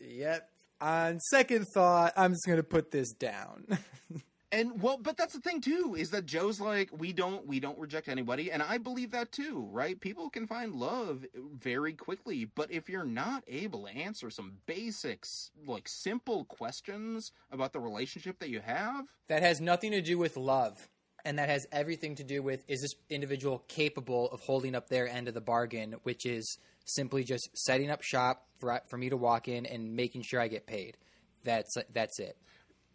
Yep. 0.00 0.48
On 0.80 1.18
second 1.20 1.66
thought, 1.72 2.12
I'm 2.16 2.32
just 2.32 2.46
going 2.46 2.58
to 2.58 2.62
put 2.62 2.90
this 2.90 3.12
down. 3.12 3.66
And 4.52 4.80
well, 4.80 4.96
but 4.96 5.16
that's 5.16 5.34
the 5.34 5.40
thing 5.40 5.60
too 5.60 5.96
is 5.98 6.10
that 6.10 6.24
Joe's 6.24 6.60
like 6.60 6.88
we 6.96 7.12
don't 7.12 7.46
we 7.46 7.58
don't 7.58 7.78
reject 7.78 8.08
anybody, 8.08 8.52
and 8.52 8.62
I 8.62 8.78
believe 8.78 9.10
that 9.10 9.32
too, 9.32 9.68
right? 9.72 10.00
People 10.00 10.30
can 10.30 10.46
find 10.46 10.72
love 10.74 11.26
very 11.34 11.92
quickly, 11.92 12.44
but 12.44 12.70
if 12.70 12.88
you're 12.88 13.04
not 13.04 13.42
able 13.48 13.86
to 13.86 13.90
answer 13.90 14.30
some 14.30 14.58
basics, 14.66 15.50
like 15.66 15.88
simple 15.88 16.44
questions 16.44 17.32
about 17.50 17.72
the 17.72 17.80
relationship 17.80 18.38
that 18.38 18.48
you 18.50 18.60
have, 18.60 19.06
that 19.28 19.42
has 19.42 19.60
nothing 19.60 19.90
to 19.90 20.00
do 20.00 20.16
with 20.16 20.36
love. 20.36 20.88
and 21.24 21.38
that 21.40 21.48
has 21.48 21.66
everything 21.72 22.14
to 22.14 22.22
do 22.24 22.40
with 22.40 22.64
is 22.68 22.80
this 22.82 22.94
individual 23.10 23.64
capable 23.66 24.30
of 24.30 24.40
holding 24.40 24.76
up 24.76 24.88
their 24.88 25.08
end 25.08 25.26
of 25.26 25.34
the 25.34 25.40
bargain, 25.40 25.96
which 26.04 26.24
is 26.24 26.56
simply 26.84 27.24
just 27.24 27.50
setting 27.54 27.90
up 27.90 28.00
shop 28.02 28.46
for 28.60 28.80
for 28.88 28.96
me 28.96 29.08
to 29.10 29.16
walk 29.16 29.48
in 29.48 29.66
and 29.66 29.96
making 29.96 30.22
sure 30.22 30.40
I 30.40 30.46
get 30.48 30.66
paid. 30.68 30.96
That's 31.42 31.74
that's 31.92 32.20
it. 32.20 32.36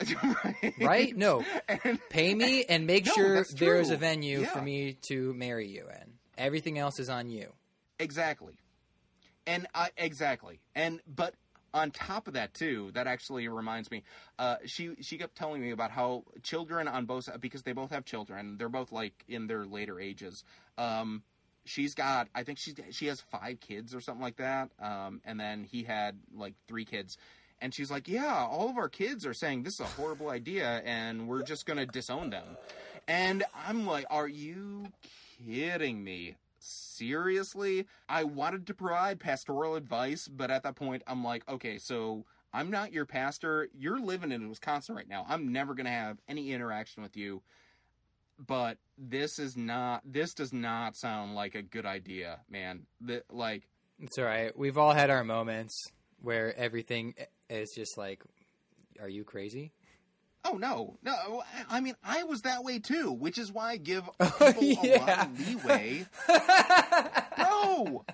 right? 0.43 0.73
Right? 0.79 1.17
No. 1.17 1.43
And- 1.67 1.99
Pay 2.09 2.33
me 2.33 2.63
and 2.65 2.85
make 2.87 3.05
No, 3.05 3.13
sure 3.13 3.43
there 3.43 3.77
is 3.77 3.89
a 3.89 3.97
venue 3.97 4.45
for 4.45 4.61
me 4.61 4.93
to 5.03 5.33
marry 5.33 5.67
you 5.67 5.87
in. 5.89 6.13
Everything 6.37 6.77
else 6.79 6.99
is 6.99 7.09
on 7.09 7.29
you. 7.29 7.51
Exactly. 7.99 8.53
And 9.45 9.67
I 9.73 9.89
exactly. 9.97 10.59
And 10.75 11.01
but 11.07 11.35
on 11.73 11.91
top 11.91 12.27
of 12.27 12.33
that 12.33 12.53
too, 12.53 12.91
that 12.93 13.07
actually 13.07 13.47
reminds 13.47 13.89
me. 13.91 14.03
Uh, 14.37 14.57
she 14.65 14.91
she 15.01 15.17
kept 15.17 15.35
telling 15.35 15.61
me 15.61 15.71
about 15.71 15.91
how 15.91 16.23
children 16.43 16.87
on 16.87 17.05
both 17.05 17.29
because 17.39 17.63
they 17.63 17.73
both 17.73 17.91
have 17.91 18.05
children. 18.05 18.57
They're 18.57 18.69
both 18.69 18.91
like 18.91 19.23
in 19.27 19.47
their 19.47 19.65
later 19.65 19.99
ages. 19.99 20.43
Um, 20.77 21.23
she's 21.65 21.93
got 21.95 22.27
I 22.35 22.43
think 22.43 22.57
she 22.57 22.73
she 22.91 23.07
has 23.07 23.21
five 23.21 23.59
kids 23.59 23.95
or 23.95 24.01
something 24.01 24.21
like 24.21 24.37
that. 24.37 24.69
Um, 24.79 25.21
and 25.25 25.39
then 25.39 25.63
he 25.63 25.83
had 25.83 26.19
like 26.35 26.53
three 26.67 26.85
kids. 26.85 27.17
And 27.61 27.73
she's 27.73 27.91
like, 27.91 28.07
"Yeah, 28.07 28.47
all 28.49 28.69
of 28.69 28.77
our 28.77 28.89
kids 28.89 29.25
are 29.25 29.33
saying 29.33 29.63
this 29.63 29.75
is 29.75 29.81
a 29.81 29.85
horrible 29.85 30.29
idea, 30.29 30.81
and 30.83 31.27
we're 31.27 31.43
just 31.43 31.65
gonna 31.65 31.85
disown 31.85 32.29
them." 32.31 32.57
And 33.07 33.43
I'm 33.67 33.85
like, 33.85 34.05
"Are 34.09 34.27
you 34.27 34.87
kidding 35.45 36.03
me?" 36.03 36.35
seriously, 36.61 37.87
I 38.07 38.23
wanted 38.23 38.67
to 38.67 38.73
provide 38.73 39.19
pastoral 39.19 39.75
advice, 39.75 40.27
but 40.27 40.51
at 40.51 40.63
that 40.63 40.75
point, 40.75 41.03
I'm 41.07 41.23
like, 41.23 41.47
okay, 41.49 41.77
so 41.77 42.25
I'm 42.53 42.69
not 42.69 42.93
your 42.93 43.05
pastor. 43.05 43.69
You're 43.77 43.99
living 43.99 44.31
in 44.31 44.49
Wisconsin 44.49 44.95
right 44.95 45.07
now. 45.07 45.25
I'm 45.27 45.51
never 45.51 45.73
going 45.73 45.85
to 45.85 45.91
have 45.91 46.17
any 46.27 46.51
interaction 46.51 47.03
with 47.03 47.17
you. 47.17 47.41
But 48.37 48.77
this 48.97 49.39
is 49.39 49.55
not, 49.55 50.01
this 50.05 50.33
does 50.33 50.51
not 50.51 50.95
sound 50.95 51.35
like 51.35 51.55
a 51.55 51.61
good 51.61 51.85
idea, 51.85 52.39
man. 52.49 52.87
The, 52.99 53.23
like, 53.29 53.67
It's 53.99 54.17
all 54.17 54.25
right. 54.25 54.57
We've 54.57 54.77
all 54.77 54.93
had 54.93 55.09
our 55.09 55.23
moments 55.23 55.91
where 56.21 56.55
everything 56.57 57.15
is 57.49 57.71
just 57.73 57.97
like, 57.97 58.23
are 59.01 59.09
you 59.09 59.23
crazy? 59.23 59.71
oh 60.43 60.53
no, 60.57 60.97
no, 61.03 61.43
I- 61.69 61.81
mean, 61.81 61.93
I 62.03 62.23
was 62.23 62.41
that 62.41 62.63
way 62.63 62.79
too, 62.79 63.11
which 63.11 63.37
is 63.37 63.51
why 63.51 63.71
I 63.73 63.77
give 63.77 64.09
Oh, 64.19 64.53
people 64.59 64.63
a 64.63 64.97
lot 64.97 65.07
yeah. 65.07 65.25
of 65.25 65.47
leeway. 65.47 66.05
Bro! 67.37 68.05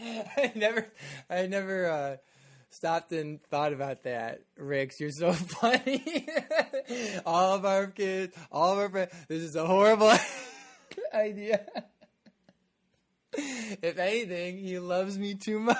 I 0.00 0.52
never, 0.54 0.86
I 1.28 1.46
never 1.46 1.86
uh, 1.90 2.16
stopped 2.70 3.12
and 3.12 3.42
thought 3.44 3.72
about 3.74 4.04
that. 4.04 4.40
Rix, 4.56 4.98
you're 4.98 5.10
so 5.10 5.32
funny. 5.34 6.26
all 7.26 7.54
of 7.54 7.64
our 7.66 7.86
kids, 7.88 8.34
all 8.50 8.72
of 8.72 8.78
our 8.78 8.88
friends. 8.88 9.12
This 9.28 9.42
is 9.42 9.56
a 9.56 9.66
horrible 9.66 10.10
idea. 11.14 11.66
if 13.36 13.98
anything, 13.98 14.58
he 14.58 14.78
loves 14.78 15.18
me 15.18 15.34
too 15.34 15.58
much. 15.60 15.76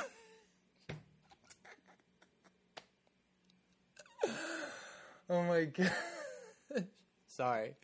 Oh 5.35 5.43
my 5.43 5.65
god. 6.75 6.87
Sorry. 7.27 7.75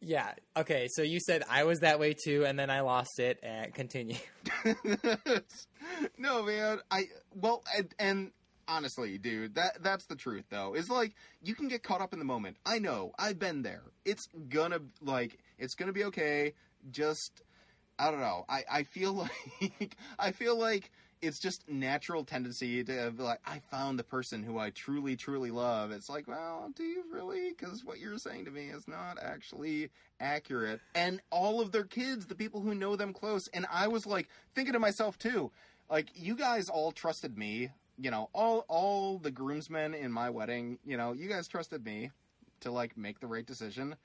Yeah. 0.00 0.32
Okay. 0.56 0.88
So 0.90 1.02
you 1.02 1.20
said 1.20 1.42
I 1.48 1.64
was 1.64 1.80
that 1.80 1.98
way 1.98 2.14
too, 2.14 2.44
and 2.46 2.58
then 2.58 2.70
I 2.70 2.80
lost 2.80 3.18
it. 3.18 3.38
And 3.42 3.74
continue. 3.74 4.16
no, 6.18 6.42
man. 6.42 6.78
I 6.90 7.04
well, 7.34 7.62
and, 7.76 7.94
and 7.98 8.30
honestly, 8.66 9.18
dude, 9.18 9.56
that 9.56 9.82
that's 9.82 10.06
the 10.06 10.16
truth, 10.16 10.44
though. 10.50 10.74
Is 10.74 10.88
like 10.88 11.14
you 11.42 11.54
can 11.54 11.68
get 11.68 11.82
caught 11.82 12.00
up 12.00 12.12
in 12.12 12.18
the 12.18 12.24
moment. 12.24 12.56
I 12.64 12.78
know. 12.78 13.12
I've 13.18 13.38
been 13.38 13.62
there. 13.62 13.82
It's 14.04 14.28
gonna 14.48 14.80
like 15.02 15.38
it's 15.58 15.74
gonna 15.74 15.92
be 15.92 16.04
okay. 16.04 16.54
Just 16.90 17.42
I 17.98 18.10
don't 18.10 18.20
know. 18.20 18.44
I 18.48 18.62
I 18.70 18.82
feel 18.84 19.12
like 19.12 19.96
I 20.18 20.30
feel 20.30 20.58
like 20.58 20.90
it's 21.20 21.38
just 21.38 21.68
natural 21.68 22.24
tendency 22.24 22.84
to 22.84 23.10
be 23.10 23.22
like 23.22 23.40
I 23.46 23.60
found 23.70 23.98
the 23.98 24.04
person 24.04 24.42
who 24.42 24.58
I 24.58 24.70
truly 24.70 25.16
truly 25.16 25.50
love. 25.50 25.90
It's 25.90 26.08
like, 26.08 26.28
well, 26.28 26.70
do 26.74 26.82
you 26.82 27.04
really? 27.12 27.50
Because 27.50 27.84
what 27.84 27.98
you're 27.98 28.18
saying 28.18 28.44
to 28.46 28.50
me 28.50 28.66
is 28.66 28.86
not 28.88 29.18
actually 29.22 29.90
accurate. 30.20 30.80
And 30.94 31.20
all 31.30 31.60
of 31.60 31.72
their 31.72 31.84
kids, 31.84 32.26
the 32.26 32.34
people 32.34 32.60
who 32.60 32.74
know 32.74 32.96
them 32.96 33.12
close, 33.12 33.48
and 33.48 33.66
I 33.70 33.88
was 33.88 34.06
like 34.06 34.28
thinking 34.54 34.72
to 34.72 34.78
myself 34.78 35.18
too, 35.18 35.50
like 35.90 36.08
you 36.14 36.34
guys 36.34 36.68
all 36.68 36.92
trusted 36.92 37.36
me. 37.36 37.70
You 38.00 38.12
know, 38.12 38.30
all 38.32 38.64
all 38.68 39.18
the 39.18 39.30
groomsmen 39.30 39.94
in 39.94 40.12
my 40.12 40.30
wedding. 40.30 40.78
You 40.84 40.96
know, 40.96 41.12
you 41.12 41.28
guys 41.28 41.48
trusted 41.48 41.84
me 41.84 42.12
to 42.60 42.70
like 42.70 42.96
make 42.96 43.20
the 43.20 43.26
right 43.26 43.44
decision, 43.44 43.96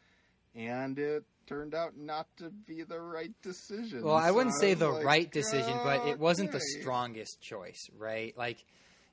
and 0.56 0.98
it 0.98 1.24
turned 1.48 1.74
out 1.76 1.98
not 1.98 2.28
to 2.38 2.50
be 2.50 2.84
the 2.84 3.00
right 3.00 3.32
decision. 3.42 4.04
Well, 4.04 4.16
I 4.16 4.28
So 4.30 4.34
wouldn't 4.36 4.56
say 4.60 4.72
was 4.72 4.80
the 4.80 4.90
like, 4.90 5.06
right 5.06 5.32
decision, 5.32 5.78
but 5.84 6.08
it 6.08 6.20
wasn't 6.20 6.52
the 6.52 6.62
strongest 6.80 7.42
choice, 7.42 7.90
right? 7.98 8.38
Like, 8.38 8.64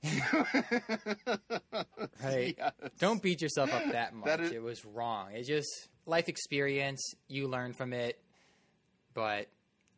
Right. 2.23 2.55
Yes. 2.59 2.73
don't 2.99 3.23
beat 3.23 3.41
yourself 3.43 3.73
up 3.73 3.93
that 3.93 4.15
much. 4.15 4.27
That 4.27 4.41
is- 4.41 4.53
It 4.53 4.63
was 4.63 4.85
wrong. 4.85 5.33
It 5.33 5.45
just 5.47 5.89
life 6.07 6.29
experience. 6.29 7.15
You 7.29 7.49
learn 7.49 7.73
from 7.73 7.93
it, 7.93 8.19
but 9.15 9.49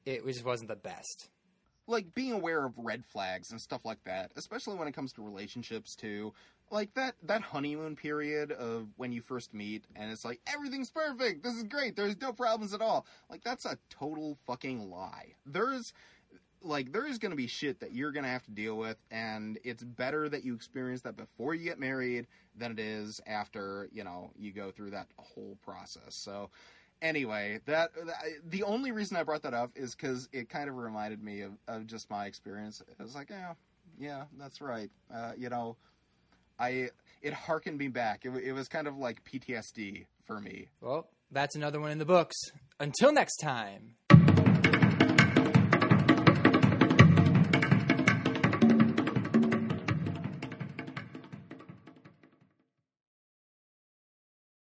it 0.05 0.25
just 0.27 0.45
wasn't 0.45 0.69
the 0.69 0.77
best. 0.77 1.29
like 1.89 2.15
being 2.15 2.33
aware 2.33 2.65
of 2.65 2.73
red 2.79 3.05
flags 3.13 3.51
and 3.51 3.61
stuff 3.61 3.85
like 3.85 4.03
that, 4.05 4.31
especially 4.37 4.77
when 4.77 4.87
it 4.89 4.93
comes 4.95 5.13
to 5.13 5.23
relationships 5.23 5.95
too. 5.97 6.33
Like 6.73 6.95
that 6.95 7.17
that 7.25 7.43
honeymoon 7.43 7.97
period 7.97 8.51
of 8.51 8.89
when 8.97 9.13
you 9.13 9.21
first 9.21 9.53
meet 9.53 9.85
and 9.95 10.11
it's 10.11 10.25
like 10.25 10.41
everything's 10.47 10.91
perfect. 10.91 11.43
This 11.43 11.53
is 11.53 11.65
great. 11.65 11.97
There's 11.97 12.19
no 12.19 12.33
problems 12.33 12.73
at 12.73 12.81
all. 12.81 13.05
Like 13.29 13.45
that's 13.45 13.67
a 13.67 13.77
total 13.91 14.39
fucking 14.47 14.91
lie. 14.91 15.35
There's 15.45 15.93
like 16.63 16.91
there 16.91 17.07
is 17.07 17.19
going 17.19 17.31
to 17.31 17.37
be 17.37 17.47
shit 17.47 17.79
that 17.81 17.93
you're 17.93 18.11
going 18.11 18.25
to 18.25 18.31
have 18.31 18.45
to 18.45 18.51
deal 18.51 18.79
with 18.79 18.97
and 19.11 19.59
it's 19.65 19.85
better 19.85 20.31
that 20.31 20.45
you 20.45 20.55
experience 20.55 21.03
that 21.03 21.15
before 21.15 21.55
you 21.55 21.65
get 21.65 21.79
married 21.79 22.27
than 22.57 22.73
it 22.73 22.79
is 22.79 23.21
after, 23.27 23.91
you 23.93 24.03
know, 24.03 24.31
you 24.35 24.51
go 24.51 24.71
through 24.71 24.93
that 24.93 25.09
whole 25.19 25.59
process. 25.63 26.15
So 26.15 26.49
anyway, 27.03 27.61
that, 27.67 27.91
the 28.49 28.63
only 28.63 28.93
reason 28.93 29.19
I 29.19 29.25
brought 29.25 29.43
that 29.43 29.53
up 29.53 29.73
is 29.75 29.95
because 29.95 30.27
it 30.33 30.49
kind 30.49 30.71
of 30.71 30.77
reminded 30.77 31.23
me 31.23 31.43
of, 31.43 31.53
of 31.69 31.87
just 31.87 32.09
my 32.09 32.25
experience. 32.25 32.83
It 32.99 33.03
was 33.03 33.15
like, 33.15 33.29
yeah, 33.29 33.53
yeah, 33.99 34.25
that's 34.39 34.63
right. 34.63 34.91
Uh, 35.15 35.33
you 35.37 35.51
know, 35.51 35.77
I 36.63 36.91
it 37.23 37.33
harkened 37.33 37.79
me 37.79 37.89
back. 37.89 38.25
It, 38.25 38.31
it 38.37 38.53
was 38.53 38.69
kind 38.69 38.87
of 38.87 38.97
like 38.97 39.25
PTSD 39.25 40.07
for 40.25 40.41
me. 40.41 40.69
Well, 40.81 41.09
that's 41.33 41.57
another 41.57 41.81
one 41.81 41.91
in 41.91 41.99
the 41.99 42.05
books. 42.05 42.37
Until 42.79 43.13
next 43.13 43.39
time. 43.39 43.97